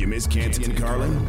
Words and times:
You 0.00 0.06
miss 0.06 0.26
Canty 0.26 0.64
and 0.64 0.74
Carlin? 0.78 1.26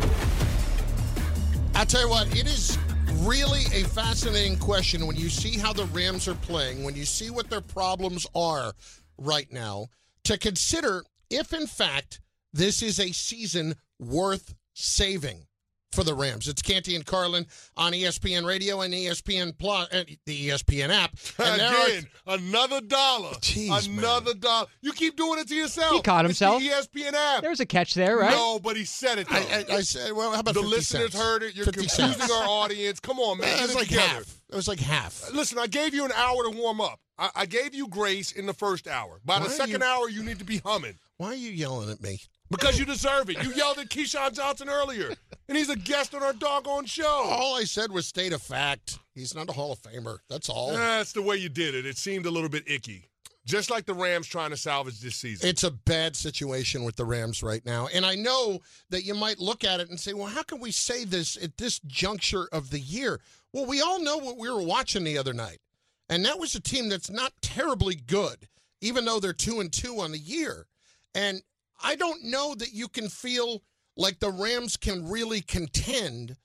I'll 1.76 1.86
tell 1.86 2.04
you 2.04 2.10
what, 2.10 2.34
it 2.34 2.46
is 2.48 2.78
really 3.16 3.64
a 3.74 3.84
fascinating 3.84 4.58
question 4.58 5.06
when 5.08 5.18
you 5.18 5.28
see 5.28 5.58
how 5.58 5.74
the 5.74 5.84
Rams 5.88 6.26
are 6.30 6.36
playing, 6.36 6.86
when 6.86 6.96
you 6.96 7.04
see 7.04 7.30
what 7.30 7.50
their 7.50 7.60
problems 7.60 8.26
are 8.34 8.72
right 9.18 9.52
now, 9.52 9.88
to 10.24 10.38
consider 10.38 11.04
if, 11.30 11.52
in 11.52 11.68
fact, 11.68 12.22
this 12.54 12.82
is 12.82 12.98
a 12.98 13.12
season 13.12 13.76
worth 14.00 14.56
saving 14.74 15.48
for 15.92 16.04
the 16.04 16.14
Rams. 16.14 16.48
It's 16.48 16.62
Canty 16.62 16.96
and 16.96 17.06
Carlin 17.06 17.46
on 17.76 17.92
ESPN 17.94 18.46
Radio 18.46 18.82
and 18.82 18.94
ESPN 18.94 19.58
Plus, 19.58 19.90
uh, 19.94 20.04
the 20.26 20.48
ESPN 20.50 20.90
app. 20.90 21.12
And 21.38 21.60
there 21.60 21.68
are- 21.70 21.86
Again, 21.88 22.08
another 22.28 22.82
dollar. 22.82 23.32
Jeez, 23.42 23.88
man. 23.90 24.00
another 24.00 24.34
dollar. 24.34 24.68
You 24.82 24.94
keep 24.94 25.18
doing 25.18 25.40
it 25.40 25.48
to 25.50 25.56
yourself. 25.56 25.94
He 25.96 26.02
caught 26.02 26.26
It's 26.26 26.40
himself. 26.40 26.62
the 26.62 26.68
E 26.68 26.72
ESPN 26.72 27.14
app. 27.14 27.42
There 27.42 27.50
was 27.50 27.60
a 27.60 27.66
catch 27.66 27.94
there, 27.94 28.18
right? 28.18 28.32
No, 28.32 28.60
but 28.60 28.76
he 28.78 28.86
said 28.86 29.20
it. 29.20 29.28
I, 29.32 29.66
I, 29.70 29.76
I 29.78 29.82
said, 29.82 30.14
well, 30.14 30.32
how 30.32 30.40
about 30.40 30.54
the 30.54 30.62
50 30.62 30.76
listeners 30.76 31.12
cents? 31.12 31.24
heard 31.24 31.44
it. 31.44 31.56
You're 31.56 31.66
50 31.66 31.80
confusing 31.82 32.14
cents. 32.20 32.32
our 32.32 32.48
audience. 32.48 33.00
Come 33.00 33.20
on, 33.20 33.40
man. 33.40 33.58
It 33.60 33.62
was 33.64 33.76
like 33.76 33.88
together. 33.90 34.08
half. 34.08 34.42
It 34.50 34.56
was 34.56 34.68
like 34.68 34.80
half. 34.80 35.32
Listen, 35.34 35.60
I 35.60 35.68
gave 35.68 35.94
you 35.94 36.06
an 36.06 36.12
hour 36.14 36.44
to 36.50 36.58
warm 36.58 36.80
up. 36.82 37.00
I, 37.18 37.30
I 37.36 37.46
gave 37.46 37.76
you 37.76 37.88
grace 37.88 38.32
in 38.32 38.46
the 38.46 38.54
first 38.54 38.88
hour. 38.88 39.20
By 39.26 39.40
Why 39.40 39.44
the 39.46 39.50
second 39.50 39.82
you- 39.82 39.86
hour, 39.88 40.10
you 40.10 40.24
need 40.24 40.40
to 40.40 40.46
be 40.46 40.60
humming 40.60 40.96
Why 41.18 41.28
are 41.28 41.36
you 41.36 41.52
yelling 41.52 41.90
at 41.90 42.02
me? 42.02 42.20
because 42.50 42.78
you 42.78 42.84
deserve 42.86 43.30
it. 43.30 43.42
You 43.44 43.54
yelled 43.54 43.78
at 43.80 43.88
Keyshawn 43.90 44.34
Johnson 44.36 44.68
earlier, 44.68 45.14
and 45.52 45.58
he's 45.58 45.70
a 45.70 45.76
guest 45.76 46.16
on 46.16 46.24
our 46.24 46.32
doggone 46.32 46.86
show. 46.86 47.06
All 47.06 47.58
I 47.58 47.66
said 47.66 47.92
was 47.92 48.08
state 48.08 48.32
of 48.32 48.42
fact. 48.42 49.00
He's 49.14 49.36
not 49.36 49.50
a 49.50 49.52
Hall 49.52 49.74
of 49.74 49.82
Famer. 49.82 50.20
That's 50.30 50.48
all. 50.48 50.72
That's 50.72 51.12
the 51.12 51.22
way 51.22 51.36
you 51.36 51.50
did 51.50 51.76
it. 51.76 51.86
It 51.86 51.98
seemed 51.98 52.26
a 52.26 52.32
little 52.32 52.48
bit 52.48 52.64
icky. 52.68 53.10
Just 53.46 53.70
like 53.70 53.86
the 53.86 53.94
Rams 53.94 54.28
trying 54.28 54.52
to 54.52 54.56
salvage 54.56 55.02
this 55.02 55.18
season. 55.18 55.50
It's 55.50 55.66
a 55.66 55.72
bad 55.72 56.16
situation 56.16 56.86
with 56.86 56.96
the 56.96 57.04
Rams 57.04 57.44
right 57.44 57.66
now. 57.66 57.90
And 57.94 58.06
I 58.06 58.16
know 58.16 58.60
that 58.92 59.04
you 59.04 59.14
might 59.14 59.40
look 59.40 59.66
at 59.66 59.82
it 59.82 59.90
and 59.90 60.00
say, 60.00 60.14
well, 60.14 60.28
how 60.28 60.44
can 60.44 60.62
we 60.62 60.72
say 60.72 61.04
this 61.04 61.36
at 61.44 61.58
this 61.58 61.80
juncture 61.80 62.48
of 62.54 62.70
the 62.70 62.80
year? 62.80 63.20
Well, 63.52 63.66
we 63.66 63.82
all 63.82 64.02
know 64.02 64.16
what 64.16 64.38
we 64.38 64.50
were 64.50 64.64
watching 64.64 65.04
the 65.04 65.18
other 65.18 65.34
night. 65.34 65.60
And 66.08 66.24
that 66.24 66.40
was 66.40 66.56
a 66.56 66.62
team 66.62 66.88
that's 66.88 67.10
not 67.10 67.34
terribly 67.42 67.96
good, 67.96 68.48
even 68.80 69.04
though 69.04 69.20
they're 69.20 69.34
two 69.34 69.60
and 69.60 69.70
two 69.70 70.00
on 70.00 70.14
the 70.14 70.18
year. 70.18 70.68
And 71.14 71.42
I 71.84 71.98
don't 71.98 72.24
know 72.24 72.56
that 72.56 72.72
you 72.72 72.88
can 72.88 73.10
feel 73.10 73.64
like 74.02 74.20
the 74.20 74.32
Rams 74.32 74.78
can 74.78 75.08
really 75.08 75.42
contend 75.42 76.36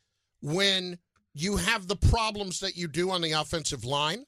when 0.42 0.98
you 1.34 1.56
have 1.56 1.86
the 1.88 1.96
problems 1.96 2.60
that 2.60 2.76
you 2.76 2.86
do 2.86 3.10
on 3.10 3.22
the 3.22 3.32
offensive 3.32 3.84
line, 3.84 4.24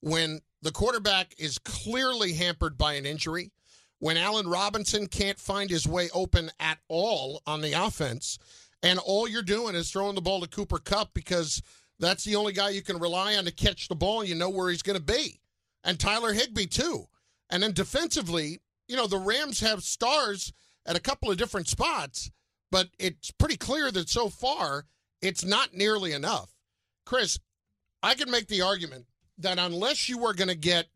when 0.00 0.40
the 0.62 0.72
quarterback 0.72 1.34
is 1.38 1.58
clearly 1.58 2.32
hampered 2.32 2.76
by 2.76 2.94
an 2.94 3.06
injury, 3.06 3.52
when 4.00 4.16
Allen 4.16 4.48
Robinson 4.48 5.06
can't 5.06 5.38
find 5.38 5.70
his 5.70 5.86
way 5.86 6.08
open 6.12 6.50
at 6.58 6.78
all 6.88 7.40
on 7.46 7.60
the 7.60 7.72
offense, 7.72 8.38
and 8.82 8.98
all 8.98 9.28
you're 9.28 9.42
doing 9.42 9.74
is 9.74 9.90
throwing 9.90 10.16
the 10.16 10.20
ball 10.20 10.40
to 10.40 10.48
Cooper 10.48 10.78
Kupp 10.78 11.14
because 11.14 11.62
that's 12.00 12.24
the 12.24 12.34
only 12.34 12.52
guy 12.52 12.70
you 12.70 12.82
can 12.82 12.98
rely 12.98 13.36
on 13.36 13.44
to 13.44 13.52
catch 13.52 13.86
the 13.86 13.94
ball 13.94 14.20
and 14.20 14.28
you 14.28 14.34
know 14.34 14.50
where 14.50 14.70
he's 14.70 14.82
going 14.82 14.98
to 14.98 15.04
be. 15.04 15.40
And 15.84 15.98
Tyler 15.98 16.32
Higbee, 16.32 16.66
too. 16.66 17.06
And 17.48 17.62
then 17.62 17.72
defensively, 17.72 18.60
you 18.88 18.96
know, 18.96 19.06
the 19.06 19.18
Rams 19.18 19.60
have 19.60 19.84
stars 19.84 20.52
at 20.84 20.96
a 20.96 21.00
couple 21.00 21.30
of 21.30 21.36
different 21.36 21.68
spots, 21.68 22.30
but 22.72 22.88
it's 22.98 23.30
pretty 23.30 23.58
clear 23.58 23.92
that 23.92 24.08
so 24.08 24.30
far 24.30 24.86
it's 25.20 25.44
not 25.44 25.74
nearly 25.74 26.12
enough. 26.12 26.56
Chris, 27.04 27.38
I 28.02 28.14
can 28.14 28.30
make 28.30 28.48
the 28.48 28.62
argument 28.62 29.06
that 29.38 29.58
unless 29.58 30.08
you 30.08 30.24
are 30.24 30.32
going 30.32 30.48
to 30.48 30.56
get 30.56 30.86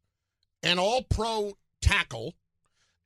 an 0.62 0.78
all 0.78 1.02
pro 1.02 1.52
tackle 1.82 2.34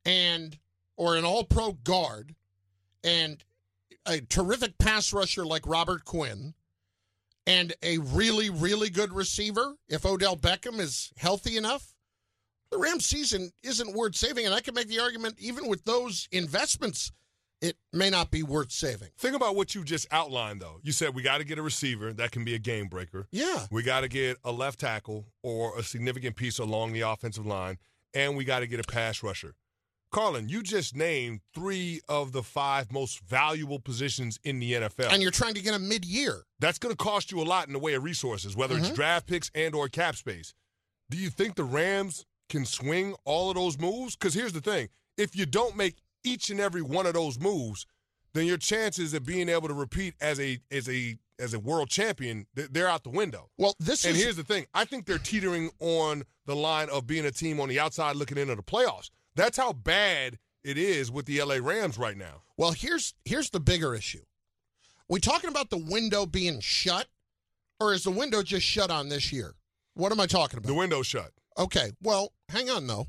and 0.05 0.57
or 0.95 1.17
an 1.17 1.25
all 1.25 1.43
pro 1.43 1.73
guard 1.73 2.33
and 3.03 3.43
a 4.05 4.21
terrific 4.21 4.77
pass 4.77 5.11
rusher 5.11 5.45
like 5.45 5.67
Robert 5.67 6.05
Quinn 6.05 6.53
and 7.45 7.73
a 7.83 7.97
really, 7.97 8.49
really 8.49 8.89
good 8.89 9.11
receiver, 9.11 9.75
if 9.89 10.05
Odell 10.05 10.37
Beckham 10.37 10.79
is 10.79 11.11
healthy 11.17 11.57
enough, 11.57 11.93
the 12.71 12.77
Rams 12.77 13.05
season 13.05 13.51
isn't 13.63 13.93
worth 13.93 14.15
saving. 14.15 14.45
And 14.45 14.55
I 14.55 14.61
can 14.61 14.75
make 14.75 14.87
the 14.87 15.01
argument, 15.01 15.35
even 15.39 15.67
with 15.67 15.83
those 15.83 16.29
investments, 16.31 17.11
it 17.61 17.77
may 17.93 18.09
not 18.09 18.31
be 18.31 18.41
worth 18.43 18.71
saving. 18.71 19.09
Think 19.17 19.35
about 19.35 19.55
what 19.55 19.75
you 19.75 19.83
just 19.83 20.07
outlined, 20.11 20.61
though. 20.61 20.79
You 20.83 20.91
said 20.91 21.13
we 21.13 21.21
got 21.21 21.37
to 21.37 21.43
get 21.43 21.57
a 21.59 21.61
receiver 21.61 22.11
that 22.13 22.31
can 22.31 22.43
be 22.43 22.55
a 22.55 22.59
game 22.59 22.87
breaker. 22.87 23.27
Yeah. 23.31 23.67
We 23.71 23.83
got 23.83 24.01
to 24.01 24.07
get 24.07 24.37
a 24.43 24.51
left 24.51 24.79
tackle 24.79 25.27
or 25.43 25.77
a 25.77 25.83
significant 25.83 26.35
piece 26.35 26.57
along 26.59 26.93
the 26.93 27.01
offensive 27.01 27.45
line, 27.45 27.77
and 28.13 28.35
we 28.35 28.43
got 28.45 28.59
to 28.59 28.67
get 28.67 28.79
a 28.79 28.83
pass 28.83 29.21
rusher. 29.23 29.53
Carlin, 30.11 30.49
you 30.49 30.61
just 30.61 30.93
named 30.93 31.39
three 31.55 32.01
of 32.09 32.33
the 32.33 32.43
five 32.43 32.91
most 32.91 33.21
valuable 33.21 33.79
positions 33.79 34.37
in 34.43 34.59
the 34.59 34.73
NFL. 34.73 35.09
And 35.13 35.21
you're 35.21 35.31
trying 35.31 35.53
to 35.53 35.61
get 35.61 35.73
a 35.73 35.79
mid 35.79 36.03
year. 36.03 36.43
That's 36.59 36.77
going 36.79 36.91
to 36.93 36.97
cost 36.97 37.31
you 37.31 37.39
a 37.41 37.43
lot 37.45 37.67
in 37.67 37.73
the 37.73 37.79
way 37.79 37.93
of 37.93 38.03
resources, 38.03 38.53
whether 38.55 38.77
it's 38.77 38.89
Mhm. 38.89 38.95
draft 38.95 39.27
picks 39.27 39.49
and 39.55 39.73
or 39.73 39.87
cap 39.87 40.17
space. 40.17 40.53
Do 41.09 41.17
you 41.17 41.29
think 41.29 41.55
the 41.55 41.63
Rams 41.63 42.25
can 42.49 42.65
swing 42.65 43.15
all 43.23 43.49
of 43.51 43.55
those 43.55 43.77
moves? 43.79 44.17
Because 44.17 44.33
here's 44.33 44.51
the 44.51 44.59
thing: 44.59 44.89
if 45.15 45.33
you 45.33 45.45
don't 45.45 45.77
make 45.77 45.95
each 46.23 46.49
and 46.49 46.59
every 46.59 46.81
one 46.81 47.05
of 47.05 47.13
those 47.13 47.39
moves, 47.39 47.85
then 48.33 48.45
your 48.45 48.57
chances 48.57 49.13
of 49.13 49.25
being 49.25 49.49
able 49.49 49.67
to 49.67 49.73
repeat 49.73 50.15
as 50.21 50.39
a 50.39 50.59
as 50.71 50.87
a 50.89 51.17
as 51.39 51.53
a 51.53 51.59
world 51.59 51.89
champion 51.89 52.45
they're 52.53 52.87
out 52.87 53.03
the 53.03 53.09
window. 53.09 53.49
Well, 53.57 53.75
this 53.79 54.05
And 54.05 54.15
is 54.15 54.23
here's 54.23 54.35
the 54.35 54.43
thing: 54.43 54.65
I 54.73 54.85
think 54.85 55.05
they're 55.05 55.17
teetering 55.17 55.71
on 55.79 56.23
the 56.45 56.55
line 56.55 56.89
of 56.89 57.07
being 57.07 57.25
a 57.25 57.31
team 57.31 57.59
on 57.59 57.69
the 57.69 57.79
outside 57.79 58.15
looking 58.15 58.37
into 58.37 58.55
the 58.55 58.63
playoffs. 58.63 59.09
That's 59.35 59.57
how 59.57 59.73
bad 59.73 60.37
it 60.63 60.77
is 60.77 61.11
with 61.11 61.25
the 61.25 61.41
LA 61.41 61.55
Rams 61.55 61.97
right 61.97 62.17
now. 62.17 62.43
Well, 62.57 62.71
here's 62.71 63.13
here's 63.25 63.49
the 63.49 63.59
bigger 63.59 63.95
issue. 63.95 64.21
We 65.09 65.19
talking 65.19 65.49
about 65.49 65.69
the 65.69 65.77
window 65.77 66.25
being 66.25 66.59
shut, 66.61 67.07
or 67.79 67.93
is 67.93 68.03
the 68.03 68.11
window 68.11 68.43
just 68.43 68.65
shut 68.65 68.89
on 68.91 69.09
this 69.09 69.33
year? 69.33 69.55
What 69.95 70.11
am 70.11 70.19
I 70.19 70.27
talking 70.27 70.57
about? 70.57 70.67
The 70.67 70.73
window 70.73 71.01
shut. 71.01 71.31
Okay, 71.57 71.91
well, 72.01 72.31
hang 72.49 72.69
on 72.69 72.87
though. 72.87 73.07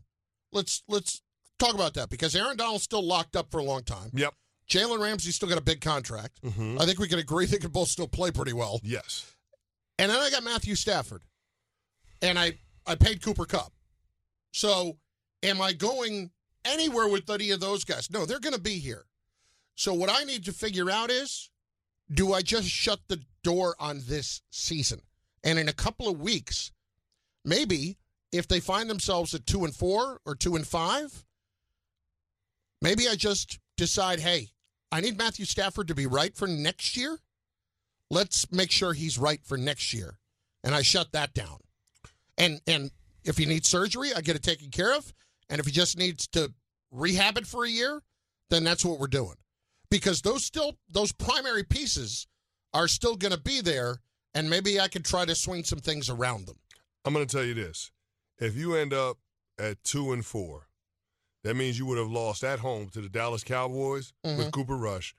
Let's 0.52 0.82
let's 0.88 1.22
talk 1.64 1.74
about 1.74 1.94
that 1.94 2.10
because 2.10 2.34
Aaron 2.34 2.56
Donald's 2.56 2.84
still 2.84 3.02
locked 3.04 3.36
up 3.36 3.50
for 3.50 3.58
a 3.58 3.64
long 3.64 3.82
time. 3.84 4.10
Yep. 4.14 4.34
Jalen 4.68 5.00
Ramsey's 5.00 5.34
still 5.36 5.48
got 5.48 5.58
a 5.58 5.62
big 5.62 5.80
contract. 5.80 6.40
Mhm. 6.42 6.80
I 6.80 6.86
think 6.86 6.98
we 6.98 7.08
can 7.08 7.18
agree 7.18 7.46
they 7.50 7.58
can 7.58 7.70
both 7.70 7.88
still 7.88 8.08
play 8.08 8.30
pretty 8.30 8.52
well. 8.52 8.80
Yes. 8.82 9.24
And 9.98 10.10
then 10.10 10.18
I 10.18 10.30
got 10.30 10.42
Matthew 10.42 10.74
Stafford, 10.74 11.22
and 12.20 12.38
I 12.38 12.58
I 12.86 12.94
paid 12.96 13.22
Cooper 13.22 13.44
Kupp. 13.44 13.72
So, 14.52 14.98
am 15.42 15.60
I 15.60 15.72
going 15.72 16.30
anywhere 16.64 17.08
with 17.08 17.28
any 17.30 17.50
of 17.50 17.60
those 17.60 17.84
guys? 17.84 18.10
No, 18.10 18.26
they're 18.26 18.40
going 18.40 18.54
to 18.54 18.60
be 18.60 18.78
here. 18.78 19.04
So, 19.76 19.94
what 19.94 20.10
I 20.10 20.24
need 20.24 20.44
to 20.46 20.52
figure 20.52 20.90
out 20.90 21.10
is, 21.10 21.50
do 22.12 22.32
I 22.32 22.42
just 22.42 22.68
shut 22.68 23.00
the 23.08 23.20
door 23.44 23.76
on 23.78 24.02
this 24.06 24.42
season? 24.50 25.00
And 25.44 25.58
in 25.58 25.68
a 25.68 25.72
couple 25.72 26.08
of 26.08 26.20
weeks, 26.20 26.72
maybe 27.44 27.98
if 28.32 28.48
they 28.48 28.60
find 28.60 28.90
themselves 28.90 29.32
at 29.34 29.46
two 29.46 29.64
and 29.64 29.74
four 29.74 30.20
or 30.26 30.34
two 30.34 30.56
and 30.56 30.66
five, 30.66 31.24
maybe 32.82 33.08
I 33.08 33.14
just 33.14 33.58
decide, 33.78 34.20
hey, 34.20 34.48
I 34.90 35.00
need 35.00 35.16
Matthew 35.16 35.46
Stafford 35.46 35.88
to 35.88 35.94
be 35.94 36.06
right 36.06 36.36
for 36.36 36.46
next 36.46 36.98
year 36.98 37.18
let's 38.12 38.52
make 38.52 38.70
sure 38.70 38.92
he's 38.92 39.18
right 39.18 39.40
for 39.42 39.56
next 39.56 39.94
year. 39.94 40.18
And 40.62 40.74
I 40.74 40.82
shut 40.82 41.12
that 41.12 41.34
down. 41.34 41.58
And 42.38 42.60
and 42.66 42.90
if 43.24 43.38
he 43.38 43.46
needs 43.46 43.68
surgery, 43.68 44.10
I 44.14 44.20
get 44.20 44.36
it 44.36 44.42
taken 44.42 44.70
care 44.70 44.94
of. 44.94 45.12
And 45.48 45.58
if 45.58 45.66
he 45.66 45.72
just 45.72 45.98
needs 45.98 46.26
to 46.28 46.52
rehab 46.90 47.38
it 47.38 47.46
for 47.46 47.64
a 47.64 47.68
year, 47.68 48.02
then 48.50 48.64
that's 48.64 48.84
what 48.84 49.00
we're 49.00 49.06
doing. 49.06 49.36
Because 49.90 50.22
those 50.22 50.44
still 50.44 50.74
those 50.90 51.12
primary 51.12 51.64
pieces 51.64 52.26
are 52.74 52.86
still 52.86 53.16
going 53.16 53.32
to 53.32 53.40
be 53.40 53.60
there 53.60 54.00
and 54.34 54.48
maybe 54.48 54.80
I 54.80 54.88
could 54.88 55.04
try 55.04 55.24
to 55.24 55.34
swing 55.34 55.64
some 55.64 55.78
things 55.80 56.08
around 56.08 56.46
them. 56.46 56.56
I'm 57.04 57.12
going 57.12 57.26
to 57.26 57.36
tell 57.36 57.44
you 57.44 57.54
this. 57.54 57.90
If 58.38 58.56
you 58.56 58.74
end 58.76 58.94
up 58.94 59.18
at 59.58 59.82
two 59.84 60.12
and 60.12 60.24
four, 60.24 60.68
that 61.44 61.54
means 61.56 61.78
you 61.78 61.86
would 61.86 61.98
have 61.98 62.10
lost 62.10 62.44
at 62.44 62.60
home 62.60 62.88
to 62.90 63.00
the 63.00 63.08
Dallas 63.08 63.42
Cowboys 63.44 64.12
with 64.24 64.38
Mhm. 64.46 64.52
Cooper 64.52 64.76
Rush 64.76 65.14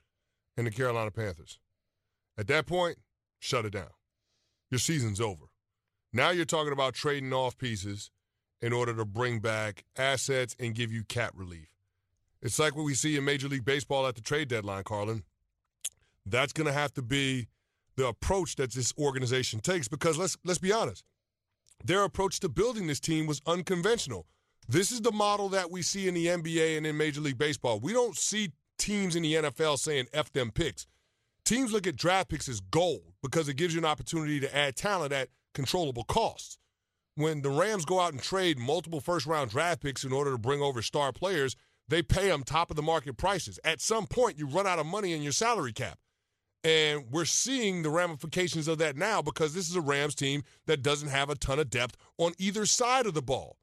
and 0.56 0.66
the 0.66 0.70
Carolina 0.70 1.10
Panthers. 1.10 1.58
At 2.36 2.46
that 2.48 2.66
point, 2.66 2.98
shut 3.38 3.64
it 3.64 3.70
down. 3.70 3.90
Your 4.70 4.78
season's 4.78 5.20
over. 5.20 5.46
Now 6.12 6.30
you're 6.30 6.44
talking 6.44 6.72
about 6.72 6.94
trading 6.94 7.32
off 7.32 7.58
pieces 7.58 8.10
in 8.60 8.72
order 8.72 8.94
to 8.94 9.04
bring 9.04 9.40
back 9.40 9.84
assets 9.96 10.56
and 10.58 10.74
give 10.74 10.90
you 10.92 11.04
cap 11.04 11.32
relief. 11.36 11.68
It's 12.40 12.58
like 12.58 12.74
what 12.76 12.84
we 12.84 12.94
see 12.94 13.16
in 13.16 13.24
Major 13.24 13.48
League 13.48 13.64
Baseball 13.64 14.06
at 14.06 14.14
the 14.14 14.20
trade 14.20 14.48
deadline, 14.48 14.84
Carlin. 14.84 15.24
That's 16.26 16.52
going 16.52 16.66
to 16.66 16.72
have 16.72 16.92
to 16.94 17.02
be 17.02 17.48
the 17.96 18.06
approach 18.06 18.56
that 18.56 18.72
this 18.72 18.92
organization 18.98 19.60
takes 19.60 19.88
because 19.88 20.18
let's 20.18 20.36
let's 20.44 20.58
be 20.58 20.72
honest 20.72 21.04
their 21.84 22.02
approach 22.04 22.40
to 22.40 22.48
building 22.48 22.86
this 22.86 22.98
team 23.00 23.26
was 23.26 23.42
unconventional. 23.46 24.26
This 24.68 24.90
is 24.90 25.02
the 25.02 25.12
model 25.12 25.50
that 25.50 25.70
we 25.70 25.82
see 25.82 26.08
in 26.08 26.14
the 26.14 26.26
NBA 26.26 26.78
and 26.78 26.86
in 26.86 26.96
Major 26.96 27.20
League 27.20 27.36
Baseball. 27.36 27.80
We 27.80 27.92
don't 27.92 28.16
see 28.16 28.52
teams 28.78 29.14
in 29.14 29.22
the 29.22 29.34
NFL 29.34 29.78
saying 29.78 30.06
F 30.14 30.32
them 30.32 30.50
picks. 30.50 30.86
Teams 31.44 31.70
look 31.72 31.86
at 31.86 31.96
draft 31.96 32.30
picks 32.30 32.48
as 32.48 32.60
gold 32.60 33.12
because 33.22 33.48
it 33.48 33.56
gives 33.56 33.74
you 33.74 33.80
an 33.80 33.84
opportunity 33.84 34.40
to 34.40 34.56
add 34.56 34.76
talent 34.76 35.12
at 35.12 35.28
controllable 35.52 36.04
costs. 36.04 36.56
When 37.14 37.42
the 37.42 37.50
Rams 37.50 37.84
go 37.84 38.00
out 38.00 38.12
and 38.12 38.22
trade 38.22 38.58
multiple 38.58 39.00
first 39.00 39.26
round 39.26 39.50
draft 39.50 39.82
picks 39.82 40.02
in 40.02 40.12
order 40.12 40.32
to 40.32 40.38
bring 40.38 40.62
over 40.62 40.80
star 40.80 41.12
players, 41.12 41.56
they 41.86 42.02
pay 42.02 42.28
them 42.28 42.42
top 42.42 42.70
of 42.70 42.76
the 42.76 42.82
market 42.82 43.18
prices. 43.18 43.60
At 43.64 43.82
some 43.82 44.06
point, 44.06 44.38
you 44.38 44.46
run 44.46 44.66
out 44.66 44.78
of 44.78 44.86
money 44.86 45.12
in 45.12 45.22
your 45.22 45.32
salary 45.32 45.74
cap. 45.74 45.98
And 46.64 47.04
we're 47.10 47.26
seeing 47.26 47.82
the 47.82 47.90
ramifications 47.90 48.66
of 48.66 48.78
that 48.78 48.96
now 48.96 49.20
because 49.20 49.52
this 49.52 49.68
is 49.68 49.76
a 49.76 49.82
Rams 49.82 50.14
team 50.14 50.42
that 50.64 50.82
doesn't 50.82 51.10
have 51.10 51.28
a 51.28 51.34
ton 51.34 51.58
of 51.58 51.68
depth 51.68 51.98
on 52.16 52.32
either 52.38 52.64
side 52.64 53.04
of 53.04 53.12
the 53.12 53.20
ball. 53.20 53.58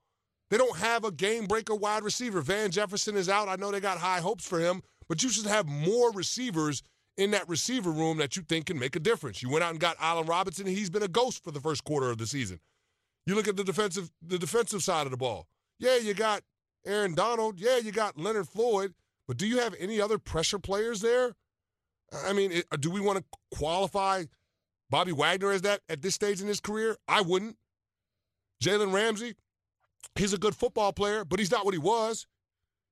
They 0.51 0.57
don't 0.57 0.77
have 0.77 1.05
a 1.05 1.11
game 1.11 1.45
breaker 1.45 1.73
wide 1.73 2.03
receiver. 2.03 2.41
Van 2.41 2.71
Jefferson 2.71 3.15
is 3.15 3.29
out. 3.29 3.47
I 3.47 3.55
know 3.55 3.71
they 3.71 3.79
got 3.79 3.97
high 3.97 4.19
hopes 4.19 4.45
for 4.45 4.59
him, 4.59 4.81
but 5.07 5.23
you 5.23 5.29
should 5.29 5.47
have 5.47 5.65
more 5.65 6.11
receivers 6.11 6.83
in 7.17 7.31
that 7.31 7.47
receiver 7.47 7.89
room 7.89 8.17
that 8.17 8.35
you 8.35 8.43
think 8.43 8.65
can 8.65 8.77
make 8.77 8.95
a 8.97 8.99
difference. 8.99 9.41
You 9.41 9.49
went 9.49 9.63
out 9.63 9.71
and 9.71 9.79
got 9.79 9.95
Allen 9.99 10.25
Robinson, 10.25 10.67
he's 10.67 10.89
been 10.89 11.03
a 11.03 11.07
ghost 11.07 11.41
for 11.43 11.51
the 11.51 11.61
first 11.61 11.85
quarter 11.85 12.11
of 12.11 12.17
the 12.17 12.27
season. 12.27 12.59
You 13.25 13.35
look 13.35 13.47
at 13.47 13.55
the 13.55 13.63
defensive 13.63 14.11
the 14.21 14.37
defensive 14.37 14.83
side 14.83 15.07
of 15.07 15.11
the 15.11 15.17
ball. 15.17 15.47
Yeah, 15.79 15.97
you 15.97 16.13
got 16.13 16.41
Aaron 16.85 17.15
Donald. 17.15 17.59
Yeah, 17.59 17.77
you 17.77 17.91
got 17.91 18.17
Leonard 18.17 18.47
Floyd. 18.47 18.93
But 19.27 19.37
do 19.37 19.47
you 19.47 19.59
have 19.59 19.73
any 19.79 20.01
other 20.01 20.17
pressure 20.17 20.59
players 20.59 20.99
there? 20.99 21.35
I 22.25 22.33
mean, 22.33 22.51
it, 22.51 22.65
do 22.81 22.91
we 22.91 22.99
want 22.99 23.19
to 23.19 23.23
qualify 23.57 24.25
Bobby 24.89 25.13
Wagner 25.13 25.51
as 25.51 25.61
that 25.61 25.81
at 25.87 26.01
this 26.01 26.15
stage 26.15 26.41
in 26.41 26.47
his 26.47 26.59
career? 26.59 26.97
I 27.07 27.21
wouldn't. 27.21 27.57
Jalen 28.61 28.91
Ramsey, 28.91 29.35
he's 30.15 30.33
a 30.33 30.37
good 30.37 30.55
football 30.55 30.93
player, 30.93 31.25
but 31.25 31.39
he's 31.39 31.51
not 31.51 31.65
what 31.65 31.73
he 31.73 31.79
was. 31.79 32.27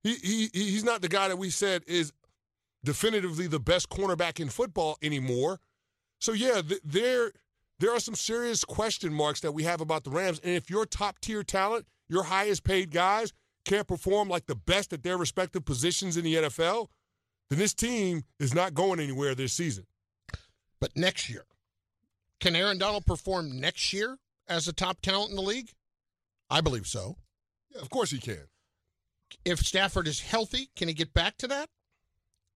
He, 0.04 0.16
he 0.16 0.50
he's 0.54 0.84
not 0.84 1.02
the 1.02 1.10
guy 1.10 1.28
that 1.28 1.38
we 1.38 1.50
said 1.50 1.84
is 1.86 2.14
definitively 2.84 3.48
the 3.48 3.60
best 3.60 3.90
cornerback 3.90 4.40
in 4.40 4.50
football 4.50 4.98
anymore. 5.02 5.60
So 6.20 6.32
yeah, 6.32 6.62
th- 6.62 6.82
there 6.84 7.32
there 7.80 7.94
are 7.94 8.00
some 8.00 8.16
serious 8.16 8.64
question 8.64 9.14
marks 9.14 9.42
that 9.42 9.54
we 9.54 9.64
have 9.64 9.82
about 9.82 10.04
the 10.04 10.10
Rams. 10.10 10.40
And 10.44 10.54
if 10.54 10.70
your 10.70 10.86
top 10.86 11.20
tier 11.20 11.44
talent, 11.44 11.86
your 12.08 12.24
highest 12.24 12.64
paid 12.64 12.92
guys, 12.92 13.34
can't 13.66 13.88
perform 13.88 14.30
like 14.30 14.46
the 14.46 14.56
best 14.56 14.94
at 14.94 15.04
their 15.04 15.18
respective 15.18 15.66
positions 15.66 16.18
in 16.18 16.24
the 16.24 16.36
NFL, 16.36 16.88
then 17.50 17.60
this 17.60 17.74
team 17.74 18.24
is 18.40 18.54
not 18.54 18.74
going 18.74 19.00
anywhere 19.00 19.36
this 19.36 19.54
season. 19.54 19.86
But 20.80 20.96
next 20.96 21.30
year, 21.30 21.46
can 22.40 22.56
Aaron 22.56 22.78
Donald 22.78 23.06
perform 23.06 23.60
next 23.60 23.92
year 23.92 24.18
as 24.48 24.68
a 24.68 24.74
top 24.74 25.02
talent 25.02 25.32
in 25.32 25.36
the 25.36 25.42
league? 25.42 25.74
I 26.50 26.62
believe 26.62 26.88
so. 26.88 27.18
Yeah, 27.70 27.82
of 27.82 27.90
course 27.90 28.12
he 28.12 28.20
can. 28.20 28.48
If 29.46 29.60
Stafford 29.60 30.08
is 30.08 30.20
healthy, 30.20 30.70
can 30.76 30.88
he 30.88 30.94
get 30.94 31.14
back 31.14 31.38
to 31.38 31.48
that? 31.48 31.70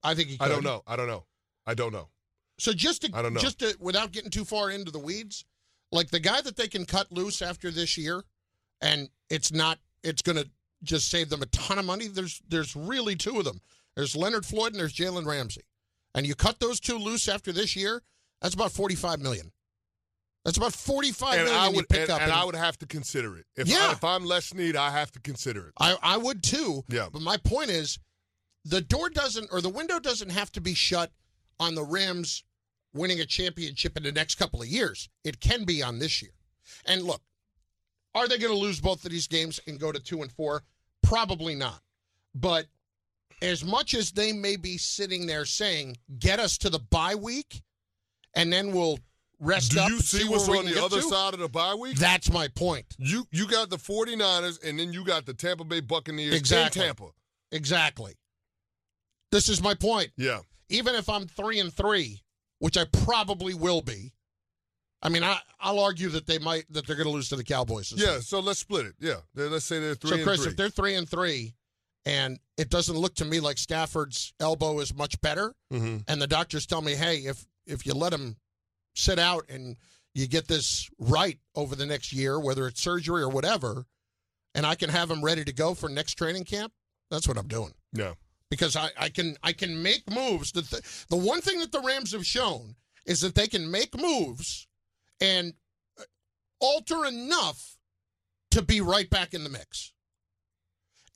I 0.03 0.15
think 0.15 0.29
he 0.29 0.37
could. 0.37 0.45
I 0.45 0.49
don't 0.49 0.63
know. 0.63 0.81
I 0.87 0.95
don't 0.95 1.07
know. 1.07 1.25
I 1.65 1.73
don't 1.73 1.93
know. 1.93 2.09
So 2.59 2.73
just 2.73 3.03
to, 3.03 3.11
I 3.13 3.21
don't 3.21 3.33
know. 3.33 3.39
just 3.39 3.59
to, 3.59 3.75
without 3.79 4.11
getting 4.11 4.29
too 4.29 4.45
far 4.45 4.69
into 4.69 4.91
the 4.91 4.99
weeds, 4.99 5.45
like 5.91 6.09
the 6.09 6.19
guy 6.19 6.41
that 6.41 6.55
they 6.55 6.67
can 6.67 6.85
cut 6.85 7.11
loose 7.11 7.41
after 7.41 7.71
this 7.71 7.97
year, 7.97 8.23
and 8.81 9.09
it's 9.29 9.51
not, 9.51 9.79
it's 10.03 10.21
going 10.21 10.37
to 10.37 10.49
just 10.83 11.09
save 11.09 11.29
them 11.29 11.41
a 11.41 11.47
ton 11.47 11.79
of 11.79 11.85
money. 11.85 12.07
There's 12.07 12.41
there's 12.47 12.75
really 12.75 13.15
two 13.15 13.39
of 13.39 13.45
them. 13.45 13.61
There's 13.95 14.15
Leonard 14.15 14.45
Floyd 14.45 14.71
and 14.71 14.79
there's 14.79 14.93
Jalen 14.93 15.25
Ramsey, 15.25 15.63
and 16.13 16.25
you 16.25 16.35
cut 16.35 16.59
those 16.59 16.79
two 16.79 16.97
loose 16.97 17.27
after 17.27 17.51
this 17.51 17.75
year. 17.75 18.01
That's 18.41 18.55
about 18.55 18.71
forty 18.71 18.95
five 18.95 19.19
million. 19.19 19.51
That's 20.45 20.57
about 20.57 20.73
forty-five 20.73 21.35
and 21.39 21.43
million 21.45 21.61
I 21.63 21.69
you 21.69 21.75
would, 21.77 21.89
pick 21.89 22.01
and, 22.01 22.09
up. 22.11 22.21
and 22.21 22.31
I 22.31 22.43
would 22.43 22.55
have 22.55 22.77
to 22.79 22.85
consider 22.85 23.37
it. 23.37 23.45
If, 23.55 23.67
Yeah. 23.67 23.87
I, 23.89 23.91
if 23.93 24.03
I'm 24.03 24.25
less 24.25 24.53
need, 24.53 24.75
I 24.75 24.91
have 24.91 25.11
to 25.13 25.19
consider 25.21 25.67
it. 25.69 25.73
I, 25.79 25.95
I 26.01 26.17
would 26.17 26.43
too. 26.43 26.83
Yeah. 26.89 27.07
But 27.11 27.21
my 27.21 27.37
point 27.37 27.69
is, 27.69 27.97
the 28.65 28.81
door 28.81 29.09
doesn't, 29.09 29.49
or 29.51 29.61
the 29.61 29.69
window 29.69 29.99
doesn't 29.99 30.29
have 30.31 30.51
to 30.53 30.61
be 30.61 30.73
shut 30.73 31.11
on 31.59 31.75
the 31.75 31.83
Rams 31.83 32.43
winning 32.93 33.21
a 33.21 33.25
championship 33.25 33.95
in 33.97 34.03
the 34.03 34.11
next 34.11 34.35
couple 34.35 34.61
of 34.61 34.67
years. 34.67 35.09
It 35.23 35.39
can 35.39 35.63
be 35.63 35.81
on 35.81 35.99
this 35.99 36.21
year. 36.21 36.31
And 36.85 37.03
look, 37.03 37.21
are 38.13 38.27
they 38.27 38.37
going 38.37 38.53
to 38.53 38.59
lose 38.59 38.79
both 38.81 39.03
of 39.05 39.11
these 39.11 39.27
games 39.27 39.59
and 39.65 39.79
go 39.79 39.91
to 39.91 39.99
two 39.99 40.21
and 40.21 40.31
four? 40.31 40.63
Probably 41.01 41.55
not. 41.55 41.79
But 42.35 42.67
as 43.41 43.63
much 43.63 43.93
as 43.93 44.11
they 44.11 44.31
may 44.31 44.55
be 44.55 44.77
sitting 44.77 45.25
there 45.25 45.45
saying, 45.45 45.97
"Get 46.19 46.39
us 46.39 46.57
to 46.59 46.69
the 46.69 46.79
bye 46.79 47.15
week," 47.15 47.61
and 48.33 48.51
then 48.53 48.71
we'll 48.71 48.99
rest 49.39 49.71
Do 49.71 49.79
up. 49.79 49.89
you 49.89 49.95
and 49.95 50.03
see 50.03 50.27
what's 50.27 50.47
on 50.49 50.65
the 50.65 50.83
other 50.83 50.97
to? 51.01 51.03
side 51.03 51.33
of 51.33 51.39
the 51.39 51.49
bye 51.49 51.75
week? 51.75 51.97
That's 51.97 52.31
my 52.31 52.47
point. 52.49 52.85
You 52.97 53.25
you 53.31 53.47
got 53.47 53.69
the 53.69 53.77
49ers 53.77 54.63
and 54.67 54.79
then 54.79 54.93
you 54.93 55.03
got 55.03 55.25
the 55.25 55.33
Tampa 55.33 55.63
Bay 55.63 55.79
Buccaneers 55.81 56.33
Exactly. 56.35 56.81
in 56.81 56.87
Tampa. 56.87 57.09
Exactly. 57.51 58.13
This 59.31 59.49
is 59.49 59.61
my 59.61 59.73
point. 59.73 60.11
Yeah. 60.17 60.39
even 60.69 60.95
if 60.95 61.09
I'm 61.09 61.27
three 61.27 61.59
and 61.59 61.73
three, 61.73 62.21
which 62.59 62.77
I 62.77 62.85
probably 62.85 63.53
will 63.53 63.81
be. 63.81 64.13
I 65.01 65.09
mean, 65.09 65.23
I, 65.23 65.37
I'll 65.59 65.79
argue 65.79 66.07
that 66.09 66.27
they 66.27 66.39
might 66.39 66.63
that 66.71 66.87
they're 66.87 66.95
going 66.95 67.07
to 67.07 67.11
lose 67.13 67.27
to 67.29 67.35
the 67.35 67.43
Cowboys. 67.43 67.91
Yeah, 67.95 68.15
week. 68.15 68.23
so 68.23 68.39
let's 68.39 68.59
split 68.59 68.85
it. 68.85 68.93
Yeah. 68.99 69.15
Let's 69.35 69.65
say 69.65 69.79
they're 69.79 69.95
3 69.95 70.09
So, 70.09 70.15
and 70.15 70.23
Chris, 70.23 70.41
3. 70.43 70.51
if 70.51 70.57
they're 70.57 70.69
three 70.69 70.95
and 70.95 71.09
three, 71.09 71.55
and 72.05 72.39
it 72.57 72.69
doesn't 72.69 72.95
look 72.97 73.13
to 73.15 73.25
me 73.25 73.39
like 73.41 73.57
Stafford's 73.57 74.33
elbow 74.39 74.79
is 74.79 74.95
much 74.95 75.19
better, 75.21 75.53
hmm 75.71 75.97
and 76.07 76.21
the 76.21 76.27
doctors 76.27 76.65
tell 76.65 76.81
me, 76.81 76.93
hey, 76.93 77.17
if 77.17 77.45
if 77.65 77.85
you 77.85 77.93
let 77.93 78.13
him 78.13 78.37
sit 78.93 79.19
out 79.19 79.45
and 79.49 79.77
you 80.13 80.27
get 80.27 80.47
this 80.47 80.89
right 80.99 81.39
over 81.55 81.75
the 81.75 81.85
next 81.85 82.13
year, 82.13 82.39
whether 82.39 82.67
it's 82.67 82.81
surgery 82.81 83.21
or 83.21 83.29
whatever, 83.29 83.85
and 84.53 84.65
I 84.65 84.75
can 84.75 84.89
have 84.89 85.09
him 85.09 85.23
ready 85.23 85.43
to 85.43 85.53
go 85.53 85.73
for 85.73 85.89
next 85.89 86.13
training 86.15 86.43
camp, 86.45 86.71
that's 87.09 87.27
what 87.27 87.37
I'm 87.37 87.47
doing. 87.47 87.73
Yeah. 87.93 88.13
because 88.49 88.75
I, 88.75 88.89
I 88.97 89.09
can 89.09 89.35
I 89.41 89.53
can 89.53 89.81
make 89.81 90.09
moves. 90.09 90.51
The 90.51 90.61
th- 90.61 91.05
the 91.09 91.17
one 91.17 91.41
thing 91.41 91.59
that 91.59 91.71
the 91.71 91.79
Rams 91.81 92.11
have 92.11 92.25
shown 92.25 92.75
is 93.05 93.21
that 93.21 93.33
they 93.35 93.47
can 93.47 93.69
make 93.69 93.99
moves 93.99 94.67
and 95.19 95.53
uh, 95.99 96.03
alter 96.59 97.05
enough 97.05 97.77
to 98.51 98.61
be 98.61 98.81
right 98.81 99.09
back 99.09 99.33
in 99.33 99.43
the 99.43 99.49
mix, 99.49 99.93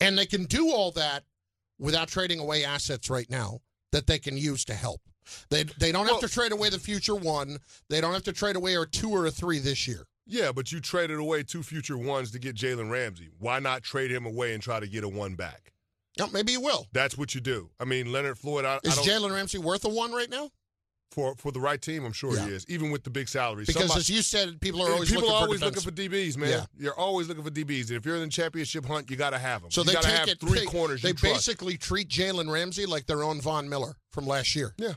and 0.01 0.18
they 0.18 0.25
can 0.25 0.45
do 0.45 0.69
all 0.71 0.91
that 0.91 1.23
without 1.80 2.07
trading 2.07 2.39
away 2.39 2.63
assets 2.65 3.09
right 3.09 3.30
now 3.30 3.59
that 3.91 4.07
they 4.07 4.18
can 4.18 4.35
use 4.38 4.65
to 4.65 4.73
help. 4.73 5.01
They 5.50 5.63
they 5.63 5.91
don't 5.91 6.06
Well- 6.06 6.19
have 6.19 6.29
to 6.29 6.33
trade 6.33 6.51
away 6.51 6.69
the 6.69 6.79
future 6.79 7.15
one. 7.15 7.59
They 7.89 8.01
don't 8.01 8.13
have 8.13 8.24
to 8.24 8.33
trade 8.33 8.56
away 8.56 8.75
a 8.75 8.85
two 8.85 9.09
or 9.09 9.25
a 9.25 9.31
three 9.31 9.59
this 9.59 9.88
year. 9.88 10.06
Yeah, 10.25 10.51
but 10.51 10.71
you 10.71 10.81
traded 10.81 11.19
away 11.19 11.44
two 11.44 11.63
future 11.63 11.97
ones 11.97 12.31
to 12.31 12.39
get 12.39 12.56
Jalen 12.56 12.91
Ramsey. 12.91 13.29
Why 13.39 13.59
not 13.59 13.83
trade 13.83 14.12
him 14.12 14.25
away 14.25 14.53
and 14.53 14.62
try 14.62 14.79
to 14.79 14.88
get 14.88 15.03
a 15.06 15.07
one 15.09 15.35
back? 15.35 15.71
Oh, 16.19 16.27
maybe 16.33 16.51
you 16.51 16.59
will. 16.59 16.88
That's 16.91 17.18
what 17.18 17.33
you 17.35 17.39
do. 17.41 17.69
I 17.79 17.85
mean, 17.85 18.12
Leonard 18.12 18.38
Floyd, 18.38 18.65
I, 18.65 18.79
Is 18.83 18.95
Jalen 18.95 19.31
Ramsey 19.33 19.57
worth 19.59 19.85
a 19.85 19.89
one 19.89 20.12
right 20.12 20.29
now? 20.29 20.50
for 21.12 21.33
for 21.35 21.53
the 21.53 21.59
right 21.59 21.81
team, 21.81 22.03
I'm 22.03 22.12
sure 22.12 22.35
Yeah. 22.35 22.45
he 22.47 22.53
is, 22.53 22.65
even 22.68 22.91
with 22.91 23.06
the 23.06 23.09
big 23.09 23.30
salary. 23.30 23.63
Because 23.63 23.83
Somebody- 23.83 24.00
as 24.01 24.09
you 24.09 24.21
said, 24.21 24.59
people 24.59 24.81
are 24.83 24.89
eh, 24.89 24.94
always 24.94 25.07
people 25.09 25.21
looking 25.23 25.35
are 25.35 25.39
for 25.39 25.44
always 25.45 25.59
defense- 25.62 25.85
looking 25.85 25.95
for 25.95 26.09
DBs, 26.09 26.35
man. 26.38 26.50
Yeah. 26.50 26.65
You're 26.77 27.00
always 27.00 27.30
looking 27.30 27.44
for 27.45 27.50
DBs. 27.50 27.88
And 27.88 27.91
if 27.97 28.06
you're 28.06 28.18
in 28.18 28.23
the 28.23 28.27
championship 28.27 28.85
hunt, 28.85 29.09
you 29.09 29.15
got 29.15 29.30
to 29.30 29.39
have 29.39 29.62
them. 29.62 29.71
So 29.71 29.81
you 29.81 29.85
they 29.88 29.94
got 29.94 30.01
to 30.03 30.07
take 30.09 30.18
have 30.19 30.27
it. 30.27 30.39
three 30.41 30.59
they, 30.59 30.65
corners 30.65 31.01
They 31.01 31.13
basically 31.13 31.77
treat 31.77 32.09
Jalen 32.09 32.51
Ramsey 32.51 32.85
like 32.85 33.06
their 33.06 33.23
own 33.23 33.39
Von 33.39 33.69
Miller 33.69 33.95
from 34.12 34.27
last 34.27 34.53
year. 34.53 34.73
Yeah. 34.77 34.95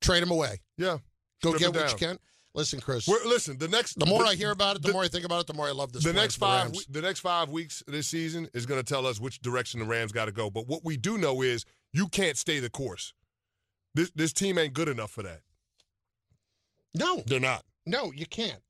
Trade 0.00 0.22
him 0.22 0.30
away. 0.30 0.60
Yeah. 0.76 0.98
Go 1.42 1.54
Strip 1.54 1.72
get 1.72 1.80
what 1.82 1.92
you 1.92 1.98
can. 1.98 2.18
Listen, 2.54 2.80
Chris. 2.80 3.06
We're, 3.06 3.22
listen, 3.26 3.58
the 3.58 3.68
next 3.68 3.98
the 3.98 4.06
more 4.06 4.22
the, 4.24 4.30
I 4.30 4.34
hear 4.34 4.50
about 4.50 4.76
it, 4.76 4.82
the, 4.82 4.88
the- 4.88 4.94
more 4.94 5.02
I 5.04 5.08
think 5.08 5.24
about 5.26 5.40
it, 5.42 5.46
the 5.46 5.52
more 5.54 5.66
I 5.68 5.72
love 5.72 5.92
this. 5.92 6.02
the 6.04 6.12
next 6.14 6.36
for 6.36 6.40
the 6.46 6.46
five 6.46 6.72
the 6.88 7.02
next 7.02 7.20
five 7.20 7.50
weeks 7.50 7.82
of 7.86 7.92
this 7.92 8.06
season 8.06 8.48
is 8.54 8.64
going 8.64 8.80
to 8.80 8.84
tell 8.94 9.06
us 9.06 9.20
which 9.20 9.40
direction 9.40 9.80
the 9.80 9.86
Rams 9.86 10.10
got 10.12 10.24
to 10.24 10.32
go. 10.32 10.48
But 10.50 10.66
what 10.66 10.82
we 10.84 10.96
do 10.96 11.18
know 11.18 11.42
is 11.42 11.66
you 11.92 12.08
can't 12.08 12.38
stay 12.38 12.58
the 12.60 12.70
course. 12.70 13.12
This 13.94 14.10
this 14.14 14.32
team 14.32 14.56
ain't 14.56 14.72
good 14.72 14.88
enough 14.88 15.10
for 15.10 15.22
that. 15.22 15.40
No, 16.94 17.22
They're 17.26 17.40
not. 17.40 17.62
no, 17.84 18.10
you 18.12 18.24
can't. 18.26 18.62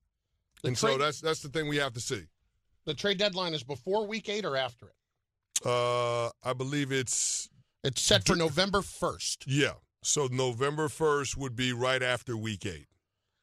And 0.64 0.76
trade, 0.76 0.92
so 0.92 0.99
that's 0.99 1.21
that's 1.21 1.40
the 1.42 1.49
thing 1.49 1.68
we 1.68 1.76
have 1.76 1.92
to 1.92 2.00
see. 2.00 2.25
the 2.87 2.95
trade 2.95 3.18
deadline 3.18 3.54
is 3.54 3.62
before 3.62 4.06
week 4.06 4.28
eight 4.28 4.45
or 4.45 4.56
after 4.56 4.87
it. 4.87 5.66
Uh, 5.66 6.26
I 6.45 6.52
believe 6.56 6.90
it's 6.90 7.49
It's 7.85 8.02
set 8.02 8.26
for 8.26 8.35
November 8.35 8.83
first. 8.83 9.45
yeah. 9.47 9.75
So 10.03 10.29
November 10.31 10.88
first 10.88 11.37
would 11.37 11.57
be 11.57 11.73
right 11.73 12.03
after 12.03 12.37
Week 12.37 12.65
Eight. 12.67 12.87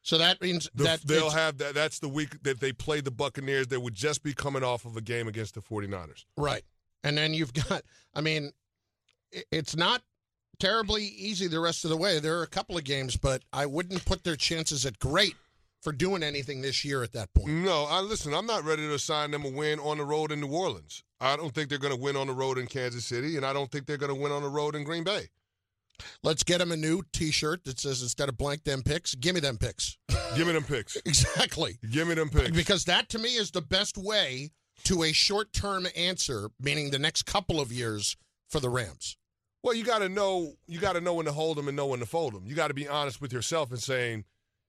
So 0.02 0.18
that 0.18 0.40
means 0.42 0.68
The, 0.74 0.84
that 0.84 1.00
they'll 1.02 1.30
have 1.30 1.58
that. 1.58 1.74
That's 1.74 1.98
the 1.98 2.08
week 2.08 2.42
that 2.42 2.60
they 2.60 2.72
play 2.72 3.00
the 3.00 3.10
Buccaneers. 3.10 3.68
They 3.68 3.78
would 3.78 3.94
just 3.94 4.22
be 4.22 4.34
coming 4.34 4.62
off 4.62 4.84
of 4.84 4.96
a 4.96 5.00
game 5.00 5.28
against 5.28 5.54
the 5.54 5.62
49ers. 5.62 6.26
Right. 6.36 6.62
And 7.02 7.16
then 7.16 7.32
you've 7.32 7.54
got, 7.54 7.82
I 8.14 8.20
mean, 8.20 8.52
it's 9.50 9.74
not 9.74 10.02
terribly 10.58 11.04
easy 11.04 11.46
the 11.48 11.60
rest 11.60 11.84
of 11.84 11.90
the 11.90 11.96
way. 11.96 12.18
There 12.20 12.38
are 12.38 12.42
a 12.42 12.48
couple 12.48 12.76
of 12.76 12.84
games, 12.84 13.16
but 13.16 13.42
I 13.52 13.64
wouldn't 13.66 14.04
put 14.04 14.24
their 14.24 14.36
chances 14.36 14.84
at 14.84 14.98
great 14.98 15.36
for 15.80 15.92
doing 15.92 16.22
anything 16.22 16.62
this 16.62 16.84
year 16.84 17.02
at 17.02 17.12
that 17.12 17.32
point. 17.34 17.48
No, 17.48 17.84
I 17.88 18.00
listen. 18.00 18.32
I'm 18.34 18.46
not 18.46 18.64
ready 18.64 18.82
to 18.82 18.94
assign 18.94 19.30
them 19.30 19.44
a 19.44 19.50
win 19.50 19.78
on 19.80 19.98
the 19.98 20.04
road 20.04 20.32
in 20.32 20.40
New 20.40 20.48
Orleans. 20.48 21.02
I 21.20 21.36
don't 21.36 21.54
think 21.54 21.68
they're 21.68 21.78
going 21.78 21.94
to 21.94 22.00
win 22.00 22.16
on 22.16 22.26
the 22.26 22.32
road 22.32 22.58
in 22.58 22.66
Kansas 22.66 23.04
City, 23.04 23.36
and 23.36 23.44
I 23.44 23.52
don't 23.52 23.70
think 23.70 23.86
they're 23.86 23.98
going 23.98 24.14
to 24.14 24.20
win 24.20 24.32
on 24.32 24.42
the 24.42 24.48
road 24.48 24.74
in 24.74 24.84
Green 24.84 25.04
Bay. 25.04 25.28
Let's 26.22 26.42
get 26.42 26.58
them 26.58 26.72
a 26.72 26.76
new 26.76 27.02
t 27.12 27.30
shirt 27.30 27.64
that 27.64 27.78
says 27.78 28.02
instead 28.02 28.28
of 28.28 28.36
blank 28.36 28.64
them 28.64 28.82
picks, 28.82 29.14
give 29.14 29.34
me 29.34 29.40
them 29.40 29.56
picks. 29.56 29.96
Give 30.36 30.46
me 30.46 30.52
them 30.52 30.64
picks. 30.64 30.96
exactly. 31.04 31.78
Give 31.90 32.08
me 32.08 32.14
them 32.14 32.30
picks. 32.30 32.50
Because 32.50 32.84
that 32.86 33.08
to 33.10 33.18
me 33.18 33.30
is 33.30 33.50
the 33.50 33.62
best 33.62 33.96
way 33.96 34.50
to 34.84 35.02
a 35.02 35.12
short 35.12 35.52
term 35.52 35.86
answer, 35.96 36.50
meaning 36.60 36.90
the 36.90 36.98
next 36.98 37.22
couple 37.22 37.60
of 37.60 37.72
years 37.72 38.16
for 38.48 38.60
the 38.60 38.68
Rams. 38.68 39.16
Well, 39.62 39.74
you 39.74 39.84
got 39.84 40.00
to 40.00 40.08
know. 40.08 40.54
You 40.66 40.78
got 40.78 40.92
to 40.92 41.00
know 41.00 41.14
when 41.14 41.26
to 41.26 41.32
hold 41.32 41.56
them 41.56 41.68
and 41.68 41.76
know 41.76 41.86
when 41.86 42.00
to 42.00 42.06
fold 42.06 42.34
them. 42.34 42.44
You 42.46 42.54
got 42.54 42.68
to 42.68 42.74
be 42.74 42.86
honest 42.86 43.20
with 43.20 43.32
yourself 43.32 43.70
and 43.70 43.80
saying, 43.80 44.24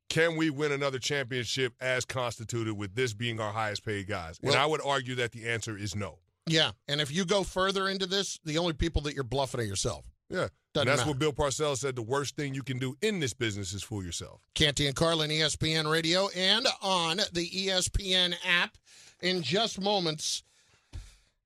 "Can 0.10 0.38
we 0.38 0.50
win 0.50 0.72
another 0.72 1.00
championship 1.00 1.74
as 1.82 2.05
constituted 2.05 2.75
with 2.75 2.96
this 2.96 3.13
being 3.13 3.39
our 3.39 3.51
highest 3.51 3.84
paid 3.84 4.08
guys?" 4.08 4.39
And 4.41 4.55
I 4.55 4.65
would 4.65 4.82
argue 4.86 5.15
that 5.15 5.34
the 5.34 5.50
answer 5.50 5.77
is 5.77 5.96
no. 5.96 6.20
Yeah, 6.48 6.72
and 6.88 7.01
if 7.01 7.12
you 7.12 7.25
go 7.25 7.44
further 7.44 7.89
into 7.89 8.05
this, 8.05 8.39
the 8.46 8.58
only 8.60 8.74
people 8.74 9.01
that 9.03 9.15
you're 9.15 9.24
bluffing 9.24 9.60
are 9.60 9.63
yourself. 9.63 10.05
Yeah. 10.29 10.48
Doesn't 10.74 10.89
and 10.89 10.89
that's 10.89 10.98
matter. 11.01 11.10
what 11.12 11.20
Bill 11.20 11.32
Parcells 11.34 11.77
said 11.77 11.96
the 11.96 12.01
worst 12.01 12.36
thing 12.36 12.53
you 12.53 12.63
can 12.63 12.79
do 12.79 12.98
in 13.01 13.20
this 13.22 13.34
business 13.34 13.74
is 13.74 13.82
fool 13.84 14.03
yourself. 14.03 14.41
Canty 14.55 14.88
and 14.88 14.96
Carlin, 14.96 15.29
ESPN 15.32 15.89
Radio, 15.89 16.27
and 16.36 16.67
on 16.82 17.17
the 17.32 17.50
ESPN 17.50 18.36
app. 18.46 18.75
In 19.22 19.41
just 19.41 19.79
moments, 19.79 20.44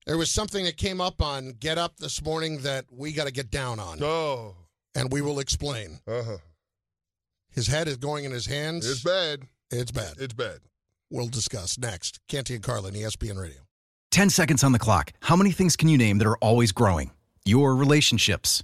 there 0.08 0.18
was 0.18 0.32
something 0.32 0.66
that 0.66 0.78
came 0.78 1.00
up 1.00 1.22
on 1.22 1.52
Get 1.60 1.78
Up 1.78 1.98
this 1.98 2.24
morning 2.24 2.60
that 2.62 2.86
we 2.92 3.12
got 3.12 3.28
to 3.28 3.32
get 3.34 3.52
down 3.52 3.80
on, 3.80 4.02
Oh. 4.02 4.56
and 4.96 5.12
we 5.12 5.22
will 5.22 5.38
explain. 5.40 6.00
Uh-huh. 6.08 6.38
His 7.52 7.68
head 7.68 7.88
is 7.88 7.98
going 7.98 8.26
in 8.26 8.32
his 8.32 8.48
hands. 8.48 8.90
It's 8.90 9.04
bad. 9.04 9.44
It's 9.70 9.92
bad. 9.92 10.16
It's 10.18 10.34
bad. 10.34 10.60
We'll 11.12 11.28
discuss 11.28 11.78
next. 11.78 12.20
Canty 12.28 12.56
and 12.56 12.64
Carlin, 12.64 12.96
ESPN 12.96 13.38
Radio. 13.40 13.62
10 14.12 14.32
seconds 14.32 14.64
on 14.64 14.72
the 14.72 14.80
clock. 14.80 15.14
How 15.22 15.36
many 15.36 15.52
things 15.52 15.76
can 15.76 15.88
you 15.90 15.98
name 15.98 16.18
that 16.18 16.28
are 16.28 16.38
always 16.38 16.72
growing? 16.72 17.12
Your 17.46 17.76
relationships, 17.76 18.64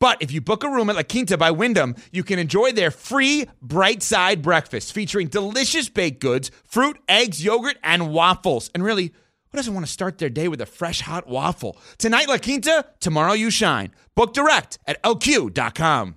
But 0.00 0.22
if 0.22 0.30
you 0.30 0.40
book 0.40 0.62
a 0.62 0.68
room 0.68 0.90
at 0.90 0.96
La 0.96 1.02
Quinta 1.02 1.36
by 1.36 1.50
Wyndham, 1.50 1.96
you 2.12 2.22
can 2.22 2.38
enjoy 2.38 2.72
their 2.72 2.90
free 2.90 3.46
bright 3.60 4.02
side 4.02 4.42
breakfast 4.42 4.92
featuring 4.92 5.26
delicious 5.28 5.88
baked 5.88 6.20
goods, 6.20 6.50
fruit, 6.64 6.98
eggs, 7.08 7.44
yogurt, 7.44 7.76
and 7.82 8.12
waffles. 8.12 8.70
And 8.74 8.84
really, 8.84 9.06
who 9.50 9.56
doesn't 9.56 9.74
want 9.74 9.84
to 9.86 9.90
start 9.92 10.18
their 10.18 10.28
day 10.28 10.46
with 10.46 10.60
a 10.60 10.66
fresh 10.66 11.00
hot 11.00 11.26
waffle? 11.26 11.76
Tonight, 11.98 12.28
La 12.28 12.38
Quinta, 12.38 12.84
tomorrow, 13.00 13.32
you 13.32 13.50
shine. 13.50 13.92
Book 14.14 14.34
direct 14.34 14.78
at 14.86 15.02
lq.com. 15.02 16.14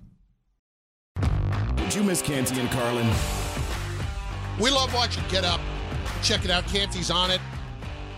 Did 1.75 1.95
you 1.95 2.03
miss 2.03 2.21
Canty 2.21 2.59
and 2.59 2.69
Carlin? 2.71 3.09
We 4.59 4.69
love 4.69 4.93
watching 4.93 5.23
Get 5.29 5.43
Up. 5.43 5.59
Check 6.21 6.45
it 6.45 6.51
out. 6.51 6.67
Canty's 6.67 7.09
on 7.09 7.31
it 7.31 7.41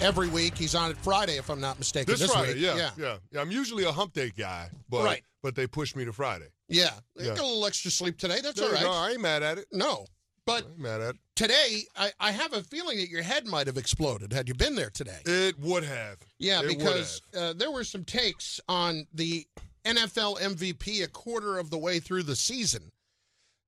every 0.01 0.27
week. 0.27 0.57
He's 0.57 0.75
on 0.75 0.91
it 0.91 0.97
Friday, 0.97 1.37
if 1.37 1.49
I'm 1.49 1.61
not 1.61 1.79
mistaken. 1.79 2.13
This, 2.13 2.29
Friday, 2.29 2.55
week. 2.55 2.63
yeah, 2.63 2.75
yeah. 2.75 2.89
yeah. 2.97 3.17
Yeah, 3.31 3.41
I'm 3.41 3.49
usually 3.51 3.85
a 3.85 3.91
hump 3.91 4.13
day 4.13 4.31
guy, 4.35 4.69
but 4.89 5.05
Right. 5.05 5.23
But 5.43 5.55
they 5.55 5.67
pushed 5.67 5.95
me 5.95 6.05
to 6.05 6.13
Friday. 6.13 6.47
Yeah. 6.69 6.89
Yeah. 7.15 7.27
Got 7.27 7.39
a 7.39 7.45
little 7.45 7.65
extra 7.67 7.91
sleep 7.91 8.17
today. 8.17 8.39
That's 8.41 8.59
all 8.59 8.69
you 8.71 8.87
I 8.87 9.11
ain't 9.11 9.21
mad 9.21 9.43
at 9.43 9.57
it. 9.59 9.65
No. 9.71 10.05
But 10.45 10.65
I 10.65 10.81
mad 10.81 11.01
at 11.01 11.15
it. 11.15 11.21
today, 11.35 11.83
I, 11.95 12.11
I 12.19 12.31
have 12.31 12.53
a 12.53 12.63
feeling 12.63 12.97
that 12.97 13.09
your 13.09 13.21
head 13.21 13.45
might 13.45 13.67
have 13.67 13.77
exploded 13.77 14.33
had 14.33 14.47
you 14.47 14.55
been 14.55 14.75
there 14.75 14.89
today. 14.89 15.19
It 15.25 15.59
would 15.59 15.83
have. 15.83 16.17
Yeah, 16.39 16.61
It 16.61 16.69
because 16.69 17.21
have. 17.33 17.43
uh, 17.43 17.53
there 17.53 17.71
were 17.71 17.83
some 17.83 18.03
takes 18.03 18.59
on 18.67 19.05
the 19.13 19.45
NFL 19.85 20.39
MVP 20.39 21.03
a 21.03 21.07
quarter 21.07 21.59
of 21.59 21.69
the 21.69 21.77
way 21.77 21.99
through 21.99 22.23
the 22.23 22.35
season 22.35 22.91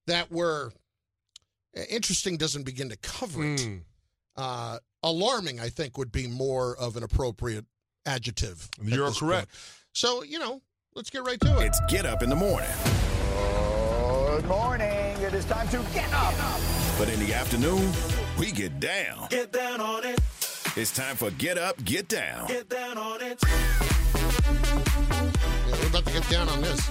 that 0.07 0.31
were 0.31 0.71
uh, 1.77 1.81
interesting, 1.89 2.37
doesn't 2.37 2.63
begin 2.63 2.89
to 2.89 2.97
cover 2.97 3.43
it. 3.43 3.59
Mm. 3.59 3.81
Uh, 4.37 4.79
alarming, 5.03 5.59
I 5.59 5.69
think, 5.69 5.97
would 5.97 6.11
be 6.11 6.27
more 6.27 6.75
of 6.77 6.97
an 6.97 7.03
appropriate 7.03 7.65
adjective. 8.05 8.69
You're 8.81 9.11
correct. 9.11 9.47
point. 9.47 9.49
So, 9.93 10.23
you 10.23 10.39
know, 10.39 10.61
let's 10.95 11.09
get 11.09 11.25
right 11.25 11.39
to 11.41 11.59
it. 11.59 11.65
It's 11.65 11.79
Get 11.87 12.05
Up 12.05 12.23
in 12.23 12.29
the 12.29 12.35
Morning. 12.35 12.69
Good 14.29 14.45
morning. 14.45 15.17
It 15.21 15.33
is 15.33 15.45
time 15.45 15.67
to 15.69 15.83
get 15.93 16.11
up. 16.13 16.33
But 16.97 17.09
in 17.09 17.19
the 17.19 17.33
afternoon, 17.33 17.91
we 18.39 18.51
get 18.51 18.79
down. 18.79 19.27
Get 19.29 19.51
down 19.51 19.81
on 19.81 20.05
it. 20.05 20.19
It's 20.75 20.93
time 20.95 21.15
for 21.15 21.31
Get 21.31 21.57
Up, 21.57 21.83
Get 21.85 22.07
Down. 22.07 22.47
Get 22.47 22.69
down 22.69 22.97
on 22.97 23.21
it. 23.21 23.39
Yeah, 23.43 24.59
we're 25.81 25.87
about 25.87 26.05
to 26.05 26.13
get 26.13 26.29
down 26.29 26.49
on 26.49 26.61
this. 26.61 26.89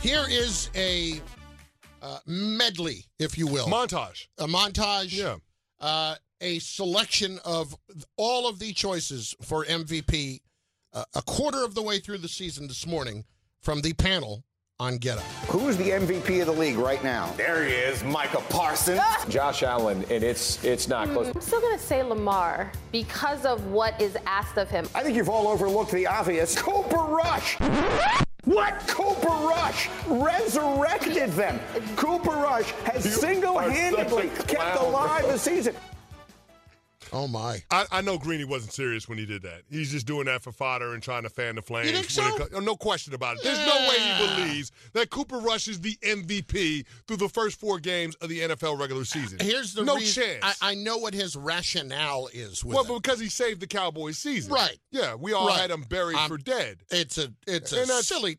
Here 0.00 0.24
is 0.28 0.70
a 0.76 1.20
uh, 2.02 2.18
medley, 2.26 3.04
if 3.18 3.36
you 3.38 3.46
will, 3.46 3.66
Montage. 3.66 4.26
a 4.38 4.46
montage. 4.46 5.16
Yeah. 5.16 5.36
uh, 5.80 6.16
a 6.42 6.58
selection 6.58 7.38
of 7.46 7.74
all 8.18 8.46
of 8.46 8.58
the 8.58 8.74
choices 8.74 9.34
for 9.42 9.64
MVP 9.64 10.40
a 11.14 11.22
quarter 11.22 11.64
of 11.64 11.74
the 11.74 11.82
way 11.82 11.98
through 11.98 12.18
the 12.18 12.28
season 12.28 12.68
this 12.68 12.86
morning 12.86 13.24
from 13.60 13.80
the 13.80 13.92
panel 13.92 14.44
on 14.78 14.98
Get 14.98 15.18
Up. 15.18 15.24
Who's 15.48 15.76
the 15.76 15.90
MVP 15.90 16.40
of 16.40 16.46
the 16.46 16.52
league 16.52 16.76
right 16.76 17.02
now? 17.02 17.32
There 17.36 17.64
he 17.64 17.72
is, 17.72 18.04
Micah 18.04 18.42
Parsons. 18.50 19.00
Ah! 19.02 19.24
Josh 19.28 19.62
Allen, 19.62 20.04
and 20.10 20.22
it's 20.22 20.62
it's 20.64 20.88
not 20.88 21.08
hmm, 21.08 21.14
close. 21.14 21.28
I'm 21.34 21.40
still 21.40 21.60
going 21.60 21.78
to 21.78 21.82
say 21.82 22.02
Lamar 22.02 22.70
because 22.92 23.44
of 23.46 23.66
what 23.66 24.00
is 24.00 24.16
asked 24.26 24.58
of 24.58 24.70
him. 24.70 24.86
I 24.94 25.02
think 25.02 25.16
you've 25.16 25.30
all 25.30 25.48
overlooked 25.48 25.92
the 25.92 26.06
obvious. 26.06 26.60
Cooper 26.60 26.96
Rush. 26.96 27.56
What? 28.44 28.78
Cooper 28.86 29.28
Rush 29.28 29.88
resurrected 30.06 31.32
them. 31.32 31.58
Cooper 31.96 32.30
Rush 32.30 32.70
has 32.84 33.20
single-handedly 33.20 34.30
kept 34.46 34.78
alive 34.78 35.26
the 35.26 35.38
season. 35.38 35.74
Oh 37.12 37.28
my! 37.28 37.62
I, 37.70 37.84
I 37.90 38.00
know 38.00 38.18
Greeny 38.18 38.44
wasn't 38.44 38.72
serious 38.72 39.08
when 39.08 39.18
he 39.18 39.26
did 39.26 39.42
that. 39.42 39.62
He's 39.70 39.90
just 39.92 40.06
doing 40.06 40.26
that 40.26 40.42
for 40.42 40.52
fodder 40.52 40.94
and 40.94 41.02
trying 41.02 41.22
to 41.22 41.28
fan 41.30 41.54
the 41.56 41.62
flames. 41.62 41.90
think 41.90 42.10
so? 42.10 42.22
co- 42.36 42.48
oh, 42.54 42.60
no 42.60 42.76
question 42.76 43.14
about 43.14 43.36
it. 43.36 43.42
There's 43.44 43.58
no 43.58 43.88
way 43.88 43.96
he 43.98 44.26
believes 44.44 44.72
that 44.92 45.10
Cooper 45.10 45.38
Rush 45.38 45.68
is 45.68 45.80
the 45.80 45.96
MVP 46.02 46.84
through 47.06 47.16
the 47.18 47.28
first 47.28 47.58
four 47.60 47.78
games 47.78 48.14
of 48.16 48.28
the 48.28 48.40
NFL 48.40 48.78
regular 48.78 49.04
season. 49.04 49.38
Here's 49.40 49.74
the 49.74 49.84
no 49.84 49.96
reason. 49.96 50.22
chance. 50.24 50.58
I, 50.62 50.72
I 50.72 50.74
know 50.74 50.98
what 50.98 51.14
his 51.14 51.36
rationale 51.36 52.28
is 52.32 52.64
with 52.64 52.74
well, 52.74 52.84
it. 52.96 53.02
because 53.02 53.20
he 53.20 53.28
saved 53.28 53.60
the 53.60 53.66
Cowboys 53.66 54.18
season. 54.18 54.52
Right. 54.52 54.78
Yeah, 54.90 55.14
we 55.14 55.32
all 55.32 55.48
Right. 55.48 55.60
had 55.60 55.70
him 55.70 55.82
buried 55.82 56.16
Um, 56.16 56.28
for 56.28 56.38
dead. 56.38 56.78
It's 56.90 57.18
a 57.18 57.32
it's 57.46 57.72
a 57.72 57.80
And 57.80 57.88
that's- 57.88 58.06
silly. 58.06 58.38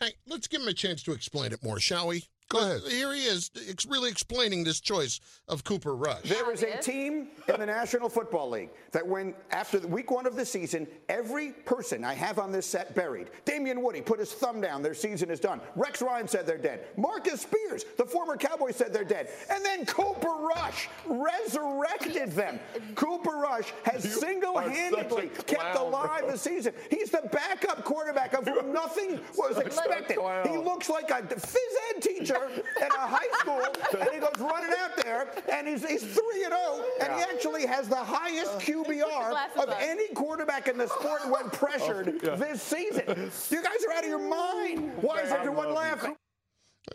Hey, 0.00 0.12
let's 0.26 0.46
give 0.46 0.60
him 0.60 0.68
a 0.68 0.74
chance 0.74 1.02
to 1.04 1.12
explain 1.12 1.52
it 1.52 1.62
more, 1.62 1.80
shall 1.80 2.08
we? 2.08 2.24
Go 2.48 2.60
ahead. 2.60 2.82
Here 2.88 3.12
he 3.12 3.22
is, 3.22 3.50
ex- 3.68 3.86
really 3.86 4.08
explaining 4.08 4.62
this 4.62 4.78
choice 4.78 5.20
of 5.48 5.64
Cooper 5.64 5.96
Rush. 5.96 6.22
There 6.22 6.52
is 6.52 6.62
a 6.62 6.78
team 6.78 7.28
in 7.48 7.58
the 7.58 7.66
National 7.66 8.08
Football 8.08 8.50
League 8.50 8.70
that 8.92 9.04
when 9.04 9.34
after 9.50 9.80
the 9.80 9.88
week 9.88 10.12
one 10.12 10.26
of 10.26 10.36
the 10.36 10.46
season, 10.46 10.86
every 11.08 11.50
person 11.50 12.04
I 12.04 12.14
have 12.14 12.38
on 12.38 12.52
this 12.52 12.64
set 12.64 12.94
buried. 12.94 13.30
Damien 13.44 13.82
Woody 13.82 14.00
put 14.00 14.20
his 14.20 14.32
thumb 14.32 14.60
down, 14.60 14.80
their 14.80 14.94
season 14.94 15.28
is 15.28 15.40
done. 15.40 15.60
Rex 15.74 16.00
Ryan 16.00 16.28
said 16.28 16.46
they're 16.46 16.56
dead. 16.56 16.86
Marcus 16.96 17.40
Spears, 17.40 17.84
the 17.98 18.04
former 18.04 18.36
Cowboy, 18.36 18.70
said 18.70 18.92
they're 18.92 19.02
dead. 19.02 19.28
And 19.50 19.64
then 19.64 19.84
Cooper 19.84 20.28
Rush 20.28 20.88
resurrected 21.04 22.30
them. 22.30 22.60
Cooper 22.94 23.38
Rush 23.38 23.72
has 23.84 24.04
single-handedly 24.20 25.30
kept 25.46 25.48
clown, 25.48 25.76
alive 25.76 26.20
bro. 26.20 26.30
the 26.30 26.38
season. 26.38 26.74
He's 26.90 27.10
the 27.10 27.28
backup 27.32 27.84
quarterback 27.84 28.34
of 28.34 28.46
whom 28.46 28.72
nothing 28.72 29.18
was 29.36 29.58
expected. 29.58 30.18
He 30.48 30.56
looks 30.56 30.88
like 30.88 31.10
a 31.10 31.22
phys 31.22 31.56
ed 31.96 32.02
teacher 32.02 32.35
at 32.82 32.94
a 32.94 32.98
high 32.98 33.28
school, 33.38 33.62
and 34.00 34.10
he 34.12 34.18
goes 34.20 34.34
running 34.38 34.70
out 34.78 34.96
there, 35.02 35.28
and 35.52 35.66
he's, 35.68 35.86
he's 35.88 36.02
3 36.02 36.44
and 36.44 36.52
0, 36.52 36.84
and 37.02 37.12
he 37.14 37.20
actually 37.22 37.66
has 37.66 37.88
the 37.88 37.96
highest 37.96 38.58
QBR 38.60 38.86
Glasses 39.30 39.62
of 39.62 39.68
on. 39.70 39.76
any 39.80 40.08
quarterback 40.14 40.68
in 40.68 40.76
the 40.78 40.88
sport 40.88 41.22
when 41.30 41.50
pressured 41.50 42.20
this 42.20 42.62
season. 42.62 43.30
You 43.50 43.62
guys 43.62 43.84
are 43.88 43.92
out 43.92 44.04
of 44.04 44.08
your 44.10 44.18
mind. 44.28 44.92
Why 45.00 45.20
is 45.20 45.30
everyone 45.32 45.74
laughing? 45.74 46.14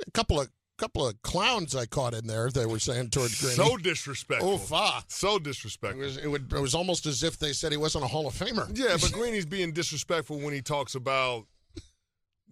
A 0.07 0.11
couple 0.11 0.39
of 0.39 0.49
couple 0.77 1.07
of 1.07 1.21
clowns 1.21 1.75
I 1.75 1.85
caught 1.85 2.15
in 2.15 2.25
there. 2.25 2.49
They 2.49 2.65
were 2.65 2.79
saying 2.79 3.11
towards 3.11 3.39
Greeny. 3.39 3.53
So 3.53 3.77
disrespectful. 3.77 4.53
Oof, 4.55 4.73
ah. 4.73 5.03
So 5.09 5.35
It 5.35 5.43
disrespectful. 5.43 6.01
was, 6.01 6.17
it, 6.17 6.27
would, 6.27 6.51
it 6.51 6.59
was 6.59 6.73
almost 6.73 7.05
as 7.05 7.21
if 7.21 7.37
they 7.37 7.53
said 7.53 7.71
he 7.71 7.77
wasn't 7.77 8.03
a 8.03 8.07
Hall 8.07 8.25
of 8.25 8.33
Famer. 8.33 8.67
Yeah, 8.75 8.97
but 8.99 9.11
Greeny's 9.11 9.45
being 9.45 9.73
disrespectful 9.73 10.39
when 10.39 10.55
he 10.55 10.61
talks 10.63 10.95
about 10.95 11.45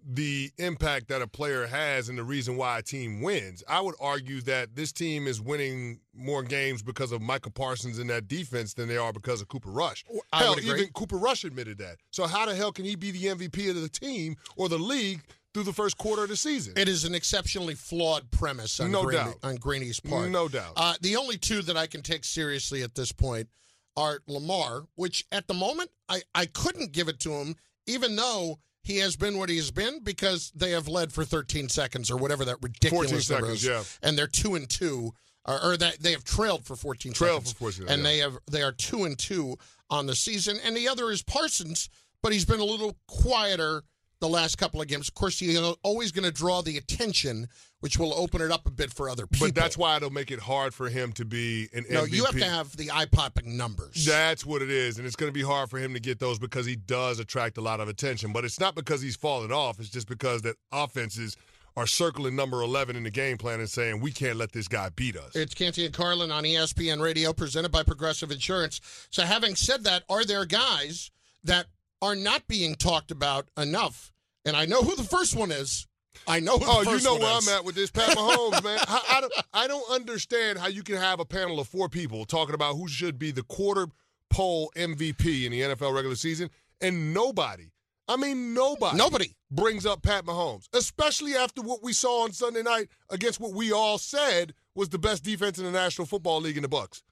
the 0.06 0.50
impact 0.58 1.08
that 1.08 1.22
a 1.22 1.26
player 1.26 1.66
has 1.66 2.08
and 2.08 2.18
the 2.18 2.24
reason 2.24 2.56
why 2.56 2.78
a 2.78 2.82
team 2.82 3.20
wins. 3.22 3.62
I 3.68 3.80
would 3.80 3.94
argue 4.00 4.40
that 4.42 4.74
this 4.76 4.92
team 4.92 5.26
is 5.26 5.40
winning 5.40 6.00
more 6.14 6.42
games 6.42 6.82
because 6.82 7.12
of 7.12 7.20
Micah 7.22 7.50
Parsons 7.50 7.98
in 7.98 8.06
that 8.08 8.28
defense 8.28 8.74
than 8.74 8.88
they 8.88 8.96
are 8.96 9.12
because 9.12 9.40
of 9.40 9.48
Cooper 9.48 9.70
Rush. 9.70 10.04
I 10.32 10.38
hell, 10.42 10.58
even 10.60 10.88
Cooper 10.92 11.16
Rush 11.16 11.44
admitted 11.44 11.78
that. 11.78 11.96
So 12.10 12.26
how 12.26 12.46
the 12.46 12.54
hell 12.54 12.72
can 12.72 12.84
he 12.84 12.96
be 12.96 13.10
the 13.10 13.24
MVP 13.24 13.70
of 13.70 13.80
the 13.80 13.88
team 13.88 14.36
or 14.56 14.68
the 14.68 14.78
league 14.78 15.22
through 15.52 15.64
the 15.64 15.72
first 15.72 15.98
quarter 15.98 16.22
of 16.22 16.28
the 16.28 16.36
season. 16.36 16.74
It 16.76 16.88
is 16.88 17.04
an 17.04 17.14
exceptionally 17.14 17.74
flawed 17.74 18.30
premise 18.30 18.78
on, 18.78 18.92
No 18.92 19.02
Greeny, 19.02 19.24
doubt. 19.24 19.34
on 19.42 19.56
Greeny's 19.56 20.00
part. 20.00 20.30
No 20.30 20.48
doubt. 20.48 20.74
Uh, 20.76 20.94
the 21.00 21.16
only 21.16 21.36
two 21.38 21.62
that 21.62 21.76
I 21.76 21.86
can 21.86 22.02
take 22.02 22.24
seriously 22.24 22.82
at 22.82 22.94
this 22.94 23.10
point 23.12 23.48
are 23.96 24.20
Lamar, 24.28 24.86
which 24.94 25.24
at 25.32 25.48
the 25.48 25.54
moment 25.54 25.90
I, 26.08 26.22
I 26.34 26.46
couldn't 26.46 26.92
give 26.92 27.08
it 27.08 27.18
to 27.20 27.32
him, 27.32 27.56
even 27.86 28.14
though 28.16 28.60
he 28.82 28.98
has 28.98 29.16
been 29.16 29.38
what 29.38 29.48
he 29.48 29.56
has 29.56 29.70
been, 29.70 30.00
because 30.02 30.50
they 30.54 30.70
have 30.70 30.88
led 30.88 31.12
for 31.12 31.24
13 31.24 31.68
seconds 31.68 32.10
or 32.10 32.16
whatever 32.16 32.44
that 32.46 32.56
ridiculous 32.62 33.10
14 33.28 33.36
number 33.36 33.56
seconds, 33.56 33.64
is. 33.64 33.68
yeah. 34.02 34.08
And 34.08 34.16
they're 34.18 34.26
two 34.26 34.54
and 34.54 34.68
two, 34.68 35.12
or, 35.44 35.72
or 35.72 35.76
that 35.76 36.00
they 36.00 36.12
have 36.12 36.24
trailed 36.24 36.64
for 36.64 36.76
14 36.76 37.12
Trailed 37.12 37.46
seconds. 37.46 37.52
for 37.52 37.72
14, 37.72 37.88
and 37.88 38.02
yeah. 38.02 38.08
they 38.08 38.18
have 38.18 38.38
they 38.50 38.62
are 38.62 38.72
two 38.72 39.04
and 39.04 39.18
two 39.18 39.56
on 39.90 40.06
the 40.06 40.14
season. 40.14 40.58
And 40.64 40.76
the 40.76 40.88
other 40.88 41.10
is 41.10 41.22
Parsons, 41.22 41.88
but 42.22 42.32
he's 42.32 42.44
been 42.44 42.60
a 42.60 42.64
little 42.64 42.96
quieter 43.06 43.82
the 44.20 44.28
last 44.28 44.58
couple 44.58 44.80
of 44.80 44.86
games. 44.86 45.08
Of 45.08 45.14
course, 45.14 45.38
he's 45.38 45.58
always 45.82 46.12
going 46.12 46.24
to 46.24 46.30
draw 46.30 46.60
the 46.62 46.76
attention, 46.76 47.48
which 47.80 47.98
will 47.98 48.14
open 48.14 48.40
it 48.40 48.50
up 48.50 48.66
a 48.66 48.70
bit 48.70 48.92
for 48.92 49.08
other 49.08 49.26
people. 49.26 49.48
But 49.48 49.54
that's 49.54 49.76
why 49.76 49.96
it'll 49.96 50.10
make 50.10 50.30
it 50.30 50.38
hard 50.38 50.74
for 50.74 50.88
him 50.88 51.12
to 51.12 51.24
be 51.24 51.68
an 51.72 51.86
no, 51.90 52.04
MVP. 52.04 52.12
you 52.12 52.24
have 52.24 52.36
to 52.36 52.44
have 52.44 52.76
the 52.76 52.90
eye 52.90 53.06
popping 53.06 53.56
numbers. 53.56 54.04
That's 54.04 54.44
what 54.44 54.62
it 54.62 54.70
is, 54.70 54.98
and 54.98 55.06
it's 55.06 55.16
going 55.16 55.30
to 55.30 55.34
be 55.34 55.42
hard 55.42 55.70
for 55.70 55.78
him 55.78 55.94
to 55.94 56.00
get 56.00 56.18
those 56.18 56.38
because 56.38 56.66
he 56.66 56.76
does 56.76 57.18
attract 57.18 57.56
a 57.56 57.62
lot 57.62 57.80
of 57.80 57.88
attention. 57.88 58.32
But 58.32 58.44
it's 58.44 58.60
not 58.60 58.74
because 58.74 59.00
he's 59.00 59.16
fallen 59.16 59.50
off; 59.50 59.80
it's 59.80 59.88
just 59.88 60.08
because 60.08 60.42
that 60.42 60.56
offenses 60.70 61.36
are 61.76 61.86
circling 61.86 62.36
number 62.36 62.60
eleven 62.62 62.96
in 62.96 63.04
the 63.04 63.10
game 63.10 63.38
plan 63.38 63.60
and 63.60 63.70
saying 63.70 64.00
we 64.00 64.12
can't 64.12 64.36
let 64.36 64.52
this 64.52 64.68
guy 64.68 64.90
beat 64.90 65.16
us. 65.16 65.34
It's 65.34 65.54
Canty 65.54 65.86
and 65.86 65.94
Carlin 65.94 66.30
on 66.30 66.44
ESPN 66.44 67.00
Radio, 67.00 67.32
presented 67.32 67.72
by 67.72 67.84
Progressive 67.84 68.30
Insurance. 68.30 68.80
So, 69.10 69.22
having 69.22 69.54
said 69.54 69.84
that, 69.84 70.02
are 70.10 70.24
there 70.24 70.44
guys 70.44 71.10
that 71.44 71.66
are 72.02 72.16
not 72.16 72.46
being 72.48 72.74
talked 72.74 73.10
about 73.10 73.48
enough? 73.56 74.12
And 74.44 74.56
I 74.56 74.64
know 74.66 74.82
who 74.82 74.96
the 74.96 75.02
first 75.04 75.36
one 75.36 75.50
is. 75.50 75.86
I 76.26 76.40
know 76.40 76.58
who 76.58 76.64
the 76.64 76.70
Oh, 76.70 76.80
you 76.96 77.02
know 77.02 77.16
where 77.16 77.38
is. 77.38 77.48
I'm 77.48 77.54
at 77.54 77.64
with 77.64 77.74
this, 77.74 77.90
Pat 77.90 78.16
Mahomes, 78.16 78.62
man. 78.64 78.78
I, 78.88 79.02
I, 79.12 79.20
don't, 79.20 79.32
I 79.54 79.66
don't 79.68 79.90
understand 79.92 80.58
how 80.58 80.68
you 80.68 80.82
can 80.82 80.96
have 80.96 81.20
a 81.20 81.24
panel 81.24 81.60
of 81.60 81.68
four 81.68 81.88
people 81.88 82.24
talking 82.24 82.54
about 82.54 82.74
who 82.76 82.88
should 82.88 83.18
be 83.18 83.30
the 83.30 83.42
quarter 83.44 83.86
pole 84.28 84.72
MVP 84.76 85.44
in 85.44 85.52
the 85.52 85.60
NFL 85.60 85.94
regular 85.94 86.16
season, 86.16 86.50
and 86.80 87.12
nobody, 87.14 87.70
I 88.08 88.16
mean 88.16 88.54
nobody, 88.54 88.96
Nobody. 88.96 89.34
brings 89.50 89.84
up 89.86 90.02
Pat 90.02 90.24
Mahomes, 90.24 90.68
especially 90.72 91.34
after 91.36 91.62
what 91.62 91.82
we 91.82 91.92
saw 91.92 92.24
on 92.24 92.32
Sunday 92.32 92.62
night 92.62 92.88
against 93.10 93.40
what 93.40 93.52
we 93.54 93.72
all 93.72 93.98
said 93.98 94.52
was 94.74 94.88
the 94.88 94.98
best 94.98 95.22
defense 95.24 95.58
in 95.58 95.64
the 95.64 95.70
National 95.70 96.06
Football 96.06 96.40
League 96.40 96.56
in 96.56 96.62
the 96.62 96.68
Bucks. 96.68 97.02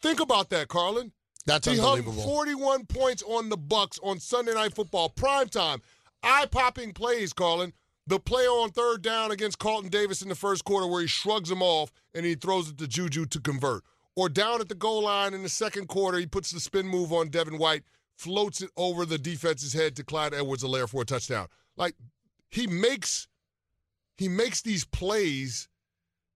Think 0.00 0.20
about 0.20 0.50
that, 0.50 0.68
Carlin. 0.68 1.12
That's 1.46 1.66
He 1.66 1.76
hung 1.76 2.02
41 2.02 2.86
points 2.86 3.22
on 3.22 3.48
the 3.48 3.56
Bucks 3.56 3.98
on 4.02 4.18
Sunday 4.18 4.54
Night 4.54 4.74
Football 4.74 5.10
prime 5.10 5.48
time. 5.48 5.82
Eye-popping 6.22 6.92
plays, 6.94 7.32
Carlin. 7.32 7.72
The 8.06 8.18
play 8.20 8.44
on 8.44 8.70
third 8.70 9.02
down 9.02 9.30
against 9.30 9.58
Carlton 9.58 9.90
Davis 9.90 10.22
in 10.22 10.28
the 10.28 10.34
first 10.34 10.64
quarter 10.64 10.86
where 10.86 11.00
he 11.02 11.06
shrugs 11.06 11.50
him 11.50 11.62
off 11.62 11.90
and 12.14 12.24
he 12.24 12.34
throws 12.34 12.68
it 12.70 12.78
to 12.78 12.86
Juju 12.88 13.26
to 13.26 13.40
convert. 13.40 13.82
Or 14.16 14.28
down 14.28 14.60
at 14.60 14.68
the 14.68 14.74
goal 14.74 15.02
line 15.04 15.34
in 15.34 15.42
the 15.42 15.48
second 15.48 15.88
quarter, 15.88 16.18
he 16.18 16.26
puts 16.26 16.50
the 16.50 16.60
spin 16.60 16.86
move 16.86 17.12
on 17.12 17.28
Devin 17.28 17.58
White, 17.58 17.82
floats 18.16 18.60
it 18.62 18.70
over 18.76 19.04
the 19.04 19.18
defense's 19.18 19.72
head 19.72 19.96
to 19.96 20.04
Clyde 20.04 20.34
Edwards-Helaire 20.34 20.88
for 20.88 21.02
a 21.02 21.04
touchdown. 21.04 21.48
Like 21.76 21.94
he 22.50 22.66
makes 22.66 23.26
he 24.16 24.28
makes 24.28 24.62
these 24.62 24.84
plays 24.84 25.68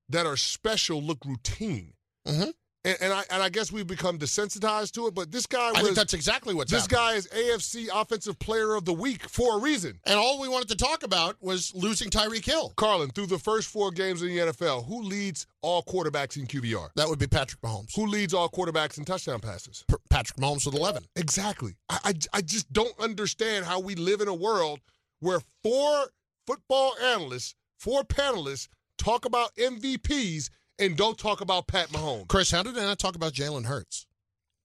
that 0.08 0.26
are 0.26 0.36
special 0.36 1.00
look 1.02 1.24
routine. 1.24 1.92
Mhm. 2.26 2.52
And, 2.84 2.96
and 3.00 3.12
I 3.12 3.24
and 3.30 3.42
I 3.42 3.48
guess 3.48 3.72
we've 3.72 3.86
become 3.86 4.18
desensitized 4.18 4.92
to 4.92 5.08
it. 5.08 5.14
But 5.14 5.32
this 5.32 5.46
guy 5.46 5.68
I 5.68 5.72
was 5.72 5.82
think 5.82 5.96
that's 5.96 6.14
exactly 6.14 6.54
what's 6.54 6.70
this 6.70 6.82
happening. 6.82 7.00
guy 7.00 7.14
is 7.14 7.26
AFC 7.28 7.88
Offensive 7.92 8.38
Player 8.38 8.74
of 8.74 8.84
the 8.84 8.92
Week 8.92 9.28
for 9.28 9.58
a 9.58 9.60
reason. 9.60 9.98
And 10.04 10.18
all 10.18 10.40
we 10.40 10.48
wanted 10.48 10.68
to 10.68 10.76
talk 10.76 11.02
about 11.02 11.36
was 11.40 11.74
losing 11.74 12.08
Tyreek 12.08 12.44
Hill. 12.44 12.72
Carlin, 12.76 13.10
through 13.10 13.26
the 13.26 13.38
first 13.38 13.68
four 13.68 13.90
games 13.90 14.22
in 14.22 14.28
the 14.28 14.38
NFL, 14.38 14.86
who 14.86 15.02
leads 15.02 15.46
all 15.60 15.82
quarterbacks 15.82 16.36
in 16.36 16.46
QBR? 16.46 16.90
That 16.94 17.08
would 17.08 17.18
be 17.18 17.26
Patrick 17.26 17.60
Mahomes. 17.62 17.94
Who 17.96 18.06
leads 18.06 18.32
all 18.32 18.48
quarterbacks 18.48 18.96
in 18.96 19.04
touchdown 19.04 19.40
passes? 19.40 19.84
P- 19.88 19.96
Patrick 20.08 20.38
Mahomes 20.38 20.64
with 20.64 20.76
11. 20.76 21.04
Exactly. 21.16 21.74
I, 21.88 21.98
I, 22.04 22.14
I 22.34 22.40
just 22.42 22.72
don't 22.72 22.98
understand 23.00 23.64
how 23.64 23.80
we 23.80 23.96
live 23.96 24.20
in 24.20 24.28
a 24.28 24.34
world 24.34 24.80
where 25.20 25.40
four 25.64 26.06
football 26.46 26.94
analysts, 27.02 27.56
four 27.78 28.04
panelists 28.04 28.68
talk 28.98 29.24
about 29.24 29.54
MVPs 29.56 30.48
and 30.78 30.96
don't 30.96 31.18
talk 31.18 31.40
about 31.40 31.66
Pat 31.66 31.88
Mahomes. 31.90 32.28
Chris, 32.28 32.50
how 32.50 32.62
did 32.62 32.76
I 32.78 32.82
not 32.82 32.98
talk 32.98 33.16
about 33.16 33.32
Jalen 33.32 33.64
Hurts? 33.66 34.06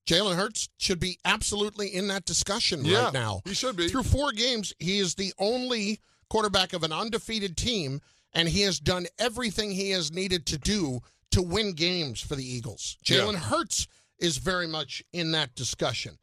Jalen 0.06 0.36
Hurts 0.36 0.68
should 0.78 1.00
be 1.00 1.18
absolutely 1.24 1.88
in 1.94 2.08
that 2.08 2.24
discussion 2.26 2.84
Yeah, 2.84 3.04
right 3.04 3.12
now. 3.12 3.40
he 3.44 3.54
should 3.54 3.76
be. 3.76 3.88
Through 3.88 4.02
four 4.02 4.32
games, 4.32 4.72
he 4.78 4.98
is 4.98 5.14
the 5.14 5.32
only 5.38 6.00
quarterback 6.28 6.72
of 6.74 6.82
an 6.82 6.92
undefeated 6.92 7.56
team, 7.56 8.00
and 8.34 8.48
he 8.48 8.60
has 8.62 8.78
done 8.78 9.06
everything 9.18 9.70
he 9.70 9.90
has 9.90 10.12
needed 10.12 10.44
to 10.46 10.58
do 10.58 11.00
to 11.30 11.40
win 11.42 11.72
games 11.72 12.20
for 12.20 12.36
the 12.36 12.44
Eagles. 12.46 12.98
Jalen 13.04 13.32
Yeah. 13.32 13.38
Hurts 13.38 13.86
is 14.18 14.36
very 14.36 14.66
much 14.66 15.02
in 15.12 15.32
that 15.32 15.54
discussion. 15.54 16.18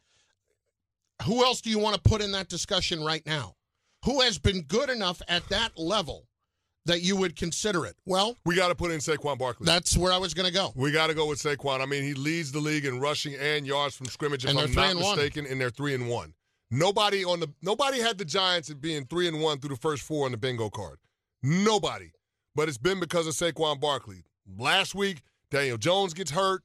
Who 1.25 1.43
else 1.43 1.61
do 1.61 1.69
you 1.69 1.79
want 1.79 1.95
to 1.95 2.01
put 2.09 2.21
in 2.21 2.31
that 2.33 2.49
discussion 2.49 3.03
right 3.03 3.25
now? 3.25 3.55
Who 4.05 4.21
has 4.21 4.37
been 4.39 4.61
good 4.63 4.89
enough 4.89 5.21
at 5.27 5.47
that 5.49 5.77
level 5.77 6.27
that 6.85 7.01
you 7.01 7.15
would 7.15 7.35
consider 7.35 7.85
it? 7.85 7.95
Well, 8.05 8.37
We 8.45 8.55
got 8.55 8.69
to 8.69 8.75
put 8.75 8.91
in 8.91 8.99
Saquon 8.99 9.37
Barkley. 9.37 9.65
that's 9.65 9.95
where 9.97 10.11
I 10.11 10.17
was 10.17 10.33
going 10.33 10.47
to 10.47 10.53
go. 10.53 10.71
We 10.75 10.91
got 10.91 11.07
to 11.07 11.13
go 11.13 11.27
with 11.27 11.39
Saquon. 11.39 11.79
I 11.81 11.85
mean, 11.85 12.03
he 12.03 12.13
leads 12.13 12.51
the 12.51 12.59
league 12.59 12.85
in 12.85 12.99
rushing 12.99 13.35
and 13.35 13.65
yards 13.67 13.95
from 13.95 14.07
scrimmage. 14.07 14.43
If 14.45 14.51
And 14.51 14.59
I'm 14.59 14.73
not 14.73 14.89
and 14.91 14.99
one. 14.99 15.15
mistaken, 15.15 15.45
and 15.45 15.61
they're 15.61 15.69
three 15.69 15.93
and 15.93 16.09
one. 16.09 16.33
Nobody 16.73 17.25
on 17.25 17.39
the 17.41 17.51
nobody 17.61 17.99
had 17.99 18.17
the 18.17 18.23
Giants 18.25 18.69
at 18.69 18.79
being 18.79 19.05
three 19.05 19.27
and 19.27 19.41
one 19.41 19.59
through 19.59 19.75
the 19.75 19.81
first 19.81 20.03
four 20.03 20.25
on 20.25 20.31
the 20.31 20.37
bingo 20.37 20.69
card. 20.69 20.99
Nobody, 21.43 22.11
but 22.55 22.69
it's 22.69 22.77
been 22.77 22.99
because 22.99 23.27
of 23.27 23.33
Saquon 23.33 23.79
Barkley. 23.79 24.23
Last 24.57 24.95
week, 24.95 25.21
Daniel 25.49 25.77
Jones 25.77 26.13
gets 26.13 26.31
hurt. 26.31 26.63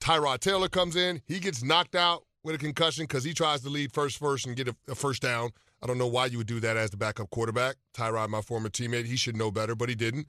Tyrod 0.00 0.40
Taylor 0.40 0.68
comes 0.68 0.96
in. 0.96 1.20
He 1.26 1.38
gets 1.38 1.62
knocked 1.62 1.94
out 1.94 2.24
with 2.42 2.54
a 2.54 2.58
concussion 2.58 3.04
because 3.04 3.24
he 3.24 3.32
tries 3.34 3.62
to 3.62 3.68
lead 3.68 3.92
first 3.92 4.18
first 4.18 4.46
and 4.46 4.56
get 4.56 4.68
a, 4.68 4.76
a 4.88 4.94
first 4.94 5.22
down. 5.22 5.50
I 5.82 5.86
don't 5.86 5.98
know 5.98 6.06
why 6.06 6.26
you 6.26 6.38
would 6.38 6.46
do 6.46 6.60
that 6.60 6.76
as 6.76 6.90
the 6.90 6.96
backup 6.96 7.30
quarterback. 7.30 7.76
Tyrod, 7.94 8.28
my 8.28 8.40
former 8.40 8.68
teammate, 8.68 9.04
he 9.04 9.16
should 9.16 9.36
know 9.36 9.50
better, 9.50 9.74
but 9.74 9.88
he 9.88 9.94
didn't. 9.94 10.28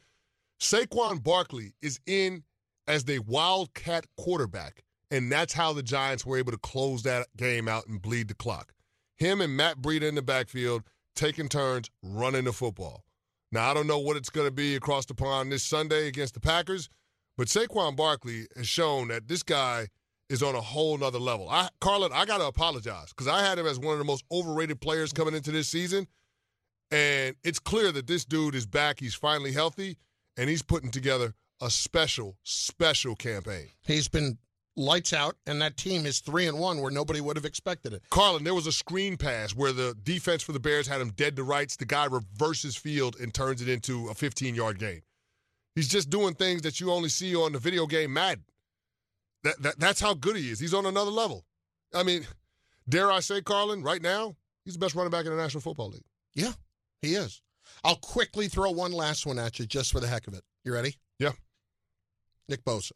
Saquon 0.59 1.23
Barkley 1.23 1.73
is 1.81 1.99
in 2.05 2.43
as 2.87 3.05
the 3.05 3.19
wildcat 3.19 4.05
quarterback, 4.17 4.83
and 5.11 5.31
that's 5.31 5.53
how 5.53 5.73
the 5.73 5.83
Giants 5.83 6.25
were 6.25 6.37
able 6.37 6.51
to 6.51 6.57
close 6.57 7.03
that 7.03 7.27
game 7.37 7.67
out 7.67 7.87
and 7.87 8.01
bleed 8.01 8.27
the 8.27 8.35
clock. 8.35 8.73
Him 9.15 9.41
and 9.41 9.55
Matt 9.55 9.81
Breida 9.81 10.03
in 10.03 10.15
the 10.15 10.21
backfield 10.21 10.83
taking 11.15 11.47
turns 11.47 11.89
running 12.03 12.45
the 12.45 12.53
football. 12.53 13.03
Now 13.51 13.71
I 13.71 13.73
don't 13.73 13.87
know 13.87 13.99
what 13.99 14.17
it's 14.17 14.29
going 14.29 14.47
to 14.47 14.53
be 14.53 14.75
across 14.75 15.05
the 15.05 15.13
pond 15.13 15.51
this 15.51 15.63
Sunday 15.63 16.07
against 16.07 16.33
the 16.33 16.41
Packers, 16.41 16.89
but 17.37 17.47
Saquon 17.47 17.95
Barkley 17.95 18.47
has 18.55 18.67
shown 18.67 19.07
that 19.07 19.27
this 19.27 19.43
guy 19.43 19.87
is 20.29 20.41
on 20.41 20.55
a 20.55 20.61
whole 20.61 20.97
nother 20.97 21.19
level. 21.19 21.49
I, 21.49 21.69
Carlin, 21.79 22.11
I 22.13 22.25
got 22.25 22.39
to 22.39 22.45
apologize 22.45 23.09
because 23.09 23.27
I 23.27 23.43
had 23.43 23.59
him 23.59 23.67
as 23.67 23.79
one 23.79 23.93
of 23.93 23.99
the 23.99 24.05
most 24.05 24.25
overrated 24.31 24.81
players 24.81 25.13
coming 25.13 25.35
into 25.35 25.51
this 25.51 25.67
season. 25.67 26.07
And 26.91 27.35
it's 27.43 27.59
clear 27.59 27.91
that 27.91 28.07
this 28.07 28.25
dude 28.25 28.55
is 28.55 28.65
back. 28.65 28.99
He's 28.99 29.15
finally 29.15 29.51
healthy, 29.51 29.97
and 30.37 30.49
he's 30.49 30.61
putting 30.61 30.91
together 30.91 31.33
a 31.61 31.69
special, 31.69 32.37
special 32.43 33.15
campaign. 33.15 33.69
He's 33.85 34.07
been 34.07 34.37
lights 34.77 35.13
out, 35.13 35.35
and 35.47 35.61
that 35.61 35.77
team 35.77 36.05
is 36.05 36.19
three 36.19 36.47
and 36.47 36.59
one 36.59 36.81
where 36.81 36.91
nobody 36.91 37.21
would 37.21 37.37
have 37.37 37.45
expected 37.45 37.93
it. 37.93 38.03
Carlin, 38.09 38.43
there 38.43 38.53
was 38.53 38.67
a 38.67 38.71
screen 38.71 39.17
pass 39.17 39.55
where 39.55 39.71
the 39.71 39.95
defense 40.03 40.43
for 40.43 40.51
the 40.51 40.59
Bears 40.59 40.87
had 40.87 41.01
him 41.01 41.11
dead 41.11 41.35
to 41.37 41.43
rights. 41.43 41.75
The 41.75 41.85
guy 41.85 42.05
reverses 42.05 42.75
field 42.75 43.15
and 43.19 43.33
turns 43.33 43.61
it 43.61 43.69
into 43.69 44.09
a 44.09 44.13
15 44.13 44.53
yard 44.53 44.79
gain. 44.79 45.01
He's 45.75 45.87
just 45.89 46.09
doing 46.09 46.35
things 46.35 46.61
that 46.61 46.79
you 46.79 46.91
only 46.91 47.09
see 47.09 47.35
on 47.35 47.51
the 47.51 47.59
video 47.59 47.85
game 47.85 48.13
Madden. 48.13 48.45
That, 49.45 49.61
that, 49.61 49.79
that's 49.79 50.01
how 50.01 50.15
good 50.15 50.35
he 50.35 50.49
is. 50.49 50.59
He's 50.59 50.73
on 50.73 50.87
another 50.87 51.11
level. 51.11 51.45
I 51.93 52.01
mean, 52.01 52.25
dare 52.89 53.11
I 53.11 53.19
say, 53.19 53.41
Carlin, 53.41 53.83
right 53.83 54.01
now, 54.01 54.35
he's 54.65 54.73
the 54.73 54.79
best 54.79 54.95
running 54.95 55.11
back 55.11 55.25
in 55.25 55.31
the 55.31 55.37
National 55.37 55.61
Football 55.61 55.89
League. 55.89 56.03
Yeah, 56.33 56.53
he 57.03 57.13
is. 57.13 57.43
I'll 57.83 57.95
quickly 57.95 58.47
throw 58.47 58.71
one 58.71 58.91
last 58.91 59.27
one 59.27 59.37
at 59.37 59.59
you 59.59 59.67
just 59.67 59.91
for 59.91 59.99
the 59.99 60.07
heck 60.07 60.25
of 60.27 60.33
it. 60.33 60.41
You 60.63 60.73
ready? 60.73 60.95
Yeah. 61.19 61.33
Nick 62.49 62.65
Bosa, 62.65 62.93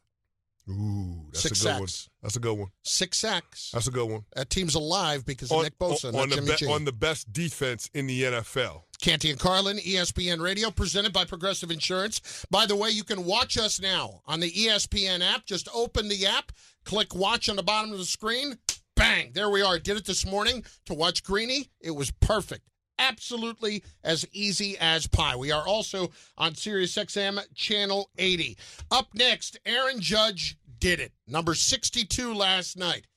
Ooh, 0.69 1.26
that's 1.32 1.41
Six 1.43 1.62
a 1.62 1.63
good 1.63 1.69
sacks. 1.69 1.80
one. 1.80 1.89
That's 2.22 2.36
a 2.36 2.39
good 2.39 2.58
one. 2.58 2.67
six 2.84 3.17
sacks. 3.17 3.72
That's 3.74 3.88
a 3.88 3.91
good 3.91 4.10
one. 4.10 4.26
That 4.36 4.50
team's 4.50 4.76
alive 4.76 5.26
because 5.26 5.52
of 5.52 5.63
Nick 5.63 5.78
Bosa, 5.80 6.12
not 6.13 6.24
on, 6.24 6.30
the 6.30 6.58
be- 6.60 6.67
on 6.67 6.86
the 6.86 6.91
best 6.91 7.32
defense 7.34 7.89
in 7.93 8.06
the 8.08 8.24
NFL. 8.24 8.84
Canty 9.02 9.32
and 9.32 9.39
Carlin, 9.39 9.78
ESPN 9.78 10.41
Radio, 10.41 10.69
presented 10.69 11.13
by 11.13 11.26
Progressive 11.26 11.72
Insurance. 11.72 12.45
By 12.52 12.65
the 12.65 12.76
way, 12.76 12.89
you 12.89 13.04
can 13.04 13.24
watch 13.26 13.58
us 13.58 13.80
now 13.80 14.22
on 14.28 14.39
the 14.41 14.52
ESPN 14.52 15.22
app. 15.22 15.45
Just 15.45 15.69
open 15.74 16.08
the 16.10 16.26
app, 16.28 16.52
click 16.84 17.15
watch 17.15 17.48
on 17.50 17.56
the 17.56 17.63
bottom 17.63 17.91
of 17.91 17.98
the 17.98 18.06
screen. 18.06 18.58
Bang! 18.95 19.32
There 19.34 19.50
we 19.50 19.62
are. 19.62 19.80
Did 19.80 19.95
it 19.98 20.06
this 20.06 20.26
morning 20.26 20.65
to 20.86 20.93
watch 20.93 21.24
Greeny. 21.24 21.69
It 21.80 21.91
was 21.91 22.12
perfect. 22.12 22.63
Absolutely 22.99 23.83
as 24.03 24.27
easy 24.31 24.77
as 24.77 25.07
pie. 25.07 25.35
We 25.35 25.51
are 25.51 25.67
also 25.67 26.12
on 26.38 26.53
Sirius 26.53 26.95
XM 26.95 27.39
Channel 27.55 28.12
80. 28.17 28.57
Up 28.91 29.07
next, 29.15 29.57
Aaron 29.65 29.99
Judge 29.99 30.57
did 30.79 30.99
it. 30.99 31.13
Number 31.27 31.55
62 31.55 32.33
last 32.33 32.77
night. 32.77 33.07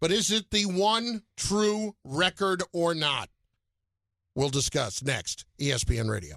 But 0.00 0.12
is 0.12 0.30
it 0.30 0.50
the 0.50 0.66
one 0.66 1.22
true 1.36 1.96
record 2.04 2.62
or 2.72 2.94
not? 2.94 3.30
We'll 4.34 4.50
discuss 4.50 5.02
next. 5.02 5.46
ESPN 5.58 6.10
Radio. 6.10 6.36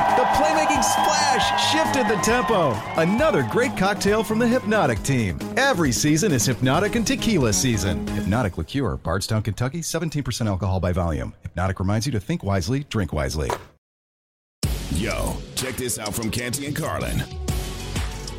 The 0.41 0.47
playmaking 0.47 0.83
splash 0.83 1.71
shifted 1.71 2.07
the 2.07 2.19
tempo. 2.23 2.71
Another 2.99 3.47
great 3.51 3.77
cocktail 3.77 4.23
from 4.23 4.39
the 4.39 4.47
Hypnotic 4.47 5.03
team. 5.03 5.37
Every 5.55 5.91
season 5.91 6.31
is 6.31 6.47
Hypnotic 6.47 6.95
and 6.95 7.05
Tequila 7.05 7.53
season. 7.53 8.07
Hypnotic 8.07 8.57
Liqueur, 8.57 8.97
Bardstown, 8.97 9.43
Kentucky, 9.43 9.81
17% 9.81 10.47
alcohol 10.47 10.79
by 10.79 10.93
volume. 10.93 11.35
Hypnotic 11.43 11.79
reminds 11.79 12.07
you 12.07 12.11
to 12.13 12.19
think 12.19 12.43
wisely, 12.43 12.85
drink 12.89 13.13
wisely. 13.13 13.51
Yo, 14.95 15.37
check 15.53 15.75
this 15.75 15.99
out 15.99 16.15
from 16.15 16.31
Canty 16.31 16.65
and 16.65 16.75
Carlin. 16.75 17.23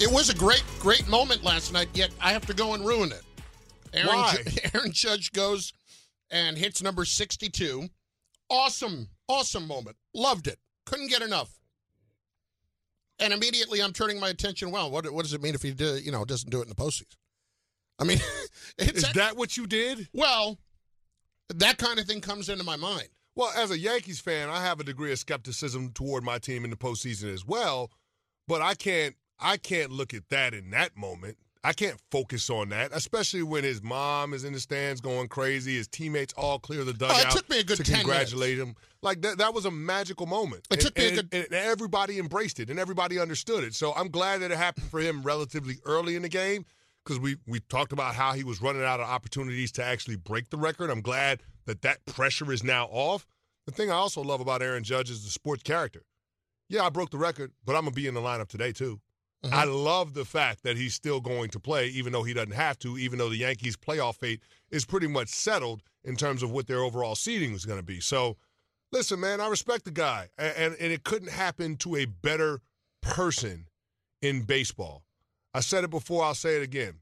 It 0.01 0.11
was 0.11 0.29
a 0.29 0.35
great, 0.35 0.65
great 0.81 1.07
moment 1.09 1.45
last 1.45 1.73
night, 1.73 1.88
yet 1.95 2.11
I 2.21 2.33
have 2.33 2.45
to 2.47 2.55
go 2.55 2.75
and 2.75 2.85
ruin 2.85 3.12
it. 3.12 3.23
Aaron, 3.95 4.09
Why? 4.09 4.38
Ju- 4.45 4.59
Aaron 4.75 4.91
Judge 4.91 5.31
goes 5.31 5.73
and 6.33 6.59
hits 6.59 6.83
number 6.83 7.05
62. 7.05 7.88
Awesome, 8.51 9.09
awesome 9.29 9.69
moment. 9.69 9.95
Loved 10.12 10.49
it. 10.49 10.59
Couldn't 10.85 11.09
get 11.09 11.23
enough. 11.23 11.61
And 13.18 13.33
immediately 13.33 13.83
I'm 13.83 13.92
turning 13.92 14.18
my 14.18 14.31
attention, 14.31 14.70
well, 14.70 14.90
what, 14.90 15.11
what 15.12 15.22
does 15.22 15.33
it 15.33 15.42
mean 15.42 15.55
if 15.55 15.62
he 15.62 15.72
do, 15.72 15.96
you 15.96 16.11
know, 16.11 16.25
doesn't 16.25 16.51
do 16.51 16.61
it 16.61 16.62
in 16.62 16.68
the 16.68 16.75
postseason? 16.75 17.16
I 17.98 18.05
mean, 18.05 18.18
it's 18.79 19.05
Is 19.05 19.12
that 19.12 19.37
what 19.37 19.57
you 19.57 19.66
did? 19.66 20.09
well, 20.12 20.59
that 21.55 21.79
kind 21.79 21.98
of 21.98 22.07
thing 22.07 22.20
comes 22.20 22.48
into 22.48 22.64
my 22.64 22.77
mind. 22.77 23.09
Well, 23.35 23.53
as 23.57 23.70
a 23.70 23.79
Yankees 23.79 24.20
fan, 24.20 24.48
I 24.48 24.62
have 24.62 24.81
a 24.81 24.85
degree 24.85 25.12
of 25.12 25.18
skepticism 25.18 25.92
toward 25.92 26.22
my 26.25 26.38
team 26.38 26.64
in 26.64 26.70
the 26.70 26.77
postseason 26.77 27.33
as 27.33 27.46
well. 27.46 27.90
But 28.48 28.61
I 28.61 28.75
can't 28.75 29.14
I 29.38 29.57
can't 29.57 29.90
look 29.90 30.12
at 30.14 30.29
that 30.29 30.55
in 30.55 30.70
that 30.70 30.96
moment. 30.96 31.38
I 31.64 31.72
can't 31.72 31.96
focus 32.11 32.51
on 32.51 32.70
that, 32.70 32.90
especially 32.92 33.44
when 33.44 33.62
his 33.62 33.83
mom 33.83 34.35
is 34.35 34.42
in 34.42 34.53
the 34.53 34.59
stands 34.59 35.01
going 35.01 35.29
crazy, 35.29 35.77
his 35.77 35.87
teammates 35.87 36.35
all 36.37 36.59
clear 36.59 36.83
the 36.83 36.90
oh, 36.90 36.94
dugout 36.94 37.27
Oh, 37.27 37.31
took 37.31 37.48
me 37.48 37.61
a 37.61 37.64
good 37.64 37.77
to 37.77 37.85
10 37.85 38.01
congratulate 38.01 38.59
him. 38.59 38.75
Like 39.01 39.22
that, 39.22 39.38
that 39.38 39.55
was 39.55 39.64
a 39.64 39.70
magical 39.70 40.27
moment. 40.27 40.66
It 40.72 40.81
took 40.81 40.96
me 40.98 41.07
a 41.07 41.22
good- 41.22 41.29
and 41.33 41.53
everybody 41.53 42.18
embraced 42.18 42.59
it 42.59 42.68
and 42.68 42.81
everybody 42.81 43.20
understood 43.20 43.62
it. 43.62 43.75
So 43.75 43.92
I'm 43.94 44.09
glad 44.09 44.40
that 44.40 44.51
it 44.51 44.59
happened 44.59 44.87
for 44.87 44.98
him 44.98 45.22
relatively 45.22 45.77
early 45.85 46.16
in 46.16 46.22
the 46.22 46.29
game 46.29 46.64
because 47.05 47.20
we 47.20 47.37
we 47.46 47.61
talked 47.61 47.92
about 47.92 48.16
how 48.16 48.33
he 48.33 48.42
was 48.42 48.61
running 48.61 48.83
out 48.83 49.01
of 49.01 49.09
opportunities 49.09 49.70
to 49.72 49.85
actually 49.85 50.16
break 50.16 50.51
the 50.51 50.57
record. 50.57 50.90
I'm 50.90 51.01
glad 51.01 51.42
that 51.66 51.83
that 51.83 52.05
pressure 52.07 52.51
is 52.53 52.64
now 52.64 52.87
off. 52.87 53.27
The 53.66 53.72
thing 53.72 53.90
I 53.90 53.94
also 53.94 54.20
love 54.22 54.40
about 54.40 54.62
Aaron 54.62 54.83
Judge 54.83 55.11
is 55.11 55.25
the 55.25 55.31
sports 55.31 55.62
character. 55.62 56.03
Yeah, 56.68 56.85
I 56.85 56.90
broke 56.90 57.11
the 57.11 57.18
record, 57.18 57.53
but 57.64 57.77
I'm 57.77 57.83
gonna 57.83 57.92
be 57.92 58.09
in 58.09 58.14
the 58.14 58.20
lineup 58.20 58.48
today 58.48 58.72
too. 58.72 59.01
Mm-hmm. 59.44 59.55
I 59.55 59.64
love 59.64 60.14
the 60.14 60.24
fact 60.24 60.62
that 60.62 60.76
he's 60.76 60.94
still 60.94 61.20
going 61.20 61.50
to 61.50 61.59
play, 61.59 61.88
even 61.88 62.12
though 62.12 62.22
he 62.22 62.33
doesn't 62.33 62.52
have 62.52 62.78
to, 62.81 62.96
even 62.96 63.18
though 63.18 63.28
the 63.28 63.38
Yankees' 63.38 63.76
playoff 63.76 64.16
fate 64.16 64.40
is 64.70 64.85
pretty 64.85 65.09
much 65.09 65.28
settled 65.28 65.83
in 66.05 66.16
terms 66.16 66.42
of 66.42 66.52
what 66.52 66.66
their 66.66 66.81
overall 66.81 67.14
seeding 67.16 67.52
is 67.52 67.64
going 67.64 67.78
to 67.78 67.85
be. 67.85 67.98
So, 67.98 68.37
listen, 68.92 69.18
man, 69.18 69.40
I 69.40 69.48
respect 69.48 69.85
the 69.85 69.90
guy, 69.90 70.28
and, 70.38 70.55
and, 70.57 70.76
and 70.78 70.92
it 70.92 71.02
couldn't 71.02 71.31
happen 71.31 71.76
to 71.78 71.96
a 71.96 72.05
better 72.05 72.61
person 73.00 73.66
in 74.20 74.42
baseball. 74.42 75.02
I 75.52 75.61
said 75.61 75.85
it 75.85 75.90
before, 75.90 76.24
I'll 76.24 76.35
say 76.35 76.57
it 76.57 76.62
again. 76.62 77.00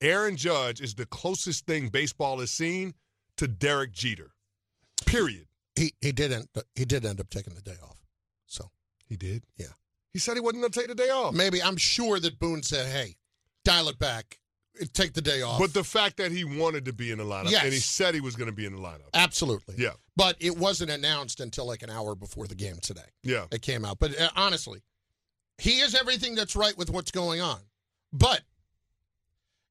Aaron 0.00 0.36
Judge 0.36 0.80
is 0.80 0.94
the 0.94 1.06
closest 1.06 1.66
thing 1.66 1.88
baseball 1.88 2.40
has 2.40 2.50
seen 2.50 2.94
to 3.38 3.48
Derek 3.48 3.92
Jeter. 3.92 4.32
Period. 5.06 5.46
He 5.76 5.92
he 6.00 6.12
didn't 6.12 6.50
he 6.74 6.84
did 6.84 7.04
end 7.04 7.20
up 7.20 7.30
taking 7.30 7.54
the 7.54 7.62
day 7.62 7.76
off. 7.82 7.96
So 8.46 8.70
He 9.06 9.16
did? 9.16 9.44
Yeah. 9.56 9.72
He 10.14 10.18
said 10.20 10.34
he 10.34 10.40
wasn't 10.40 10.62
going 10.62 10.72
to 10.72 10.78
take 10.80 10.88
the 10.88 10.94
day 10.94 11.10
off. 11.10 11.34
maybe 11.34 11.62
I'm 11.62 11.76
sure 11.76 12.18
that 12.20 12.38
Boone 12.38 12.62
said, 12.62 12.86
"Hey, 12.86 13.16
dial 13.64 13.88
it 13.90 13.98
back, 13.98 14.38
take 14.94 15.12
the 15.12 15.20
day 15.20 15.42
off." 15.42 15.58
But 15.60 15.74
the 15.74 15.84
fact 15.84 16.16
that 16.16 16.32
he 16.32 16.44
wanted 16.44 16.86
to 16.86 16.92
be 16.94 17.10
in 17.10 17.18
the 17.18 17.24
lineup 17.24 17.50
Yes. 17.50 17.64
and 17.64 17.72
he 17.72 17.78
said 17.80 18.14
he 18.14 18.20
was 18.22 18.36
going 18.36 18.48
to 18.48 18.54
be 18.56 18.64
in 18.64 18.72
the 18.74 18.80
lineup. 18.80 19.10
absolutely, 19.12 19.74
Yeah. 19.76 19.90
But 20.16 20.36
it 20.40 20.56
wasn't 20.56 20.90
announced 20.92 21.40
until 21.40 21.66
like 21.66 21.82
an 21.82 21.90
hour 21.90 22.14
before 22.14 22.46
the 22.46 22.54
game 22.54 22.76
today. 22.80 23.10
Yeah. 23.24 23.46
It 23.50 23.60
came 23.62 23.84
out. 23.84 23.98
But 23.98 24.18
uh, 24.18 24.30
honestly, 24.36 24.82
he 25.58 25.80
is 25.80 25.94
everything 25.94 26.34
that's 26.36 26.54
right 26.56 26.78
with 26.78 26.88
what's 26.90 27.10
going 27.10 27.40
on. 27.40 27.58
But 28.12 28.42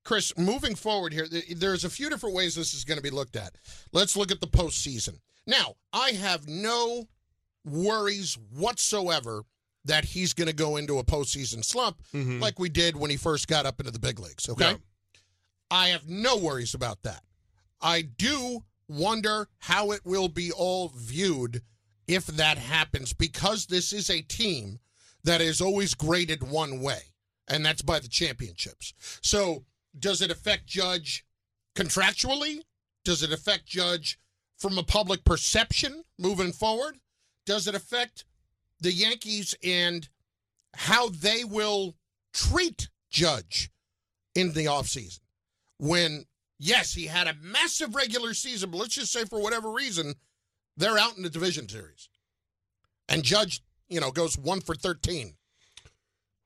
Chris, 0.04 0.38
moving 0.38 0.76
forward 0.76 1.14
here, 1.14 1.26
th- 1.28 1.46
there's 1.56 1.86
a 1.86 1.90
few 1.90 2.10
different 2.10 2.36
ways 2.36 2.56
this 2.56 2.74
is 2.74 2.84
going 2.84 2.98
to 2.98 3.04
be 3.04 3.10
looked 3.10 3.38
at. 3.38 3.56
Let's 3.94 4.18
look 4.18 4.32
at 4.32 4.42
the 4.42 4.48
postseason. 4.48 5.20
Now, 5.48 5.76
I 5.94 6.12
have 6.12 6.48
no 6.50 7.08
worries 7.66 8.38
whatsoever 8.54 9.44
that 9.86 10.06
he's 10.06 10.34
going 10.34 10.48
to 10.48 10.54
go 10.54 10.78
into 10.78 10.98
a 11.00 11.04
postseason 11.04 11.64
slump 11.64 12.02
Mhm. 12.14 12.40
like 12.40 12.58
we 12.60 12.70
did 12.70 12.96
when 12.96 13.12
he 13.12 13.18
first 13.18 13.48
got 13.48 13.66
up 13.66 13.80
into 13.80 13.92
the 13.92 14.00
big 14.00 14.20
leagues. 14.20 14.48
Okay. 14.50 14.72
Yeah. 14.72 14.78
I 15.70 15.88
have 15.90 16.08
no 16.08 16.38
worries 16.38 16.74
about 16.74 17.02
that. 17.04 17.24
I 17.82 18.02
do 18.04 18.64
wonder 18.88 19.50
how 19.60 19.92
it 19.92 20.06
will 20.06 20.28
be 20.30 20.52
all 20.52 20.90
viewed 20.90 21.62
if 22.08 22.26
that 22.28 22.58
happens 22.58 23.12
because 23.14 23.66
this 23.66 23.92
is 23.92 24.10
a 24.10 24.22
team 24.22 24.80
that 25.24 25.42
is 25.42 25.62
always 25.62 25.94
graded 25.94 26.44
one 26.44 26.80
way, 26.82 27.14
and 27.48 27.66
that's 27.66 27.82
by 27.82 28.00
the 28.00 28.08
championships. 28.10 28.94
So, 29.22 29.66
does 29.98 30.22
it 30.22 30.30
affect 30.32 30.68
Judge 30.68 31.26
contractually? 31.76 32.62
Does 33.04 33.24
it 33.24 33.32
affect 33.32 33.66
Judge 33.66 34.20
from 34.58 34.78
a 34.78 34.84
public 34.84 35.24
perception 35.24 36.04
moving 36.18 36.52
forward? 36.54 37.00
Does 37.46 37.68
it 37.68 37.76
affect 37.76 38.26
the 38.84 38.94
Yankees 38.94 39.56
and 39.64 40.08
how 40.76 41.10
they 41.10 41.44
will 41.44 41.96
treat 42.34 42.90
Judge 43.10 43.72
in 44.36 44.54
the 44.54 44.66
offseason? 44.66 45.20
When, 45.80 46.26
yes, 46.60 46.94
he 46.94 47.08
had 47.08 47.28
a 47.28 47.36
massive 47.42 47.96
regular 47.96 48.34
season, 48.34 48.70
but 48.70 48.78
let's 48.78 48.96
just 48.96 49.12
say 49.12 49.26
for 49.26 49.42
whatever 49.42 49.72
reason, 49.72 50.14
they're 50.78 51.00
out 51.00 51.18
in 51.18 51.24
the 51.24 51.30
division 51.30 51.68
series. 51.68 52.10
And 53.10 53.24
Judge, 53.24 53.62
you 53.90 54.00
know, 54.00 54.12
goes 54.12 54.38
one 54.38 54.62
for 54.62 54.76
13. 54.76 55.34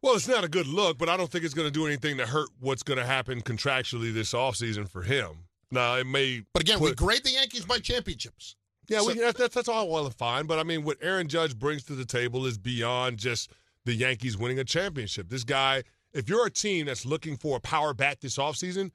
Well, 0.01 0.15
it's 0.15 0.27
not 0.27 0.43
a 0.43 0.49
good 0.49 0.67
look, 0.67 0.97
but 0.97 1.09
I 1.09 1.17
don't 1.17 1.29
think 1.29 1.43
it's 1.43 1.53
going 1.53 1.67
to 1.67 1.71
do 1.71 1.87
anything 1.87 2.17
to 2.17 2.25
hurt 2.25 2.49
what's 2.59 2.83
going 2.83 2.99
to 2.99 3.05
happen 3.05 3.41
contractually 3.41 4.13
this 4.13 4.33
offseason 4.33 4.89
for 4.89 5.01
him. 5.01 5.47
Now, 5.71 5.95
it 5.95 6.05
may. 6.05 6.43
But 6.53 6.61
again, 6.63 6.79
we 6.79 6.93
grade 6.93 7.23
the 7.23 7.31
Yankees 7.31 7.65
by 7.65 7.79
championships. 7.79 8.55
Yeah, 8.87 9.05
we, 9.05 9.13
that's, 9.15 9.37
that's, 9.37 9.55
that's 9.55 9.67
all 9.67 9.89
well 9.89 10.05
and 10.05 10.15
fine. 10.15 10.45
But 10.45 10.59
I 10.59 10.63
mean, 10.63 10.83
what 10.83 10.97
Aaron 11.01 11.27
Judge 11.27 11.57
brings 11.57 11.83
to 11.85 11.93
the 11.93 12.05
table 12.05 12.45
is 12.45 12.57
beyond 12.57 13.17
just 13.17 13.51
the 13.85 13.93
Yankees 13.93 14.37
winning 14.37 14.59
a 14.59 14.63
championship. 14.63 15.29
This 15.29 15.43
guy, 15.43 15.83
if 16.13 16.29
you're 16.29 16.45
a 16.45 16.51
team 16.51 16.85
that's 16.85 17.05
looking 17.05 17.37
for 17.37 17.57
a 17.57 17.59
power 17.59 17.93
bat 17.93 18.21
this 18.21 18.37
offseason, 18.37 18.91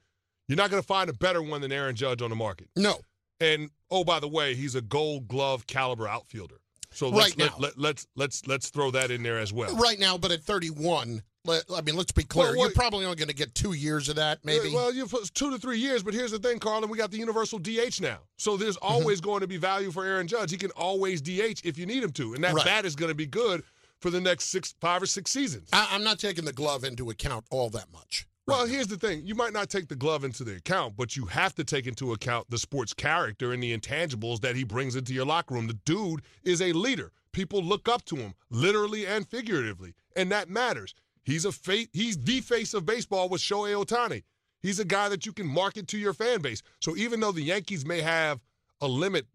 you're 0.47 0.57
not 0.57 0.69
going 0.69 0.81
to 0.81 0.87
find 0.87 1.09
a 1.09 1.13
better 1.13 1.41
one 1.41 1.61
than 1.61 1.71
Aaron 1.71 1.95
Judge 1.95 2.21
on 2.21 2.29
the 2.29 2.35
market. 2.35 2.69
No. 2.75 2.99
And 3.39 3.69
oh, 3.91 4.03
by 4.03 4.19
the 4.19 4.27
way, 4.27 4.55
he's 4.55 4.75
a 4.75 4.81
Gold 4.81 5.27
Glove 5.27 5.67
caliber 5.67 6.07
outfielder. 6.07 6.57
So 6.91 7.09
let's, 7.09 7.29
Right 7.29 7.37
now. 7.37 7.55
let, 7.57 7.59
let, 7.59 7.77
let's 7.77 8.07
let's 8.15 8.47
let's 8.47 8.69
throw 8.69 8.91
that 8.91 9.09
in 9.09 9.23
there 9.23 9.39
as 9.39 9.51
well. 9.51 9.75
Right 9.75 9.99
now, 9.99 10.17
but 10.17 10.31
at 10.31 10.41
31, 10.43 11.15
let, 11.15 11.23
I 11.45 11.81
mean, 11.81 11.97
let's 11.97 12.11
be 12.13 12.23
clear. 12.23 12.47
Well, 12.51 12.55
you're 12.55 12.69
probably 12.71 13.03
only 13.03 13.17
going 13.17 13.27
to 13.27 13.35
get 13.35 13.53
two 13.53 13.73
years 13.73 14.07
of 14.07 14.15
that, 14.15 14.39
maybe. 14.45 14.73
Well, 14.73 14.93
you 14.93 15.07
two 15.33 15.51
to 15.51 15.57
three 15.57 15.77
years, 15.77 16.01
but 16.01 16.13
here's 16.13 16.31
the 16.31 16.39
thing, 16.39 16.57
Carlin. 16.59 16.89
We 16.89 16.97
got 16.97 17.11
the 17.11 17.17
universal 17.17 17.59
DH 17.59 17.99
now, 18.01 18.19
so 18.37 18.55
there's 18.55 18.77
Mm-hmm. 18.77 18.93
always 18.93 19.19
going 19.21 19.41
to 19.41 19.47
be 19.47 19.57
value 19.57 19.91
for 19.91 20.05
Aaron 20.05 20.27
Judge. 20.27 20.51
He 20.51 20.57
can 20.57 20.71
always 20.71 21.21
DH 21.21 21.61
if 21.65 21.77
you 21.77 21.85
need 21.85 22.01
him 22.03 22.11
to, 22.13 22.33
and 22.33 22.43
that 22.43 22.53
Right. 22.53 22.65
bat 22.65 22.85
is 22.85 22.95
going 22.95 23.09
to 23.09 23.15
be 23.15 23.25
good 23.25 23.63
for 23.99 24.09
the 24.09 24.21
next 24.21 24.45
six, 24.45 24.73
five 24.81 25.01
or 25.01 25.05
six 25.05 25.31
seasons. 25.31 25.69
I, 25.73 25.87
I'm 25.91 26.03
not 26.03 26.17
taking 26.19 26.45
the 26.45 26.53
glove 26.53 26.83
into 26.85 27.09
account 27.09 27.45
all 27.51 27.69
that 27.71 27.91
much. 27.91 28.25
Well, 28.47 28.65
here's 28.65 28.87
the 28.87 28.97
thing: 28.97 29.25
you 29.25 29.35
might 29.35 29.53
not 29.53 29.69
take 29.69 29.87
the 29.89 29.95
glove 29.95 30.23
into 30.23 30.43
the 30.45 30.55
account, 30.55 30.95
but 30.97 31.15
you 31.17 31.25
have 31.25 31.55
to 31.55 31.63
take 31.65 31.87
into 31.87 32.13
account 32.13 32.49
the 32.49 32.57
sports 32.57 32.93
character 32.93 33.51
and 33.51 33.61
the 33.61 33.77
intangibles 33.77 34.39
that 34.41 34.55
he 34.55 34.63
brings 34.63 34.95
into 34.95 35.13
your 35.13 35.25
locker 35.25 35.53
room. 35.55 35.67
The 35.67 35.73
dude 35.85 36.21
is 36.43 36.61
a 36.61 36.71
leader. 36.73 37.11
People 37.33 37.63
look 37.63 37.87
up 37.89 38.05
to 38.05 38.15
him, 38.15 38.33
literally 38.49 39.05
and 39.05 39.27
figuratively, 39.27 39.93
and 40.15 40.31
that 40.31 40.49
matters. 40.49 40.93
He's 41.23 41.45
a 41.45 41.51
fa- 41.51 41.87
he's 41.93 42.17
the 42.17 42.41
face 42.41 42.73
of 42.73 42.85
baseball 42.85 43.29
with 43.29 43.41
Shohei 43.41 43.81
Ohtani. 43.83 44.23
He's 44.61 44.79
a 44.79 44.85
guy 44.85 45.09
that 45.09 45.25
you 45.25 45.33
can 45.33 45.47
market 45.47 45.87
to 45.89 45.97
your 45.97 46.13
fan 46.13 46.41
base. 46.41 46.61
So 46.79 46.95
even 46.95 47.19
though 47.19 47.31
the 47.31 47.41
Yankees 47.41 47.85
may 47.85 48.01
have 48.01 48.39
a 48.81 48.87
limit 48.87 49.25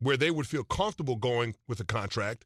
where 0.00 0.16
they 0.16 0.30
would 0.30 0.46
feel 0.46 0.64
comfortable 0.64 1.16
going 1.16 1.54
with 1.68 1.80
a 1.80 1.84
contract, 1.84 2.44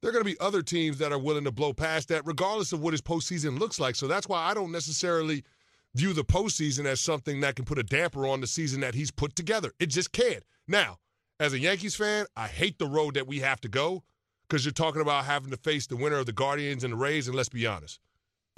there 0.00 0.10
are 0.10 0.12
going 0.12 0.24
to 0.24 0.30
be 0.30 0.38
other 0.40 0.62
teams 0.62 0.98
that 0.98 1.12
are 1.12 1.18
willing 1.18 1.44
to 1.44 1.50
blow 1.50 1.72
past 1.72 2.08
that, 2.08 2.24
regardless 2.24 2.72
of 2.72 2.80
what 2.80 2.92
his 2.92 3.02
postseason 3.02 3.58
looks 3.58 3.80
like. 3.80 3.96
So 3.96 4.06
that's 4.06 4.28
why 4.28 4.40
I 4.42 4.54
don't 4.54 4.72
necessarily 4.72 5.44
view 5.94 6.12
the 6.12 6.24
postseason 6.24 6.84
as 6.84 7.00
something 7.00 7.40
that 7.40 7.56
can 7.56 7.64
put 7.64 7.78
a 7.78 7.82
damper 7.82 8.26
on 8.26 8.40
the 8.40 8.46
season 8.46 8.80
that 8.80 8.94
he's 8.94 9.10
put 9.10 9.34
together. 9.34 9.72
It 9.80 9.86
just 9.86 10.12
can't. 10.12 10.44
Now, 10.68 10.98
as 11.40 11.52
a 11.52 11.58
Yankees 11.58 11.96
fan, 11.96 12.26
I 12.36 12.46
hate 12.46 12.78
the 12.78 12.86
road 12.86 13.14
that 13.14 13.26
we 13.26 13.40
have 13.40 13.60
to 13.62 13.68
go 13.68 14.04
because 14.48 14.64
you're 14.64 14.72
talking 14.72 15.02
about 15.02 15.24
having 15.24 15.50
to 15.50 15.56
face 15.56 15.86
the 15.86 15.96
winner 15.96 16.16
of 16.16 16.26
the 16.26 16.32
Guardians 16.32 16.84
and 16.84 16.92
the 16.92 16.96
Rays, 16.96 17.26
and 17.26 17.36
let's 17.36 17.48
be 17.48 17.66
honest, 17.66 18.00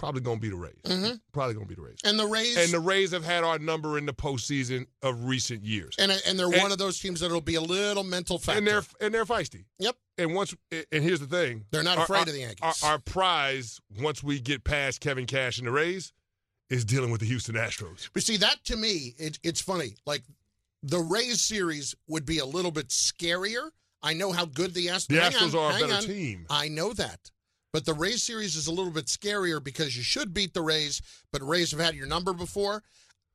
probably 0.00 0.22
going 0.22 0.38
to 0.38 0.40
be 0.40 0.48
the 0.48 0.56
Rays. 0.56 0.80
Mm-hmm. 0.84 1.14
Probably 1.32 1.54
going 1.54 1.66
to 1.66 1.68
be 1.68 1.74
the 1.76 1.82
Rays. 1.82 1.98
And 2.04 2.18
the 2.18 2.26
Rays 2.26 2.56
and 2.56 2.72
the 2.72 2.80
Rays 2.80 3.12
have 3.12 3.24
had 3.24 3.44
our 3.44 3.58
number 3.58 3.98
in 3.98 4.06
the 4.06 4.14
postseason 4.14 4.86
of 5.02 5.24
recent 5.26 5.62
years. 5.62 5.94
and 5.98 6.10
and 6.26 6.38
they're 6.38 6.46
And- 6.46 6.62
one 6.62 6.72
of 6.72 6.78
those 6.78 6.98
teams 6.98 7.20
that'll 7.20 7.40
be 7.42 7.54
a 7.56 7.60
little 7.60 8.02
mental 8.02 8.38
factor. 8.38 8.58
and 8.58 8.66
they're 8.66 8.82
and 9.00 9.14
they're 9.14 9.26
feisty. 9.26 9.64
Yep. 9.78 9.96
And 10.18 10.34
once 10.34 10.54
and 10.72 11.04
here's 11.04 11.20
the 11.20 11.26
thing, 11.26 11.66
They're 11.70 11.82
not 11.82 11.98
Our- 11.98 12.04
afraid 12.04 12.20
our- 12.20 12.26
of 12.28 12.32
the 12.32 12.40
Yankees. 12.40 12.82
Our, 12.82 12.92
our 12.92 12.98
prize 12.98 13.78
once 14.00 14.22
we 14.22 14.40
get 14.40 14.64
past 14.64 15.00
Kevin 15.00 15.26
Cash 15.26 15.58
and 15.58 15.66
the 15.66 15.70
Rays 15.72 16.12
is 16.70 16.84
dealing 16.84 17.10
with 17.10 17.20
the 17.20 17.26
Houston 17.26 17.54
Astros. 17.56 18.08
But 18.14 18.22
see, 18.22 18.36
that 18.38 18.64
to 18.64 18.76
me, 18.76 19.14
it, 19.18 19.38
it's 19.42 19.60
funny. 19.60 19.96
Like 20.06 20.22
the 20.82 21.00
Rays 21.00 21.40
series 21.42 21.94
would 22.08 22.24
be 22.24 22.38
a 22.38 22.46
little 22.46 22.70
bit 22.70 22.88
scarier. 22.88 23.70
I 24.02 24.14
know 24.14 24.32
how 24.32 24.46
good 24.46 24.72
the 24.72 24.86
Astros. 24.86 25.06
The 25.08 25.16
Astros 25.18 25.54
on, 25.54 25.72
are 25.74 25.76
a 25.76 25.80
better 25.80 25.92
on. 25.94 26.02
team. 26.04 26.46
I 26.48 26.68
know 26.68 26.92
that. 26.94 27.30
But 27.72 27.84
the 27.84 27.94
Rays 27.94 28.22
series 28.22 28.56
is 28.56 28.66
a 28.66 28.72
little 28.72 28.92
bit 28.92 29.06
scarier 29.06 29.62
because 29.62 29.96
you 29.96 30.02
should 30.02 30.34
beat 30.34 30.54
the 30.54 30.62
Rays, 30.62 31.00
but 31.32 31.42
Rays 31.42 31.70
have 31.70 31.80
had 31.80 31.94
your 31.94 32.06
number 32.06 32.32
before. 32.32 32.82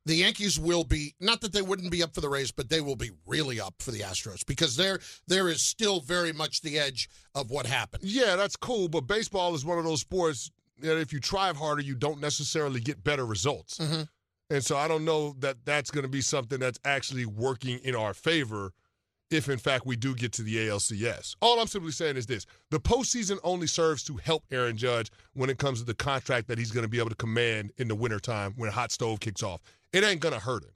The 0.04 0.14
Yankees 0.14 0.58
will 0.58 0.84
be 0.84 1.14
not 1.18 1.40
that 1.40 1.52
they 1.52 1.62
wouldn't 1.62 1.90
be 1.90 2.02
up 2.02 2.14
for 2.14 2.20
the 2.20 2.28
Rays, 2.28 2.52
but 2.52 2.68
they 2.68 2.80
will 2.80 2.94
be 2.94 3.10
really 3.26 3.60
up 3.60 3.74
for 3.80 3.90
the 3.90 4.00
Astros 4.00 4.46
because 4.46 4.76
there 4.76 5.00
there 5.26 5.48
is 5.48 5.62
still 5.62 6.00
very 6.00 6.32
much 6.32 6.60
the 6.60 6.78
edge 6.78 7.08
of 7.34 7.50
what 7.50 7.66
happened. 7.66 8.04
Yeah, 8.04 8.36
that's 8.36 8.54
cool, 8.54 8.88
but 8.88 9.02
baseball 9.02 9.54
is 9.54 9.64
one 9.64 9.78
of 9.78 9.84
those 9.84 10.00
sports 10.00 10.50
that 10.78 10.98
if 10.98 11.12
you 11.12 11.18
try 11.18 11.52
harder, 11.52 11.82
you 11.82 11.96
don't 11.96 12.20
necessarily 12.20 12.80
get 12.80 13.02
better 13.02 13.26
results. 13.26 13.78
Mm-hmm. 13.78 14.02
And 14.50 14.64
so 14.64 14.76
I 14.76 14.86
don't 14.86 15.04
know 15.04 15.34
that 15.40 15.56
that's 15.64 15.90
going 15.90 16.04
to 16.04 16.08
be 16.08 16.20
something 16.20 16.60
that's 16.60 16.78
actually 16.84 17.26
working 17.26 17.80
in 17.82 17.96
our 17.96 18.14
favor 18.14 18.72
if, 19.30 19.48
in 19.48 19.58
fact, 19.58 19.86
we 19.86 19.96
do 19.96 20.14
get 20.14 20.32
to 20.34 20.42
the 20.42 20.56
ALCS. 20.68 21.34
All 21.40 21.58
I'm 21.60 21.66
simply 21.66 21.92
saying 21.92 22.16
is 22.16 22.26
this 22.26 22.46
the 22.70 22.78
postseason 22.80 23.38
only 23.44 23.66
serves 23.66 24.02
to 24.04 24.16
help 24.16 24.44
Aaron 24.50 24.76
Judge 24.76 25.10
when 25.34 25.50
it 25.50 25.58
comes 25.58 25.80
to 25.80 25.86
the 25.86 25.94
contract 25.94 26.48
that 26.48 26.58
he's 26.58 26.70
going 26.70 26.84
to 26.84 26.88
be 26.88 26.98
able 26.98 27.10
to 27.10 27.16
command 27.16 27.72
in 27.78 27.88
the 27.88 27.94
wintertime 27.94 28.54
when 28.56 28.70
hot 28.70 28.92
stove 28.92 29.20
kicks 29.20 29.42
off. 29.42 29.60
It 29.92 30.04
ain't 30.04 30.20
going 30.20 30.34
to 30.34 30.40
hurt 30.40 30.64
him. 30.64 30.70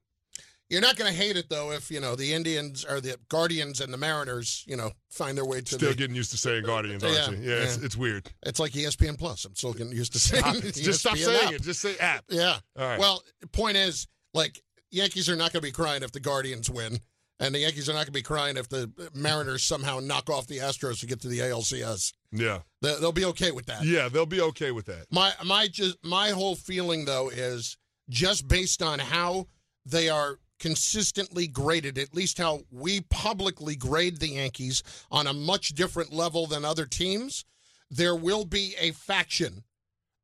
You're 0.68 0.80
not 0.80 0.94
going 0.96 1.10
to 1.10 1.16
hate 1.16 1.36
it 1.36 1.48
though 1.48 1.72
if 1.72 1.90
you 1.90 2.00
know 2.00 2.14
the 2.14 2.32
Indians 2.32 2.84
or 2.84 3.00
the 3.00 3.16
Guardians 3.28 3.80
and 3.80 3.92
the 3.92 3.96
Mariners, 3.96 4.62
you 4.68 4.76
know, 4.76 4.92
find 5.10 5.36
their 5.36 5.44
way 5.44 5.60
to 5.62 5.74
Still 5.74 5.88
the. 5.90 5.96
getting 5.96 6.14
used 6.14 6.30
to 6.30 6.36
saying 6.36 6.62
Guardians, 6.64 7.02
aren't 7.02 7.16
Yeah, 7.16 7.30
you? 7.30 7.50
Yeah, 7.50 7.62
It's, 7.64 7.78
yeah. 7.78 7.84
it's 7.86 7.96
weird. 7.96 8.30
It's 8.44 8.60
like 8.60 8.70
ESPN 8.72 9.18
Plus. 9.18 9.44
I'm 9.44 9.56
still 9.56 9.72
getting 9.72 9.92
used 9.92 10.12
to 10.12 10.20
saying. 10.20 10.60
Just 10.72 11.00
stop 11.00 11.16
saying 11.16 11.48
app. 11.48 11.52
it. 11.54 11.62
Just 11.62 11.80
say 11.80 11.96
app. 11.98 12.24
Yeah. 12.28 12.58
All 12.78 12.84
right. 12.86 13.00
Well, 13.00 13.20
point 13.50 13.78
is, 13.78 14.06
like, 14.32 14.62
Yankees 14.92 15.28
are 15.28 15.34
not 15.34 15.52
going 15.52 15.60
to 15.60 15.66
be 15.66 15.72
crying 15.72 16.04
if 16.04 16.12
the 16.12 16.20
Guardians 16.20 16.70
win, 16.70 17.00
and 17.40 17.52
the 17.54 17.58
Yankees 17.60 17.88
are 17.88 17.92
not 17.92 18.00
going 18.00 18.06
to 18.06 18.12
be 18.12 18.22
crying 18.22 18.56
if 18.56 18.68
the 18.68 18.92
Mariners 19.14 19.64
somehow 19.64 19.98
knock 19.98 20.30
off 20.30 20.46
the 20.46 20.58
Astros 20.58 21.00
to 21.00 21.06
get 21.06 21.20
to 21.22 21.28
the 21.28 21.38
ALCS. 21.40 22.12
Yeah. 22.30 22.60
They- 22.82 22.94
They'll 23.00 23.10
be 23.12 23.24
okay 23.24 23.50
with 23.50 23.66
that. 23.66 23.84
Yeah, 23.84 24.08
they'll 24.08 24.26
be 24.26 24.40
okay 24.42 24.70
with 24.70 24.86
that. 24.86 25.06
My 25.10 25.32
my 25.44 25.66
just 25.66 25.96
my 26.04 26.30
whole 26.30 26.54
feeling 26.54 27.06
though 27.06 27.28
is 27.30 27.76
just 28.08 28.46
based 28.46 28.82
on 28.82 28.98
how 29.00 29.48
they 29.86 30.08
are 30.08 30.38
consistently 30.58 31.46
graded, 31.46 31.96
at 31.96 32.14
least 32.14 32.36
how 32.38 32.60
we 32.70 33.00
publicly 33.00 33.74
grade 33.74 34.18
the 34.20 34.28
Yankees 34.28 34.82
on 35.10 35.26
a 35.26 35.32
much 35.32 35.70
different 35.70 36.12
level 36.12 36.46
than 36.46 36.64
other 36.66 36.84
teams, 36.84 37.44
there 37.90 38.14
will 38.14 38.44
be 38.44 38.74
a 38.78 38.92
faction 38.92 39.64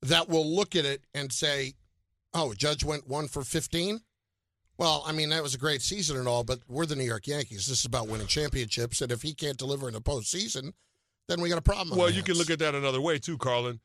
that 0.03 0.29
will 0.29 0.47
look 0.47 0.77
at 0.77 0.85
it 0.85 1.03
and 1.15 1.33
say, 1.33 1.73
"Oh, 2.35 2.53
Judge 2.53 2.85
went 2.85 3.09
1 3.09 3.29
for 3.29 3.43
15?" 3.43 4.03
Well, 4.79 5.03
I 5.07 5.13
mean, 5.13 5.31
that 5.31 5.43
was 5.43 5.55
a 5.55 5.59
great 5.59 5.81
season 5.81 6.19
and 6.19 6.29
all, 6.29 6.45
but 6.45 6.61
we're 6.69 6.87
the 6.87 6.97
New 6.97 7.05
York 7.05 7.27
Yankees. 7.27 7.67
This 7.67 7.81
is 7.81 7.85
about 7.87 8.09
winning 8.09 8.27
championships, 8.27 9.01
and 9.01 9.11
if 9.11 9.23
he 9.23 9.33
can't 9.33 9.57
deliver 9.57 9.89
in 9.89 9.95
the 9.95 10.01
postseason, 10.01 10.73
then 11.29 11.41
we 11.41 11.49
got 11.49 11.59
a 11.59 11.63
problem. 11.63 11.99
Well, 11.99 12.11
you 12.11 12.23
can 12.23 12.35
look 12.37 12.51
at 12.51 12.59
that 12.59 12.75
another 12.75 13.01
way 13.01 13.19
too, 13.19 13.39
Carlin. 13.39 13.81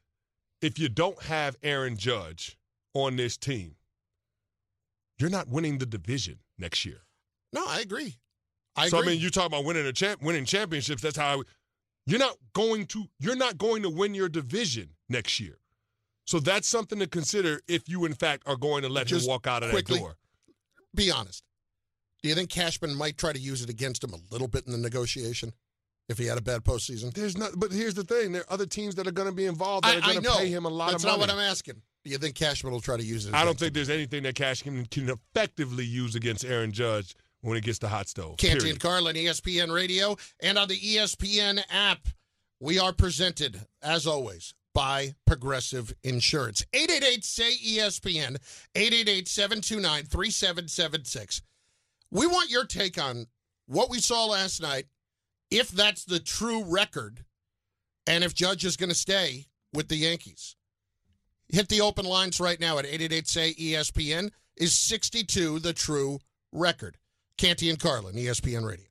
If 0.61 0.77
you 0.77 0.89
don't 0.89 1.21
have 1.23 1.57
Aaron 1.63 1.97
Judge 1.97 2.57
on 2.93 3.15
this 3.15 3.37
team, 3.37 3.75
you're 5.17 5.29
not 5.29 5.47
winning 5.47 5.77
the 5.77 5.85
division 5.85 6.39
next 6.57 6.85
year. 6.85 7.01
No, 7.53 7.63
I 7.67 7.79
agree. 7.79 8.15
I 8.75 8.89
so 8.89 8.99
agree. 8.99 9.09
I 9.09 9.13
mean, 9.13 9.21
you 9.21 9.29
talk 9.29 9.47
about 9.47 9.65
winning 9.65 9.85
a 9.85 9.93
champ, 9.93 10.21
winning 10.21 10.45
championships. 10.45 11.01
That's 11.01 11.17
how 11.17 11.39
I, 11.39 11.41
you're 12.05 12.19
not 12.19 12.37
going 12.53 12.85
to 12.87 13.05
you're 13.19 13.35
not 13.35 13.57
going 13.57 13.83
to 13.83 13.89
win 13.89 14.13
your 14.13 14.29
division 14.29 14.89
next 15.09 15.39
year. 15.39 15.57
So 16.25 16.39
that's 16.39 16.67
something 16.67 16.99
to 16.99 17.07
consider 17.07 17.61
if 17.67 17.89
you 17.89 18.05
in 18.05 18.13
fact 18.13 18.43
are 18.45 18.55
going 18.55 18.83
to 18.83 18.89
let 18.89 19.07
Just 19.07 19.25
him 19.25 19.29
walk 19.29 19.47
out 19.47 19.63
of 19.63 19.71
quickly, 19.71 19.95
that 19.95 20.01
door. 20.01 20.15
Be 20.95 21.11
honest. 21.11 21.43
Do 22.21 22.29
you 22.29 22.35
think 22.35 22.49
Cashman 22.49 22.95
might 22.95 23.17
try 23.17 23.33
to 23.33 23.39
use 23.39 23.61
it 23.61 23.69
against 23.69 24.03
him 24.03 24.13
a 24.13 24.19
little 24.31 24.47
bit 24.47 24.65
in 24.67 24.71
the 24.71 24.77
negotiation 24.77 25.53
if 26.07 26.17
he 26.17 26.25
had 26.25 26.37
a 26.37 26.41
bad 26.41 26.63
postseason? 26.63 27.13
There's 27.13 27.37
not, 27.37 27.51
but 27.55 27.71
here's 27.71 27.95
the 27.95 28.03
thing: 28.03 28.31
there 28.31 28.41
are 28.43 28.53
other 28.53 28.65
teams 28.65 28.95
that 28.95 29.07
are 29.07 29.11
going 29.11 29.27
to 29.29 29.33
be 29.33 29.45
involved 29.45 29.85
that 29.85 30.03
I, 30.03 30.09
are 30.09 30.13
going 30.13 30.23
to 30.23 30.31
pay 30.37 30.49
him 30.49 30.65
a 30.65 30.69
lot 30.69 30.91
That's 30.91 31.03
of 31.03 31.07
money. 31.07 31.19
not 31.19 31.27
what 31.27 31.35
I'm 31.35 31.41
asking. 31.49 31.81
Do 32.03 32.11
you 32.11 32.17
think 32.17 32.35
Cashman 32.35 32.73
will 32.73 32.81
try 32.81 32.97
to 32.97 33.03
use 33.03 33.25
it? 33.25 33.33
I 33.33 33.45
don't 33.45 33.57
think 33.57 33.73
there's 33.73 33.89
anything 33.89 34.23
that 34.23 34.35
Cash 34.35 34.63
can, 34.63 34.87
effectively 34.91 35.85
use 35.85 36.15
against 36.15 36.43
Aaron 36.45 36.71
Judge 36.71 37.15
when 37.41 37.57
it 37.57 37.63
gets 37.63 37.79
to 37.79 37.87
hot 37.87 38.07
stove. 38.07 38.37
Canty 38.37 38.57
period. 38.57 38.73
and 38.73 38.79
Carlin, 38.79 39.15
ESPN 39.15 39.73
Radio, 39.73 40.15
and 40.41 40.57
on 40.57 40.67
the 40.67 40.77
ESPN 40.79 41.61
app. 41.69 42.07
We 42.63 42.77
are 42.77 42.93
presented, 42.93 43.59
as 43.81 44.05
always, 44.05 44.53
by 44.73 45.15
Progressive 45.25 45.93
Insurance. 46.03 46.65
888 46.73 47.23
say 47.23 47.51
ESPN, 47.53 48.37
888 48.75 49.27
729 49.27 50.03
3776. 50.03 51.41
We 52.11 52.27
want 52.27 52.49
your 52.49 52.65
take 52.65 53.01
on 53.01 53.27
what 53.67 53.89
we 53.89 53.99
saw 53.99 54.25
last 54.25 54.61
night, 54.61 54.85
if 55.49 55.69
that's 55.69 56.05
the 56.05 56.19
true 56.19 56.63
record, 56.63 57.23
and 58.07 58.23
if 58.23 58.33
Judge 58.33 58.65
is 58.65 58.77
going 58.77 58.89
to 58.89 58.95
stay 58.95 59.45
with 59.73 59.87
the 59.87 59.95
Yankees. 59.95 60.55
Hit 61.49 61.69
the 61.69 61.81
open 61.81 62.05
lines 62.05 62.39
right 62.39 62.59
now 62.59 62.77
at 62.77 62.85
888 62.85 63.27
say 63.27 63.53
ESPN. 63.53 64.31
Is 64.57 64.77
62 64.77 65.59
the 65.59 65.73
true 65.73 66.19
record? 66.51 66.97
Canty 67.37 67.69
and 67.69 67.79
Carlin, 67.79 68.15
ESPN 68.15 68.65
Radio. 68.67 68.90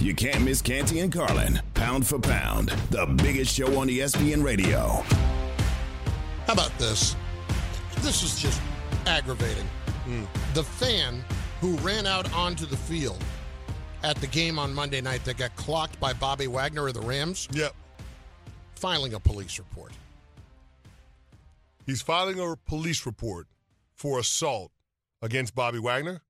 You 0.00 0.14
can't 0.14 0.42
miss 0.44 0.62
Canty 0.62 1.00
and 1.00 1.12
Carlin. 1.12 1.60
Pound 1.74 2.06
for 2.06 2.18
pound, 2.18 2.68
the 2.90 3.06
biggest 3.22 3.54
show 3.54 3.78
on 3.78 3.88
ESPN 3.88 4.42
radio. 4.44 5.02
How 6.46 6.52
about 6.52 6.76
this? 6.78 7.16
This 8.02 8.22
is 8.22 8.38
just 8.38 8.60
aggravating. 9.06 9.64
Hmm. 10.04 10.24
The 10.54 10.62
fan 10.62 11.24
who 11.60 11.72
ran 11.78 12.06
out 12.06 12.32
onto 12.34 12.66
the 12.66 12.76
field 12.76 13.22
at 14.02 14.16
the 14.16 14.26
game 14.26 14.58
on 14.58 14.72
Monday 14.72 15.00
night 15.00 15.24
that 15.24 15.36
got 15.38 15.54
clocked 15.56 15.98
by 15.98 16.12
Bobby 16.12 16.46
Wagner 16.46 16.86
of 16.86 16.94
the 16.94 17.00
Rams, 17.00 17.48
Yep. 17.52 17.74
filing 18.76 19.14
a 19.14 19.20
police 19.20 19.58
report. 19.58 19.92
He's 21.86 22.02
filing 22.02 22.38
a 22.38 22.56
police 22.66 23.06
report 23.06 23.46
for 23.94 24.18
assault 24.18 24.70
against 25.22 25.54
Bobby 25.54 25.78
Wagner. 25.78 26.20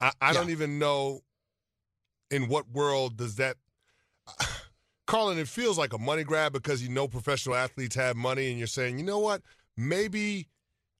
I, 0.00 0.12
I 0.20 0.32
don't 0.32 0.50
even 0.50 0.78
know 0.78 1.20
in 2.34 2.48
what 2.48 2.68
world 2.68 3.16
does 3.16 3.36
that. 3.36 3.56
Carlin, 5.06 5.38
it 5.38 5.48
feels 5.48 5.78
like 5.78 5.92
a 5.92 5.98
money 5.98 6.24
grab 6.24 6.52
because 6.52 6.82
you 6.82 6.88
know 6.88 7.06
professional 7.06 7.54
athletes 7.54 7.94
have 7.94 8.16
money, 8.16 8.48
and 8.50 8.58
you're 8.58 8.66
saying, 8.66 8.98
you 8.98 9.04
know 9.04 9.18
what, 9.18 9.42
maybe 9.76 10.48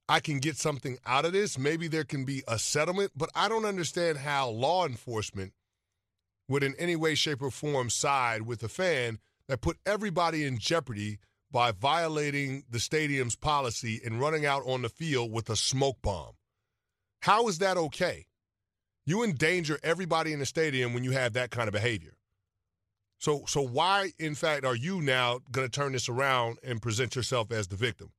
I 0.09 0.21
can 0.21 0.39
get 0.39 0.57
something 0.57 0.99
out 1.07 1.25
of 1.25 1.33
this. 1.33 1.59
Maybe 1.59 1.89
there 1.89 2.05
can 2.05 2.25
be 2.25 2.43
a 2.47 2.59
settlement, 2.59 3.13
but 3.17 3.31
I 3.35 3.49
don't 3.49 3.65
understand 3.65 4.19
how 4.19 4.51
law 4.51 4.87
enforcement 4.87 5.55
would, 6.49 6.63
in 6.63 6.75
any 6.79 6.95
way, 6.95 7.15
shape, 7.15 7.43
or 7.43 7.51
form, 7.51 7.91
side 7.91 8.43
with 8.43 8.63
a 8.63 8.69
fan 8.69 9.19
that 9.49 9.63
put 9.63 9.79
everybody 9.87 10.45
in 10.45 10.59
jeopardy 10.59 11.19
by 11.51 11.73
violating 11.73 12.65
the 12.71 12.81
stadium's 12.81 13.37
policy 13.37 14.01
and 14.05 14.21
running 14.21 14.45
out 14.45 14.63
on 14.67 14.83
the 14.83 14.89
field 14.89 15.33
with 15.33 15.49
a 15.49 15.57
smoke 15.57 15.97
bomb. 16.03 16.35
How 17.23 17.49
is 17.49 17.59
that 17.59 17.77
okay? 17.79 18.27
You 19.07 19.23
endanger 19.23 19.79
everybody 19.83 20.33
in 20.33 20.39
the 20.39 20.47
stadium 20.47 20.95
when 20.95 21.05
you 21.05 21.11
have 21.11 21.35
that 21.35 21.51
kind 21.51 21.69
of 21.69 21.75
behavior. 21.75 22.17
So, 23.19 23.45
so 23.47 23.63
why, 23.63 24.13
in 24.19 24.35
fact, 24.35 24.65
are 24.65 24.75
you 24.75 25.01
now 25.01 25.41
going 25.51 25.67
to 25.67 25.71
turn 25.71 25.93
this 25.93 26.09
around 26.09 26.59
and 26.63 26.83
present 26.83 27.17
yourself 27.17 27.51
as 27.53 27.69
the 27.69 27.77
victim? 27.77 28.11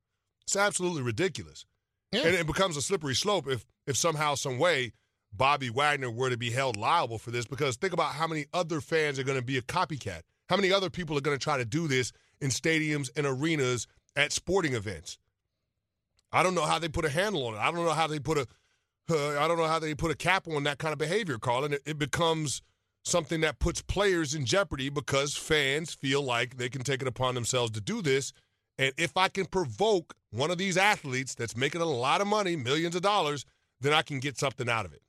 It's 0.42 0.56
absolutely 0.56 1.02
ridiculous, 1.02 1.66
yeah. 2.12 2.22
and 2.22 2.34
it 2.34 2.46
becomes 2.46 2.76
a 2.76 2.82
slippery 2.82 3.14
slope 3.14 3.48
if, 3.48 3.66
if 3.86 3.96
somehow, 3.96 4.36
some 4.36 4.58
way, 4.58 4.92
Bobby 5.32 5.70
Wagner 5.70 6.10
were 6.10 6.30
to 6.30 6.36
be 6.36 6.50
held 6.50 6.76
liable 6.76 7.18
for 7.18 7.30
this. 7.30 7.46
Because 7.46 7.76
think 7.76 7.92
about 7.92 8.14
how 8.14 8.26
many 8.26 8.46
other 8.54 8.80
fans 8.80 9.18
are 9.18 9.24
going 9.24 9.38
to 9.38 9.44
be 9.44 9.58
a 9.58 9.62
copycat. 9.62 10.22
How 10.48 10.56
many 10.56 10.72
other 10.72 10.90
people 10.90 11.18
are 11.18 11.20
going 11.20 11.36
to 11.36 11.42
try 11.42 11.56
to 11.56 11.64
do 11.64 11.88
this 11.88 12.12
in 12.40 12.50
stadiums 12.50 13.10
and 13.16 13.26
arenas 13.26 13.86
at 14.14 14.32
sporting 14.32 14.74
events? 14.74 15.18
I 16.32 16.42
don't 16.42 16.54
know 16.54 16.64
how 16.64 16.78
they 16.78 16.88
put 16.88 17.04
a 17.04 17.10
handle 17.10 17.46
on 17.46 17.54
it. 17.54 17.58
I 17.58 17.70
don't 17.70 17.84
know 17.84 17.90
how 17.90 18.06
they 18.06 18.18
put 18.18 18.38
a 18.38 18.46
uh, 19.10 19.38
I 19.38 19.48
don't 19.48 19.56
know 19.58 19.66
how 19.66 19.78
they 19.78 19.94
put 19.94 20.10
a 20.10 20.16
cap 20.16 20.46
on 20.48 20.64
that 20.64 20.78
kind 20.78 20.92
of 20.92 20.98
behavior, 20.98 21.38
Carlin. 21.38 21.74
It, 21.74 21.82
it 21.86 21.98
becomes 21.98 22.62
something 23.04 23.40
that 23.40 23.60
puts 23.60 23.82
players 23.82 24.34
in 24.34 24.44
jeopardy 24.44 24.88
because 24.88 25.36
fans 25.36 25.94
feel 25.94 26.22
like 26.22 26.56
they 26.56 26.68
can 26.68 26.82
take 26.82 27.02
it 27.02 27.08
upon 27.08 27.34
themselves 27.34 27.70
to 27.72 27.80
do 27.80 28.02
this. 28.02 28.32
And 28.78 28.92
if 28.98 29.16
I 29.16 29.28
can 29.28 29.46
provoke 29.46 30.14
one 30.30 30.50
of 30.50 30.58
these 30.58 30.76
athletes 30.76 31.34
that's 31.34 31.56
making 31.56 31.80
a 31.80 31.86
lot 31.86 32.20
of 32.20 32.26
money, 32.26 32.56
millions 32.56 32.96
of 32.96 33.02
dollars, 33.02 33.46
then 33.80 33.92
I 33.92 34.02
can 34.02 34.20
get 34.20 34.38
something 34.38 34.68
out 34.68 34.84
of 34.84 34.92
it. 34.92 35.02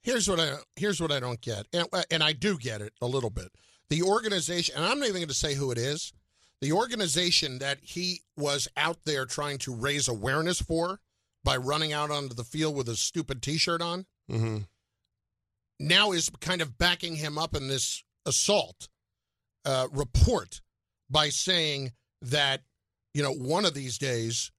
Here's 0.00 0.28
what 0.28 0.38
I 0.40 0.54
here's 0.76 1.00
what 1.00 1.10
I 1.10 1.20
don't 1.20 1.40
get, 1.40 1.66
and, 1.72 1.86
and 2.10 2.22
I 2.22 2.32
do 2.32 2.56
get 2.56 2.80
it 2.80 2.92
a 3.02 3.06
little 3.06 3.30
bit. 3.30 3.50
The 3.90 4.02
organization, 4.02 4.76
and 4.76 4.84
I'm 4.84 5.00
not 5.00 5.08
even 5.08 5.20
going 5.20 5.28
to 5.28 5.34
say 5.34 5.54
who 5.54 5.70
it 5.70 5.78
is. 5.78 6.12
The 6.60 6.72
organization 6.72 7.58
that 7.58 7.78
he 7.82 8.20
was 8.36 8.68
out 8.76 8.98
there 9.04 9.26
trying 9.26 9.58
to 9.58 9.74
raise 9.74 10.08
awareness 10.08 10.60
for 10.60 11.00
by 11.48 11.56
running 11.56 11.94
out 11.94 12.10
onto 12.10 12.34
the 12.34 12.44
field 12.44 12.76
with 12.76 12.90
a 12.90 12.94
stupid 12.94 13.40
T-shirt 13.40 13.80
on, 13.80 14.04
mm-hmm. 14.30 14.58
now 15.80 16.12
is 16.12 16.28
kind 16.42 16.60
of 16.60 16.76
backing 16.76 17.16
him 17.16 17.38
up 17.38 17.56
in 17.56 17.68
this 17.68 18.04
assault 18.26 18.90
uh, 19.64 19.88
report 19.90 20.60
by 21.08 21.30
saying 21.30 21.92
that 22.20 22.60
you 23.14 23.22
know 23.22 23.32
one 23.32 23.64
of 23.64 23.72
these 23.72 23.96
days 23.96 24.52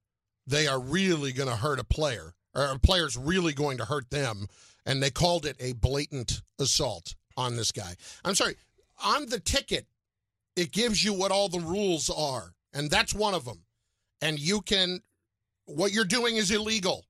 they 0.48 0.66
are 0.66 0.80
really 0.80 1.30
going 1.30 1.48
to 1.48 1.54
hurt 1.54 1.78
a 1.78 1.84
player 1.84 2.34
or 2.56 2.64
a 2.64 2.78
player's 2.80 3.16
really 3.16 3.52
going 3.52 3.78
to 3.78 3.84
hurt 3.84 4.10
them, 4.10 4.48
and 4.84 5.00
they 5.00 5.10
called 5.10 5.46
it 5.46 5.54
a 5.60 5.74
blatant 5.74 6.42
assault 6.58 7.14
on 7.36 7.54
this 7.54 7.70
guy. 7.70 7.94
I'm 8.24 8.34
sorry, 8.34 8.56
on 9.04 9.26
the 9.26 9.38
ticket, 9.38 9.86
it 10.56 10.72
gives 10.72 11.04
you 11.04 11.12
what 11.12 11.30
all 11.30 11.48
the 11.48 11.60
rules 11.60 12.10
are, 12.10 12.52
and 12.74 12.90
that's 12.90 13.14
one 13.14 13.34
of 13.34 13.44
them. 13.44 13.60
And 14.20 14.40
you 14.40 14.60
can 14.60 15.02
what 15.76 15.92
you're 15.92 16.04
doing 16.04 16.36
is 16.36 16.50
illegal. 16.50 17.04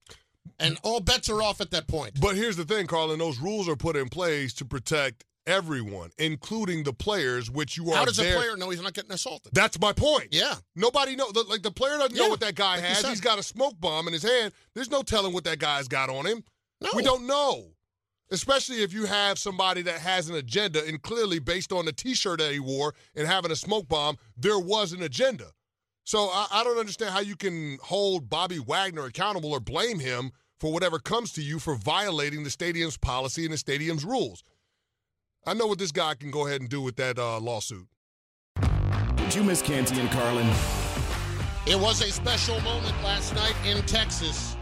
And 0.59 0.79
all 0.83 1.01
bets 1.01 1.31
are 1.31 1.43
off 1.43 1.61
at 1.61 1.71
that 1.71 1.87
point. 1.87 2.21
But 2.21 2.37
here's 2.37 2.57
the 2.57 2.65
thing, 2.65 2.87
Carlin. 2.87 3.19
Those 3.19 3.39
rules 3.39 3.69
are 3.69 3.77
put 3.77 3.97
in 3.97 4.09
place 4.09 4.53
to 4.55 4.65
protect 4.65 5.25
everyone, 5.47 6.11
including 6.19 6.83
the 6.85 6.93
players, 6.93 7.51
which 7.51 7.77
you 7.77 7.91
are. 7.91 7.97
How 7.97 8.05
does 8.05 8.17
there. 8.17 8.35
a 8.35 8.39
player 8.39 8.57
know 8.57 8.69
he's 8.71 8.83
not 8.83 8.93
getting 8.93 9.13
assaulted? 9.13 9.53
That's 9.55 9.81
my 9.81 9.93
point. 9.93 10.29
Yeah. 10.33 10.55
Nobody 10.77 11.17
know. 11.17 11.31
Like 11.49 11.63
the 11.63 11.71
player 11.71 11.97
doesn't 11.99 12.15
Yeah, 12.15 12.25
know 12.25 12.29
what 12.31 12.41
that 12.41 12.55
guy 12.57 12.77
like 12.77 12.85
has. 12.85 12.99
said. 12.99 13.11
He's 13.11 13.21
got 13.21 13.39
a 13.39 13.43
smoke 13.43 13.81
bomb 13.81 14.07
in 14.07 14.13
his 14.13 14.23
hand. 14.23 14.53
There's 14.75 14.91
no 14.91 15.03
telling 15.03 15.33
what 15.33 15.45
that 15.45 15.59
guy's 15.59 15.89
got 15.89 16.11
on 16.11 16.27
him. 16.27 16.45
No. 16.81 16.91
We 16.95 17.03
don't 17.03 17.27
know. 17.27 17.69
Especially 18.31 18.83
if 18.83 18.93
you 18.93 19.07
have 19.07 19.39
somebody 19.39 19.83
that 19.83 19.99
has 19.99 20.29
an 20.29 20.37
agenda, 20.37 20.85
and 20.87 21.03
clearly, 21.03 21.41
based 21.41 21.73
on 21.73 21.85
the 21.85 21.93
T-shirt 21.93 22.39
that 22.39 22.53
he 22.53 22.61
wore 22.61 22.95
and 23.17 23.27
having 23.27 23.51
a 23.51 23.57
smoke 23.57 23.89
bomb, 23.89 24.19
there 24.37 24.59
was 24.59 24.93
an 24.93 25.03
agenda. 25.03 25.47
So 26.05 26.29
I, 26.33 26.47
I 26.53 26.65
don't 26.65 26.79
understand 26.79 27.13
how 27.13 27.21
you 27.21 27.37
can 27.37 27.79
hold 27.83 28.29
Bobby 28.29 28.59
Wagner 28.59 29.05
accountable 29.05 29.53
or 29.53 29.61
blame 29.61 29.99
him 29.99 30.33
for 30.59 30.73
whatever 30.73 30.99
comes 30.99 31.33
to 31.33 31.43
you 31.43 31.59
for 31.59 31.75
violating 31.75 32.45
the 32.45 32.51
stadium's 32.51 32.97
policy 32.97 33.45
and 33.45 33.53
the 33.53 33.59
stadium's 33.59 34.05
rules. 34.05 34.45
I 35.47 35.55
know 35.55 35.67
what 35.67 35.79
this 35.79 35.93
guy 35.93 36.15
can 36.15 36.31
go 36.31 36.47
ahead 36.47 36.61
and 36.61 36.69
do 36.69 36.83
with 36.83 36.97
that 36.97 37.19
uh, 37.19 37.41
lawsuit. 37.41 37.87
Did 39.17 39.35
you 39.35 39.43
miss 39.43 39.63
Canty 39.63 39.99
and 39.99 40.11
Carlin? 40.11 40.49
It 41.67 41.79
was 41.79 42.03
a 42.03 42.11
special 42.11 42.61
moment 42.61 42.95
last 43.03 43.35
night 43.35 43.55
in 43.65 43.81
Texas 43.87 44.57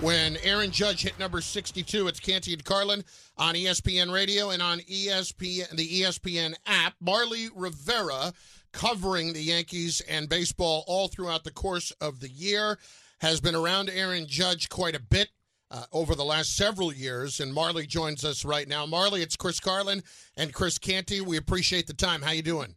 when 0.00 0.36
Aaron 0.42 0.70
Judge 0.70 1.02
hit 1.02 1.18
number 1.18 1.40
62. 1.40 2.08
It's 2.08 2.20
Canty 2.20 2.52
and 2.52 2.64
Carlin 2.64 3.04
on 3.36 3.54
ESPN 3.54 4.12
Radio 4.12 4.50
and 4.50 4.62
on 4.62 4.80
ESPN, 4.80 5.70
the 5.76 6.02
ESPN 6.02 6.54
app. 6.66 6.94
Marly 7.00 7.48
Rivera 7.54 8.32
covering 8.72 9.32
the 9.32 9.42
Yankees 9.42 10.00
and 10.08 10.28
baseball 10.28 10.84
all 10.86 11.08
throughout 11.08 11.44
the 11.44 11.52
course 11.52 11.90
of 12.00 12.20
the 12.20 12.28
year 12.28 12.78
has 13.20 13.40
been 13.40 13.54
around 13.54 13.90
Aaron 13.90 14.26
Judge 14.26 14.68
quite 14.68 14.94
a 14.96 15.00
bit. 15.00 15.28
Uh, 15.74 15.84
over 15.90 16.14
the 16.14 16.22
last 16.22 16.54
several 16.54 16.92
years, 16.92 17.40
and 17.40 17.54
Marly 17.54 17.86
joins 17.86 18.26
us 18.26 18.44
right 18.44 18.68
now. 18.68 18.84
Marly, 18.84 19.22
it's 19.22 19.36
Chris 19.36 19.58
Carlin 19.58 20.02
and 20.36 20.52
Chris 20.52 20.76
Canty. 20.76 21.22
We 21.22 21.38
appreciate 21.38 21.86
the 21.86 21.94
time. 21.94 22.20
How 22.20 22.32
you 22.32 22.42
doing? 22.42 22.76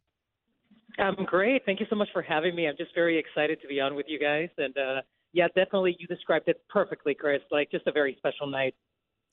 I'm 0.98 1.26
great. 1.26 1.66
Thank 1.66 1.82
you 1.82 1.88
so 1.90 1.98
much 1.98 2.08
for 2.14 2.22
having 2.22 2.56
me. 2.56 2.70
I'm 2.70 2.78
just 2.78 2.96
very 2.96 3.18
excited 3.18 3.62
to 3.62 3.68
be 3.68 3.82
on 3.82 3.96
with 3.96 4.06
you 4.08 4.18
guys. 4.18 4.48
And 4.58 4.78
uh, 4.78 5.02
yeah, 5.34 5.48
definitely, 5.48 5.98
you 6.00 6.08
described 6.08 6.48
it 6.48 6.62
perfectly, 6.70 7.14
Chris. 7.14 7.42
Like 7.52 7.70
just 7.70 7.86
a 7.86 7.92
very 7.92 8.16
special 8.18 8.48
night. 8.48 8.76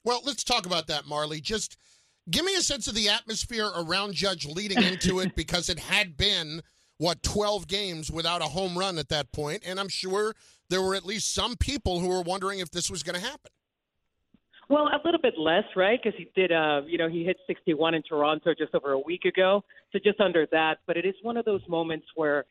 Well, 0.04 0.22
let's 0.26 0.42
talk 0.42 0.66
about 0.66 0.88
that, 0.88 1.06
Marly. 1.06 1.40
Just 1.40 1.76
give 2.30 2.44
me 2.44 2.54
a 2.56 2.60
sense 2.62 2.88
of 2.88 2.94
the 2.94 3.08
atmosphere 3.08 3.68
around 3.76 4.14
Judge 4.14 4.46
leading 4.46 4.82
into 4.82 5.20
it 5.20 5.34
because 5.36 5.68
it 5.68 5.78
had 5.78 6.16
been, 6.16 6.62
what, 6.98 7.22
12 7.22 7.66
games 7.66 8.10
without 8.10 8.42
a 8.42 8.46
home 8.46 8.78
run 8.78 8.98
at 8.98 9.08
that 9.08 9.32
point, 9.32 9.62
And 9.64 9.80
I'm 9.80 9.88
sure 9.88 10.34
there 10.68 10.82
were 10.82 10.94
at 10.94 11.04
least 11.04 11.34
some 11.34 11.56
people 11.56 12.00
who 12.00 12.08
were 12.08 12.22
wondering 12.22 12.60
if 12.60 12.70
this 12.70 12.90
was 12.90 13.02
going 13.02 13.20
to 13.20 13.26
happen. 13.26 13.50
Well, 14.68 14.86
a 14.86 15.00
little 15.04 15.20
bit 15.20 15.34
less, 15.36 15.64
right? 15.76 16.00
Because 16.02 16.18
he 16.18 16.30
did, 16.34 16.50
uh, 16.50 16.80
you 16.86 16.96
know, 16.96 17.08
he 17.08 17.24
hit 17.24 17.36
61 17.46 17.94
in 17.94 18.02
Toronto 18.02 18.54
just 18.56 18.74
over 18.74 18.92
a 18.92 18.98
week 18.98 19.26
ago, 19.26 19.62
so 19.92 19.98
just 20.02 20.18
under 20.18 20.46
that. 20.50 20.78
But 20.86 20.96
it 20.96 21.04
is 21.04 21.14
one 21.20 21.36
of 21.36 21.44
those 21.44 21.60
moments 21.68 22.06
where 22.14 22.46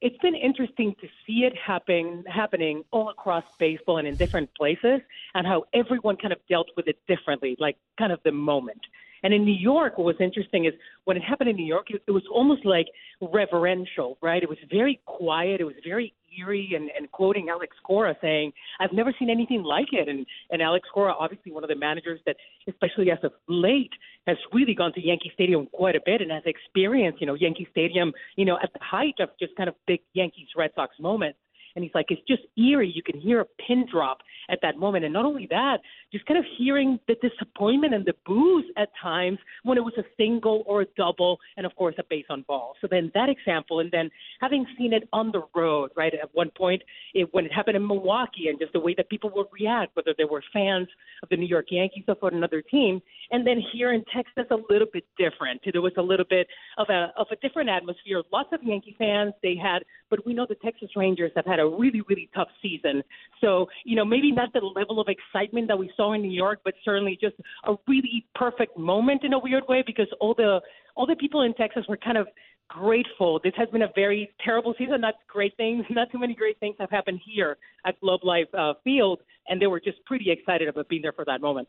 it's 0.00 0.16
been 0.18 0.34
interesting 0.34 0.94
to 1.00 1.08
see 1.26 1.44
it 1.44 1.52
happen, 1.54 2.24
happening 2.26 2.82
all 2.92 3.10
across 3.10 3.44
baseball 3.58 3.98
and 3.98 4.08
in 4.08 4.16
different 4.16 4.54
places, 4.54 5.00
and 5.34 5.46
how 5.46 5.64
everyone 5.74 6.16
kind 6.16 6.32
of 6.32 6.38
dealt 6.48 6.68
with 6.76 6.86
it 6.86 6.98
differently, 7.08 7.56
like 7.58 7.76
kind 7.98 8.12
of 8.12 8.20
the 8.24 8.32
moment. 8.32 8.80
And 9.22 9.32
in 9.34 9.44
New 9.44 9.54
York, 9.54 9.98
what 9.98 10.04
was 10.04 10.16
interesting 10.20 10.66
is 10.66 10.72
when 11.04 11.16
it 11.16 11.22
happened 11.22 11.50
in 11.50 11.56
New 11.56 11.66
York, 11.66 11.90
it, 11.90 12.02
it 12.06 12.10
was 12.10 12.24
almost 12.32 12.64
like 12.64 12.86
reverential, 13.20 14.18
right? 14.22 14.42
It 14.42 14.48
was 14.48 14.58
very 14.70 15.00
quiet. 15.06 15.60
It 15.60 15.64
was 15.64 15.74
very 15.84 16.14
eerie 16.38 16.72
and, 16.74 16.90
and 16.96 17.10
quoting 17.12 17.48
Alex 17.48 17.76
Cora 17.82 18.14
saying, 18.20 18.52
I've 18.80 18.92
never 18.92 19.14
seen 19.18 19.30
anything 19.30 19.62
like 19.62 19.88
it. 19.92 20.08
And, 20.08 20.26
and 20.50 20.60
Alex 20.62 20.88
Cora, 20.92 21.14
obviously 21.18 21.52
one 21.52 21.64
of 21.64 21.68
the 21.68 21.76
managers 21.76 22.20
that, 22.26 22.36
especially 22.68 23.10
as 23.10 23.18
of 23.22 23.32
late, 23.48 23.92
has 24.26 24.36
really 24.52 24.74
gone 24.74 24.92
to 24.94 25.00
Yankee 25.00 25.30
Stadium 25.34 25.66
quite 25.72 25.96
a 25.96 26.00
bit 26.04 26.20
and 26.20 26.30
has 26.30 26.42
experienced, 26.46 27.20
you 27.20 27.26
know, 27.26 27.34
Yankee 27.34 27.66
Stadium, 27.70 28.12
you 28.36 28.44
know, 28.44 28.58
at 28.62 28.72
the 28.72 28.80
height 28.82 29.14
of 29.20 29.30
just 29.40 29.54
kind 29.56 29.68
of 29.68 29.74
big 29.86 30.00
Yankees 30.14 30.48
Red 30.56 30.70
Sox 30.74 30.94
moments. 30.98 31.38
And 31.76 31.84
he's 31.84 31.94
like, 31.94 32.06
it's 32.08 32.22
just 32.26 32.42
eerie. 32.56 32.90
You 32.92 33.02
can 33.02 33.20
hear 33.20 33.40
a 33.40 33.44
pin 33.66 33.86
drop 33.90 34.18
at 34.48 34.58
that 34.62 34.78
moment. 34.78 35.04
And 35.04 35.12
not 35.12 35.24
only 35.24 35.46
that, 35.50 35.78
just 36.12 36.24
kind 36.26 36.38
of 36.38 36.44
hearing 36.58 36.98
the 37.06 37.16
disappointment 37.22 37.94
and 37.94 38.04
the 38.04 38.14
boos 38.24 38.64
at 38.76 38.88
times 39.00 39.38
when 39.62 39.76
it 39.76 39.82
was 39.82 39.92
a 39.98 40.04
single 40.16 40.64
or 40.66 40.82
a 40.82 40.86
double, 40.96 41.38
and 41.56 41.66
of 41.66 41.74
course, 41.76 41.94
a 41.98 42.04
base 42.08 42.24
on 42.30 42.44
ball. 42.48 42.74
So 42.80 42.88
then 42.90 43.12
that 43.14 43.28
example, 43.28 43.80
and 43.80 43.90
then 43.90 44.10
having 44.40 44.66
seen 44.78 44.92
it 44.92 45.08
on 45.12 45.32
the 45.32 45.42
road, 45.54 45.90
right? 45.96 46.12
At 46.14 46.34
one 46.34 46.50
point, 46.56 46.82
it, 47.14 47.28
when 47.32 47.44
it 47.44 47.52
happened 47.52 47.76
in 47.76 47.86
Milwaukee, 47.86 48.48
and 48.48 48.58
just 48.58 48.72
the 48.72 48.80
way 48.80 48.94
that 48.96 49.08
people 49.10 49.30
would 49.34 49.46
react, 49.52 49.94
whether 49.94 50.14
they 50.16 50.24
were 50.24 50.42
fans 50.52 50.88
of 51.22 51.28
the 51.28 51.36
New 51.36 51.46
York 51.46 51.66
Yankees 51.70 52.04
or 52.08 52.16
for 52.16 52.30
another 52.30 52.62
team. 52.62 53.02
And 53.30 53.46
then 53.46 53.62
here 53.72 53.92
in 53.92 54.02
Texas, 54.14 54.44
a 54.50 54.72
little 54.72 54.88
bit 54.92 55.04
different. 55.18 55.60
There 55.70 55.82
was 55.82 55.92
a 55.98 56.02
little 56.02 56.26
bit 56.28 56.46
of 56.78 56.86
a 56.88 57.12
of 57.16 57.26
a 57.30 57.36
different 57.36 57.68
atmosphere. 57.68 58.22
Lots 58.32 58.48
of 58.52 58.62
Yankee 58.62 58.94
fans 58.98 59.34
they 59.42 59.56
had, 59.56 59.82
but 60.08 60.24
we 60.24 60.32
know 60.32 60.46
the 60.48 60.56
Texas 60.56 60.90
Rangers 60.96 61.32
have 61.36 61.46
had 61.46 61.58
a 61.58 61.65
really 61.68 62.02
really 62.08 62.28
tough 62.34 62.48
season. 62.62 63.02
So 63.40 63.66
you 63.84 63.96
know 63.96 64.04
maybe 64.04 64.32
not 64.32 64.52
the 64.52 64.60
level 64.60 65.00
of 65.00 65.08
excitement 65.08 65.68
that 65.68 65.78
we 65.78 65.90
saw 65.96 66.12
in 66.12 66.22
New 66.22 66.30
York, 66.30 66.60
but 66.64 66.74
certainly 66.84 67.18
just 67.20 67.36
a 67.64 67.74
really 67.86 68.26
perfect 68.34 68.76
moment 68.76 69.24
in 69.24 69.32
a 69.32 69.38
weird 69.38 69.64
way 69.68 69.82
because 69.86 70.08
all 70.20 70.34
the 70.34 70.60
all 70.96 71.06
the 71.06 71.16
people 71.16 71.42
in 71.42 71.54
Texas 71.54 71.84
were 71.88 71.96
kind 71.96 72.18
of 72.18 72.26
grateful. 72.68 73.40
This 73.42 73.52
has 73.56 73.68
been 73.70 73.82
a 73.82 73.90
very 73.94 74.32
terrible 74.44 74.74
season. 74.78 75.00
Not 75.00 75.14
great 75.28 75.56
things, 75.56 75.84
not 75.90 76.10
too 76.10 76.18
many 76.18 76.34
great 76.34 76.58
things 76.60 76.76
have 76.80 76.90
happened 76.90 77.20
here 77.24 77.56
at 77.84 77.98
Globe 78.00 78.24
Life 78.24 78.48
uh, 78.58 78.74
Field, 78.84 79.20
and 79.48 79.60
they 79.60 79.66
were 79.66 79.80
just 79.80 80.04
pretty 80.04 80.30
excited 80.30 80.68
about 80.68 80.88
being 80.88 81.02
there 81.02 81.12
for 81.12 81.24
that 81.26 81.40
moment. 81.40 81.68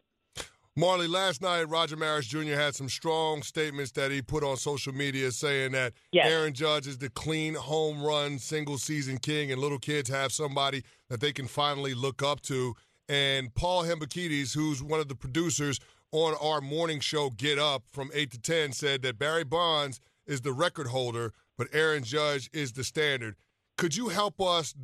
Marly, 0.78 1.08
last 1.08 1.42
night 1.42 1.64
Roger 1.68 1.98
Maris 1.98 2.28
Jr. 2.28 2.54
had 2.54 2.76
some 2.76 2.88
strong 2.88 3.42
statements 3.42 3.92
that 3.94 4.12
he 4.12 4.22
put 4.22 4.44
on 4.44 4.58
social 4.58 4.94
media 4.94 5.32
saying 5.32 5.72
that 5.72 5.94
Yes. 6.12 6.28
Aaron 6.30 6.54
Judge 6.54 6.86
is 6.86 7.00
the 7.00 7.10
clean 7.10 7.56
home 7.56 8.04
run 8.04 8.38
single 8.38 8.78
season 8.78 9.18
king 9.18 9.52
and 9.52 9.60
little 9.60 9.80
kids 9.80 10.08
have 10.10 10.32
somebody 10.32 10.84
that 11.10 11.20
they 11.20 11.34
can 11.34 11.48
finally 11.48 11.96
look 11.96 12.22
up 12.22 12.42
to. 12.44 12.76
And 13.10 13.52
Paul 13.56 13.86
Hembekides, 13.86 14.54
who's 14.54 14.84
one 14.84 15.00
of 15.00 15.08
the 15.08 15.16
producers 15.16 15.80
on 16.12 16.36
our 16.40 16.62
morning 16.62 17.00
show 17.00 17.32
Get 17.32 17.58
Up 17.58 17.84
from 17.92 18.12
8 18.14 18.30
to 18.32 18.40
10, 18.40 18.72
said 18.74 19.02
that 19.02 19.18
Barry 19.18 19.44
Bonds 19.46 20.00
is 20.28 20.42
the 20.42 20.54
record 20.54 20.88
holder 20.88 21.34
but 21.58 21.68
Aaron 21.74 22.04
Judge 22.04 22.52
is 22.54 22.74
the 22.74 22.84
standard. 22.84 23.36
Could 23.80 23.96
you 23.96 24.10
help 24.10 24.40
us, 24.40 24.76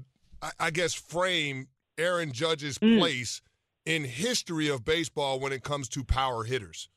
I, 0.41 0.49
I 0.59 0.71
guess, 0.71 0.95
frame 0.95 1.67
Aaron 1.99 2.31
Judge's 2.31 2.79
Mm. 2.79 2.97
place 2.97 3.43
in 3.85 4.03
history 4.03 4.69
of 4.69 4.85
baseball 4.85 5.39
when 5.39 5.53
it 5.53 5.63
comes 5.63 5.89
to 5.89 6.03
power 6.03 6.43
hitters? 6.43 6.89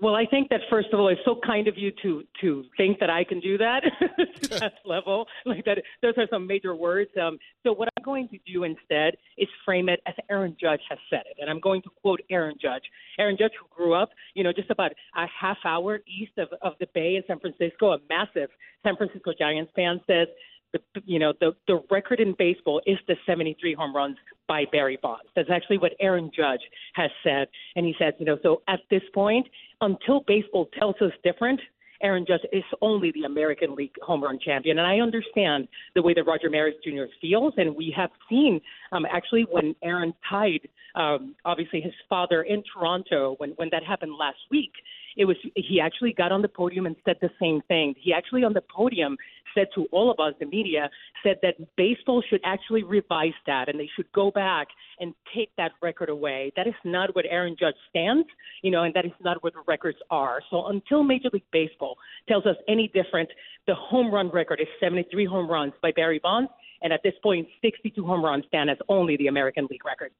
Well, 0.00 0.14
I 0.14 0.26
think 0.26 0.48
that 0.50 0.60
first 0.70 0.88
of 0.92 1.00
all, 1.00 1.08
it's 1.08 1.20
so 1.24 1.40
kind 1.44 1.66
of 1.66 1.76
you 1.76 1.90
to 2.02 2.22
to 2.40 2.64
think 2.76 3.00
that 3.00 3.10
I 3.10 3.24
can 3.24 3.40
do 3.40 3.58
that 3.58 3.82
to 4.42 4.48
that 4.60 4.74
level. 4.84 5.26
Like 5.44 5.64
that, 5.64 5.78
those 6.02 6.14
are 6.16 6.26
some 6.30 6.46
major 6.46 6.74
words. 6.76 7.10
Um, 7.20 7.38
so 7.64 7.72
what 7.72 7.88
I'm 7.96 8.04
going 8.04 8.28
to 8.28 8.38
do 8.46 8.64
instead 8.64 9.16
is 9.36 9.48
frame 9.64 9.88
it 9.88 10.00
as 10.06 10.14
Aaron 10.30 10.56
Judge 10.60 10.80
has 10.88 10.98
said 11.10 11.22
it, 11.26 11.38
and 11.40 11.50
I'm 11.50 11.60
going 11.60 11.82
to 11.82 11.90
quote 12.00 12.20
Aaron 12.30 12.54
Judge. 12.60 12.84
Aaron 13.18 13.36
Judge, 13.38 13.52
who 13.60 13.66
grew 13.74 13.94
up, 13.94 14.10
you 14.34 14.44
know, 14.44 14.52
just 14.52 14.70
about 14.70 14.92
a 15.16 15.26
half 15.26 15.58
hour 15.64 15.98
east 16.06 16.38
of 16.38 16.48
of 16.62 16.74
the 16.78 16.86
Bay 16.94 17.16
in 17.16 17.22
San 17.26 17.40
Francisco, 17.40 17.92
a 17.92 17.98
massive 18.08 18.50
San 18.84 18.96
Francisco 18.96 19.32
Giants 19.36 19.72
fan, 19.74 20.00
says 20.06 20.28
the 20.72 20.80
you 21.04 21.18
know 21.18 21.32
the 21.40 21.52
the 21.66 21.82
record 21.90 22.20
in 22.20 22.34
baseball 22.38 22.80
is 22.86 22.98
the 23.06 23.16
73 23.26 23.74
home 23.74 23.94
runs 23.94 24.16
by 24.46 24.64
Barry 24.70 24.98
Bonds. 25.02 25.28
That's 25.36 25.50
actually 25.50 25.78
what 25.78 25.92
Aaron 26.00 26.30
Judge 26.34 26.60
has 26.94 27.10
said, 27.22 27.48
and 27.76 27.86
he 27.86 27.94
says, 27.98 28.14
you 28.18 28.26
know, 28.26 28.38
so 28.42 28.62
at 28.68 28.80
this 28.90 29.02
point, 29.14 29.46
until 29.80 30.20
baseball 30.26 30.68
tells 30.78 30.96
us 31.00 31.12
different. 31.24 31.60
Aaron 32.00 32.24
Judge 32.28 32.42
is 32.52 32.62
only 32.80 33.10
the 33.10 33.24
American 33.24 33.74
League 33.74 33.90
home 34.02 34.22
run 34.22 34.38
champion, 34.38 34.78
and 34.78 34.86
I 34.86 35.00
understand 35.00 35.66
the 35.96 36.02
way 36.02 36.14
that 36.14 36.22
Roger 36.24 36.48
Maris 36.48 36.76
Jr. 36.84 37.10
feels, 37.20 37.54
and 37.56 37.74
we 37.74 37.92
have 37.96 38.10
seen 38.28 38.60
um, 38.92 39.04
actually 39.10 39.46
when 39.50 39.74
Aaron 39.82 40.14
tied, 40.30 40.60
um, 40.94 41.34
obviously 41.44 41.80
his 41.80 41.92
father 42.08 42.42
in 42.42 42.62
Toronto 42.72 43.34
when 43.38 43.50
when 43.56 43.68
that 43.72 43.82
happened 43.82 44.12
last 44.16 44.38
week. 44.48 44.70
It 45.18 45.24
was 45.24 45.36
he 45.56 45.80
actually 45.80 46.12
got 46.12 46.30
on 46.30 46.42
the 46.42 46.48
podium 46.48 46.86
and 46.86 46.96
said 47.04 47.16
the 47.20 47.30
same 47.40 47.60
thing. 47.68 47.94
He 47.98 48.12
actually 48.12 48.44
on 48.44 48.52
the 48.52 48.62
podium 48.62 49.16
said 49.54 49.66
to 49.74 49.86
all 49.90 50.10
of 50.10 50.20
us, 50.20 50.34
the 50.38 50.46
media, 50.46 50.88
said 51.22 51.38
that 51.42 51.54
baseball 51.76 52.22
should 52.30 52.40
actually 52.44 52.84
revise 52.84 53.32
that 53.46 53.68
and 53.68 53.78
they 53.80 53.90
should 53.96 54.10
go 54.12 54.30
back 54.30 54.68
and 55.00 55.14
take 55.34 55.50
that 55.56 55.72
record 55.82 56.08
away. 56.08 56.52
That 56.56 56.68
is 56.68 56.74
not 56.84 57.14
what 57.16 57.24
Aaron 57.28 57.56
Judge 57.58 57.74
stands, 57.90 58.28
you 58.62 58.70
know, 58.70 58.84
and 58.84 58.94
that 58.94 59.04
is 59.04 59.12
not 59.20 59.42
what 59.42 59.54
the 59.54 59.62
records 59.66 59.98
are. 60.10 60.40
So 60.50 60.66
until 60.68 61.02
Major 61.02 61.30
League 61.32 61.42
Baseball 61.50 61.96
tells 62.28 62.46
us 62.46 62.56
any 62.68 62.88
different, 62.94 63.28
the 63.66 63.74
home 63.74 64.12
run 64.12 64.30
record 64.30 64.60
is 64.60 64.68
73 64.80 65.26
home 65.26 65.50
runs 65.50 65.72
by 65.82 65.90
Barry 65.92 66.20
Bonds, 66.22 66.50
and 66.82 66.92
at 66.92 67.00
this 67.02 67.14
point, 67.22 67.48
62 67.60 68.04
home 68.04 68.24
runs 68.24 68.44
stand 68.46 68.70
as 68.70 68.78
only 68.88 69.16
the 69.16 69.26
American 69.26 69.66
League 69.70 69.84
record. 69.84 70.12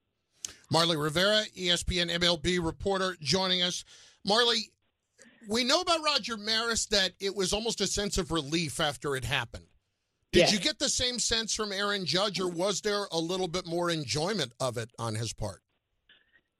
Marly 0.71 0.97
Rivera, 0.97 1.43
ESPN 1.57 2.11
MLB 2.11 2.65
reporter, 2.65 3.17
joining 3.21 3.63
us. 3.63 3.85
Marly, 4.25 4.71
we 5.49 5.65
know 5.65 5.81
about 5.81 6.05
Roger 6.05 6.37
Maris 6.37 6.87
that 6.87 7.13
it 7.21 7.35
was 7.35 7.53
almost 7.53 7.81
a 7.81 7.87
sense 7.87 8.19
of 8.19 8.31
relief 8.31 8.79
after 8.81 9.17
it 9.17 9.25
happened. 9.25 9.65
Did 10.31 10.41
Yes. 10.41 10.53
you 10.53 10.61
get 10.61 10.79
the 10.79 10.91
same 10.91 11.19
sense 11.19 11.55
from 11.55 11.73
Aaron 11.73 12.05
Judge, 12.05 12.39
or 12.39 12.49
was 12.49 12.83
there 12.83 13.07
a 13.11 13.19
little 13.19 13.49
bit 13.49 13.67
more 13.67 13.91
enjoyment 13.91 14.53
of 14.61 14.77
it 14.77 14.91
on 14.99 15.15
his 15.15 15.33
part? 15.33 15.63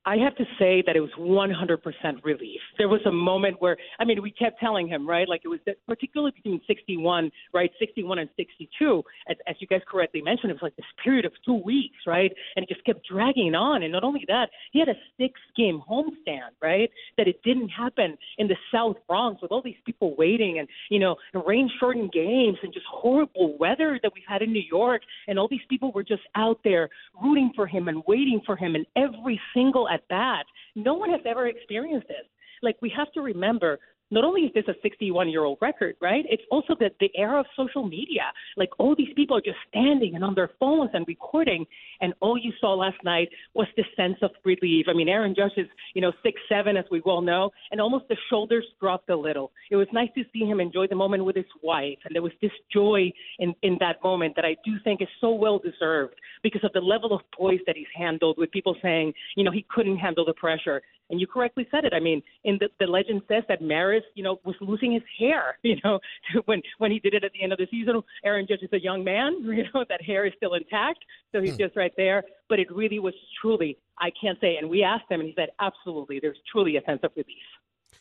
I 0.07 0.17
have 0.17 0.35
to 0.37 0.47
say 0.59 0.83
that 0.87 0.97
it 0.97 1.01
was 1.01 1.11
100% 1.19 2.25
relief. 2.25 2.63
There 2.79 2.89
was 2.89 3.01
a 3.07 3.13
moment 3.13 3.61
where, 3.61 3.77
I 3.99 4.05
mean, 4.05 4.23
we 4.23 4.31
kept 4.31 4.61
telling 4.61 4.89
him, 4.89 5.09
right? 5.09 5.29
Like 5.29 5.43
it 5.45 5.49
was 5.49 5.61
that 5.67 5.77
particularly 5.87 6.33
between 6.35 6.61
61, 6.67 7.31
right? 7.53 7.71
61 7.79 8.19
and 8.19 8.31
62, 8.37 9.03
as, 9.29 9.37
as 9.47 9.57
you 9.59 9.67
guys 9.67 9.81
correctly 9.89 10.23
mentioned, 10.23 10.51
it 10.51 10.55
was 10.55 10.63
like 10.63 10.77
this 10.77 10.87
period 11.03 11.25
of 11.25 11.33
two 11.45 11.61
weeks, 11.65 11.97
right? 12.07 12.33
And 12.57 12.63
it 12.63 12.69
just 12.69 12.85
kept 12.85 13.07
dragging 13.07 13.55
on. 13.55 13.83
And 13.83 13.93
not 13.93 14.05
only 14.05 14.25
that, 14.29 14.51
he 14.73 14.79
had 14.79 14.89
a 14.89 14.95
six 15.19 15.41
game 15.57 15.83
homestand, 15.89 16.55
right? 16.63 16.91
That 17.17 17.29
it 17.29 17.43
didn't 17.43 17.69
happen 17.69 18.17
in 18.39 18.49
the 18.49 18.57
South 18.73 18.97
Bronx 19.07 19.43
with 19.43 19.53
all 19.53 19.63
these 19.63 19.77
people 19.85 20.15
waiting 20.17 20.59
and, 20.59 20.69
you 20.91 20.99
know, 20.99 21.17
rain 21.47 21.71
shortened 21.81 22.13
games 22.13 22.59
and 22.63 22.73
just 22.73 22.87
horrible 22.91 23.57
weather 23.59 23.99
that 24.03 24.13
we've 24.15 24.25
had 24.29 24.43
in 24.43 24.53
New 24.53 24.63
York. 24.71 25.03
And 25.27 25.39
all 25.39 25.49
these 25.49 25.61
people 25.69 25.93
were 25.93 26.03
just 26.05 26.23
out 26.35 26.61
there 26.65 26.89
rooting 27.23 27.53
for 27.55 27.67
him 27.67 27.89
and 27.89 28.03
waiting 28.07 28.41
for 28.47 28.57
him. 28.57 28.75
And 28.75 28.87
every 28.97 29.41
single 29.55 29.89
at 29.89 30.07
bat, 30.09 30.47
no 30.75 30.95
one 30.95 31.11
has 31.11 31.21
ever 31.27 31.49
experienced 31.49 32.09
this. 32.09 32.27
Like, 32.63 32.77
we 32.81 32.93
have 32.97 33.13
to 33.13 33.21
remember 33.21 33.79
not 34.11 34.25
only 34.25 34.43
is 34.43 34.53
this 34.55 34.65
a 34.69 34.75
61 34.83 35.29
year 35.29 35.45
old 35.45 35.59
record, 35.61 35.97
right? 36.01 36.25
It's 36.29 36.43
also 36.51 36.75
that 36.81 36.93
the 37.01 37.11
era 37.17 37.41
of 37.41 37.47
social 37.57 37.87
media. 37.87 38.23
Like 38.57 38.71
all 38.79 38.95
these 38.97 39.13
people 39.15 39.37
are 39.37 39.43
just 39.43 39.59
standing 39.69 40.15
and 40.15 40.25
on 40.25 40.35
their 40.35 40.51
phones 40.59 40.91
and 40.95 41.07
recording, 41.07 41.67
and 42.01 42.15
all 42.21 42.39
you 42.39 42.53
saw 42.61 42.75
last 42.75 42.97
night 43.05 43.29
was 43.55 43.67
this 43.77 43.87
sense 43.97 44.17
of 44.23 44.31
relief. 44.45 44.87
I 44.89 44.95
mean, 44.95 45.09
Aaron 45.09 45.35
Judge 45.37 45.53
is, 45.57 45.67
you 45.95 46.01
know, 46.01 46.13
six 46.23 46.41
seven, 46.49 46.77
as 46.77 46.85
we 46.91 47.03
well 47.05 47.21
know, 47.21 47.51
and 47.71 47.81
almost 47.81 48.09
the 48.09 48.17
shoulders 48.31 48.65
dropped 48.81 49.11
a 49.11 49.17
little. 49.17 49.53
It 49.71 49.77
was 49.77 49.89
nice 49.93 50.11
to 50.17 50.25
see 50.33 50.41
him 50.41 50.61
enjoy 50.61 50.87
the 50.87 50.97
moment 50.97 51.25
with 51.25 51.37
his 51.37 51.47
wife, 51.63 51.99
and 52.05 52.15
there 52.15 52.23
was 52.23 52.33
this 52.41 52.53
joy 52.73 53.13
in 53.39 53.55
in 53.63 53.77
that 53.81 54.03
moment 54.03 54.37
that 54.37 54.45
I 54.45 54.57
do 54.65 54.77
think 54.85 55.03
is 55.03 55.09
so 55.21 55.33
well 55.33 55.59
deserved 55.59 56.15
because 56.43 56.65
of 56.65 56.73
the 56.73 56.81
level 56.81 57.15
of 57.15 57.21
poise 57.37 57.61
that 57.67 57.77
he's 57.77 57.87
handled. 57.95 58.39
With 58.39 58.51
people 58.51 58.77
saying, 58.81 59.13
you 59.37 59.45
know, 59.45 59.53
he 59.53 59.67
couldn't 59.69 59.99
handle 59.99 60.25
the 60.25 60.35
pressure. 60.35 60.83
And 61.11 61.21
you 61.21 61.27
correctly 61.27 61.67
said 61.71 61.85
it. 61.85 61.95
I 61.95 62.01
mean, 62.01 62.23
in 62.45 62.59
the, 62.61 62.69
the 62.79 62.87
legend 62.87 63.23
says 63.29 63.43
that 63.49 63.63
Maris, 63.63 64.05
you 64.15 64.23
know, 64.23 64.41
was 64.45 64.57
losing 64.61 64.93
his 64.93 65.03
hair, 65.19 65.59
you 65.63 65.77
know, 65.85 65.99
when 66.45 66.63
when 66.79 66.91
he 66.91 66.99
did 66.99 67.15
it 67.15 67.25
at 67.25 67.33
the 67.33 67.43
end 67.43 67.53
of 67.53 67.59
the 67.59 67.67
season. 67.71 68.03
Aaron 68.25 68.47
Judge 68.49 68.63
is 68.63 68.73
a 68.73 68.81
young 68.81 69.05
man, 69.05 69.37
you 69.43 69.65
know, 69.75 69.85
that 69.89 70.03
hair 70.03 70.27
is 70.27 70.33
still 70.37 70.55
intact, 70.55 71.01
so 71.33 71.41
he's 71.41 71.53
hmm. 71.53 71.59
just 71.59 71.77
right 71.77 71.93
there. 71.97 72.25
But 72.49 72.59
it 72.59 72.71
really 72.71 72.99
was 72.99 73.15
truly, 73.41 73.79
I 73.99 74.11
can't 74.21 74.39
say. 74.41 74.57
And 74.57 74.69
we 74.69 74.83
asked 74.83 75.11
him, 75.11 75.21
and 75.21 75.29
he 75.29 75.35
said, 75.35 75.51
absolutely, 75.61 76.19
there's 76.21 76.39
truly 76.51 76.77
a 76.77 76.83
sense 76.85 77.01
of 77.03 77.13
relief. 77.15 77.37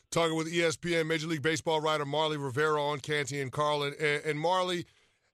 Talking 0.09 0.37
with 0.37 0.51
ESPN 0.51 1.05
Major 1.05 1.27
League 1.27 1.41
Baseball 1.41 1.81
writer 1.81 2.05
Marly 2.05 2.37
Rivera 2.37 2.81
on 2.81 2.99
Canty 2.99 3.41
and 3.41 3.51
Carlin. 3.51 3.93
And, 3.99 4.23
and 4.23 4.39
Marly, 4.39 4.85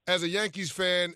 as 0.06 0.22
a 0.22 0.28
Yankees 0.28 0.70
fan, 0.70 1.14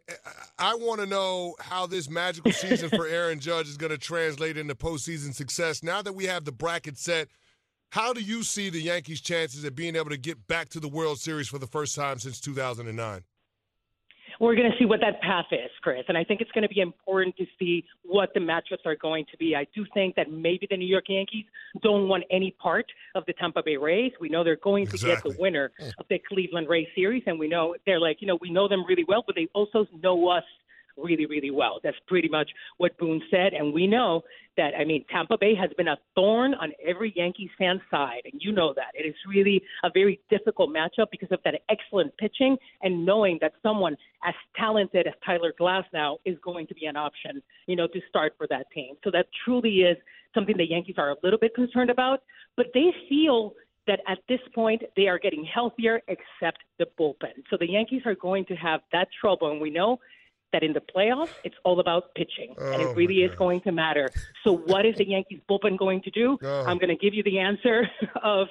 I 0.58 0.74
want 0.74 1.00
to 1.00 1.06
know 1.06 1.54
how 1.60 1.86
this 1.86 2.08
magical 2.08 2.52
season 2.52 2.88
for 2.88 3.06
Aaron 3.08 3.40
Judge 3.40 3.68
is 3.68 3.76
going 3.76 3.90
to 3.90 3.98
translate 3.98 4.56
into 4.56 4.74
postseason 4.74 5.34
success. 5.34 5.82
Now 5.82 6.02
that 6.02 6.14
we 6.14 6.24
have 6.24 6.44
the 6.44 6.52
bracket 6.52 6.96
set, 6.98 7.28
how 7.90 8.12
do 8.12 8.20
you 8.20 8.42
see 8.42 8.70
the 8.70 8.80
Yankees' 8.80 9.20
chances 9.20 9.64
at 9.64 9.74
being 9.74 9.96
able 9.96 10.10
to 10.10 10.16
get 10.16 10.46
back 10.46 10.68
to 10.70 10.80
the 10.80 10.88
World 10.88 11.18
Series 11.18 11.48
for 11.48 11.58
the 11.58 11.66
first 11.66 11.94
time 11.94 12.18
since 12.18 12.40
2009? 12.40 13.22
We're 14.40 14.54
going 14.54 14.70
to 14.70 14.78
see 14.78 14.84
what 14.84 15.00
that 15.00 15.20
path 15.20 15.46
is, 15.50 15.70
Chris. 15.82 16.04
And 16.08 16.16
I 16.16 16.22
think 16.22 16.40
it's 16.40 16.50
going 16.52 16.62
to 16.62 16.72
be 16.72 16.80
important 16.80 17.36
to 17.38 17.46
see 17.58 17.84
what 18.04 18.32
the 18.34 18.40
matchups 18.40 18.86
are 18.86 18.94
going 18.94 19.24
to 19.32 19.36
be. 19.36 19.56
I 19.56 19.66
do 19.74 19.84
think 19.94 20.14
that 20.14 20.30
maybe 20.30 20.66
the 20.70 20.76
New 20.76 20.86
York 20.86 21.06
Yankees 21.08 21.44
don't 21.82 22.08
want 22.08 22.24
any 22.30 22.52
part 22.52 22.86
of 23.16 23.26
the 23.26 23.32
Tampa 23.32 23.62
Bay 23.64 23.76
Rays. 23.76 24.12
We 24.20 24.28
know 24.28 24.44
they're 24.44 24.56
going 24.56 24.86
to 24.86 24.98
get 24.98 25.22
the 25.24 25.34
winner 25.38 25.72
of 25.98 26.06
the 26.08 26.20
Cleveland 26.28 26.68
Rays 26.68 26.86
series. 26.94 27.24
And 27.26 27.38
we 27.38 27.48
know 27.48 27.74
they're 27.84 28.00
like, 28.00 28.18
you 28.20 28.28
know, 28.28 28.38
we 28.40 28.50
know 28.50 28.68
them 28.68 28.84
really 28.86 29.04
well, 29.08 29.24
but 29.26 29.34
they 29.34 29.48
also 29.54 29.86
know 30.02 30.28
us 30.28 30.44
really, 31.02 31.26
really 31.26 31.50
well. 31.50 31.80
That's 31.82 31.96
pretty 32.06 32.28
much 32.28 32.50
what 32.78 32.96
Boone 32.98 33.22
said. 33.30 33.52
And 33.52 33.72
we 33.72 33.86
know 33.86 34.22
that, 34.56 34.72
I 34.78 34.84
mean, 34.84 35.04
Tampa 35.10 35.38
Bay 35.38 35.54
has 35.54 35.70
been 35.76 35.88
a 35.88 35.96
thorn 36.14 36.54
on 36.54 36.72
every 36.86 37.12
Yankees 37.16 37.50
fan 37.58 37.80
side. 37.90 38.22
And 38.30 38.40
you 38.42 38.52
know 38.52 38.74
that. 38.74 38.92
It 38.94 39.06
is 39.06 39.14
really 39.28 39.62
a 39.84 39.90
very 39.92 40.20
difficult 40.30 40.70
matchup 40.70 41.06
because 41.10 41.30
of 41.30 41.40
that 41.44 41.54
excellent 41.70 42.16
pitching 42.18 42.56
and 42.82 43.06
knowing 43.06 43.38
that 43.40 43.52
someone 43.62 43.96
as 44.24 44.34
talented 44.56 45.06
as 45.06 45.14
Tyler 45.24 45.54
Glasnow 45.58 46.16
is 46.24 46.36
going 46.42 46.66
to 46.66 46.74
be 46.74 46.86
an 46.86 46.96
option, 46.96 47.42
you 47.66 47.76
know, 47.76 47.86
to 47.86 48.00
start 48.08 48.34
for 48.36 48.46
that 48.48 48.66
team. 48.72 48.96
So 49.04 49.10
that 49.12 49.26
truly 49.44 49.80
is 49.80 49.96
something 50.34 50.56
the 50.56 50.68
Yankees 50.68 50.96
are 50.98 51.10
a 51.10 51.16
little 51.22 51.38
bit 51.38 51.54
concerned 51.54 51.90
about. 51.90 52.22
But 52.56 52.66
they 52.74 52.92
feel 53.08 53.54
that 53.86 54.00
at 54.06 54.18
this 54.28 54.40
point 54.54 54.82
they 54.96 55.08
are 55.08 55.18
getting 55.18 55.44
healthier 55.44 56.00
except 56.08 56.58
the 56.78 56.86
bullpen. 56.98 57.42
So 57.50 57.56
the 57.58 57.68
Yankees 57.68 58.02
are 58.04 58.14
going 58.14 58.44
to 58.46 58.54
have 58.54 58.80
that 58.92 59.08
trouble. 59.18 59.50
And 59.50 59.60
we 59.60 59.70
know 59.70 59.98
that 60.52 60.62
in 60.62 60.72
the 60.72 60.80
playoffs, 60.80 61.30
it's 61.44 61.56
all 61.64 61.80
about 61.80 62.14
pitching, 62.14 62.54
and 62.58 62.82
Oh, 62.82 62.90
it 62.90 62.96
really 62.96 63.22
is 63.22 63.34
going 63.36 63.60
to 63.62 63.72
matter. 63.72 64.08
So, 64.44 64.56
what 64.56 64.86
is 64.86 64.96
the 64.96 65.06
Yankees 65.06 65.40
bullpen 65.48 65.78
going 65.78 66.02
to 66.02 66.10
do? 66.10 66.38
Oh. 66.42 66.64
I'm 66.64 66.78
going 66.78 66.88
to 66.88 66.96
give 66.96 67.14
you 67.14 67.22
the 67.22 67.38
answer 67.38 67.88
of 68.22 68.48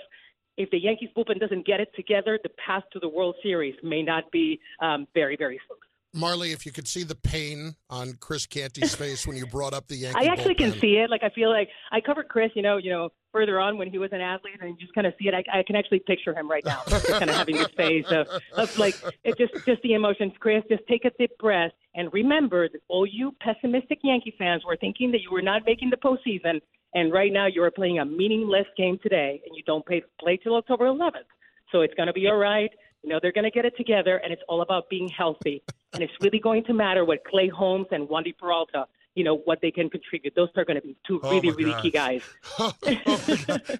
if 0.58 0.70
the 0.72 0.80
Yankees 0.80 1.10
bullpen 1.16 1.40
doesn't 1.40 1.66
get 1.66 1.80
it 1.80 1.90
together, 1.96 2.40
the 2.42 2.50
path 2.66 2.84
to 2.94 3.00
the 3.00 3.10
World 3.10 3.36
Series 3.44 3.76
may 3.84 4.02
not 4.02 4.32
be 4.32 4.60
um, 4.82 5.08
very, 5.14 5.36
very 5.38 5.60
smooth. 5.68 5.80
Marly, 6.14 6.52
if 6.52 6.66
you 6.66 6.72
could 6.72 6.88
see 6.88 7.04
the 7.04 7.16
pain 7.16 7.76
on 7.90 8.14
Chris 8.20 8.46
Canty's 8.46 8.96
face 8.96 9.28
when 9.28 9.38
you 9.38 9.46
brought 9.46 9.74
up 9.74 9.88
the 9.88 9.96
Yankee 9.98 10.28
I 10.28 10.32
actually 10.32 10.56
can 10.56 10.72
see 10.74 10.98
it. 10.98 11.10
Like 11.10 11.24
I 11.24 11.30
feel 11.30 11.50
like 11.50 11.70
I 11.92 12.02
covered 12.02 12.28
Chris, 12.30 12.52
you 12.56 12.62
know, 12.62 12.78
you 12.78 12.90
know, 12.90 13.10
further 13.32 13.60
on 13.60 13.78
when 13.78 13.90
he 13.90 14.00
was 14.00 14.12
an 14.14 14.22
athlete, 14.22 14.56
and 14.60 14.70
you 14.70 14.78
just 14.78 14.96
kind 14.96 15.06
of 15.06 15.14
see 15.20 15.28
it. 15.28 15.34
I, 15.34 15.60
I 15.60 15.64
can 15.64 15.76
actually 15.76 16.00
picture 16.00 16.34
him 16.34 16.50
right 16.50 16.66
now, 16.66 16.82
just 16.90 17.08
kind 17.08 17.30
of 17.30 17.36
having 17.36 17.58
this 17.58 17.68
face 17.78 18.06
of, 18.10 18.28
of 18.54 18.78
like 18.78 18.96
it 19.24 19.38
just 19.38 19.54
just 19.66 19.82
the 19.84 19.94
emotions. 19.94 20.34
Chris, 20.40 20.64
just 20.70 20.84
take 20.88 21.06
a 21.06 21.12
deep 21.20 21.38
breath 21.40 21.72
and 21.96 22.12
remember 22.14 22.70
that 22.70 22.82
all 22.88 23.06
you 23.06 23.36
pessimistic 23.42 24.00
Yankee 24.04 24.34
fans 24.38 24.64
were 24.66 24.78
thinking 24.78 25.12
that 25.12 25.22
you 25.22 25.32
were 25.32 25.42
not 25.42 25.64
making 25.66 25.90
the 25.90 25.98
postseason, 25.98 26.62
and 26.94 27.12
right 27.12 27.34
now 27.34 27.48
you 27.48 27.62
are 27.64 27.72
playing 27.72 28.00
a 28.00 28.06
meaningless 28.06 28.68
game 28.78 28.98
today, 29.04 29.42
and 29.46 29.56
you 29.56 29.64
don't 29.66 29.86
pay, 29.86 30.02
play 30.20 30.38
till 30.38 30.56
October 30.56 30.86
11th. 30.86 31.28
So 31.72 31.82
it's 31.82 31.94
going 31.96 32.08
to 32.08 32.14
be 32.14 32.28
all 32.28 32.38
right. 32.38 32.72
You 33.08 33.14
know, 33.14 33.20
they're 33.22 33.32
going 33.32 33.46
to 33.46 33.52
get 33.52 33.64
it 33.64 33.78
together, 33.78 34.18
and 34.18 34.34
it's 34.34 34.42
all 34.50 34.62
about 34.62 34.90
being 34.90 35.08
healthy. 35.08 35.64
and 35.94 36.04
it's 36.04 36.12
really 36.20 36.40
going 36.40 36.66
to 36.66 36.74
matter 36.74 37.06
what 37.06 37.24
Clay 37.24 37.48
Holmes 37.48 37.88
and 37.92 38.06
Wandy 38.10 38.38
Peralta, 38.38 38.86
you 39.18 39.24
know 39.24 39.38
what 39.46 39.60
they 39.62 39.72
can 39.72 39.90
contribute. 39.90 40.36
Those 40.36 40.50
are 40.56 40.64
going 40.64 40.80
to 40.80 40.88
be 40.88 40.96
two 41.08 41.20
Oh, 41.24 41.32
really 41.32 41.50
my 41.50 41.56
really 41.56 41.82
key 41.82 41.90
gosh. 41.90 42.22
guys. 42.60 42.98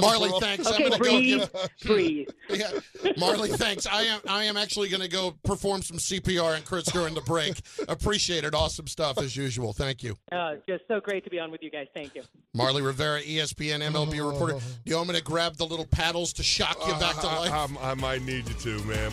Marly, 0.00 0.30
thanks. 0.40 0.66
Okay, 0.66 0.84
I'm 0.84 0.90
gonna 0.90 0.98
breathe, 0.98 1.40
go 1.40 1.46
give, 1.78 1.86
breathe. 1.86 2.28
Yeah. 2.48 2.70
Marly, 3.18 3.50
thanks. 3.50 3.86
I 3.86 4.02
am 4.04 4.20
I 4.26 4.44
am 4.44 4.56
actually 4.56 4.88
going 4.88 5.02
to 5.02 5.08
go 5.08 5.34
perform 5.44 5.82
some 5.82 5.98
CPR 5.98 6.56
and 6.56 6.64
Chris 6.64 6.84
during 6.86 7.12
the 7.14 7.20
break. 7.20 7.60
Appreciate 7.88 8.44
it. 8.44 8.54
Awesome 8.54 8.86
stuff 8.86 9.18
as 9.18 9.36
usual. 9.36 9.74
Thank 9.74 10.02
you. 10.02 10.16
Uh, 10.30 10.54
just 10.66 10.84
so 10.88 11.00
great 11.00 11.24
to 11.24 11.30
be 11.30 11.38
on 11.38 11.50
with 11.50 11.62
you 11.62 11.70
guys. 11.70 11.88
Thank 11.92 12.14
you. 12.14 12.22
Marly 12.54 12.80
Rivera, 12.80 13.20
ESPN 13.20 13.80
MLB 13.92 14.26
reporter. 14.32 14.54
Do 14.54 14.60
you 14.90 14.96
want 14.96 15.08
me 15.08 15.14
to 15.16 15.22
grab 15.22 15.56
the 15.56 15.66
little 15.66 15.86
paddles 15.86 16.32
to 16.34 16.42
shock 16.42 16.78
you 16.86 16.94
back 16.94 17.16
to 17.20 17.26
life? 17.26 17.52
I, 17.52 17.88
I, 17.88 17.90
I 17.90 17.94
might 17.94 18.22
need 18.22 18.48
you 18.48 18.54
to, 18.54 18.84
man. 18.84 19.12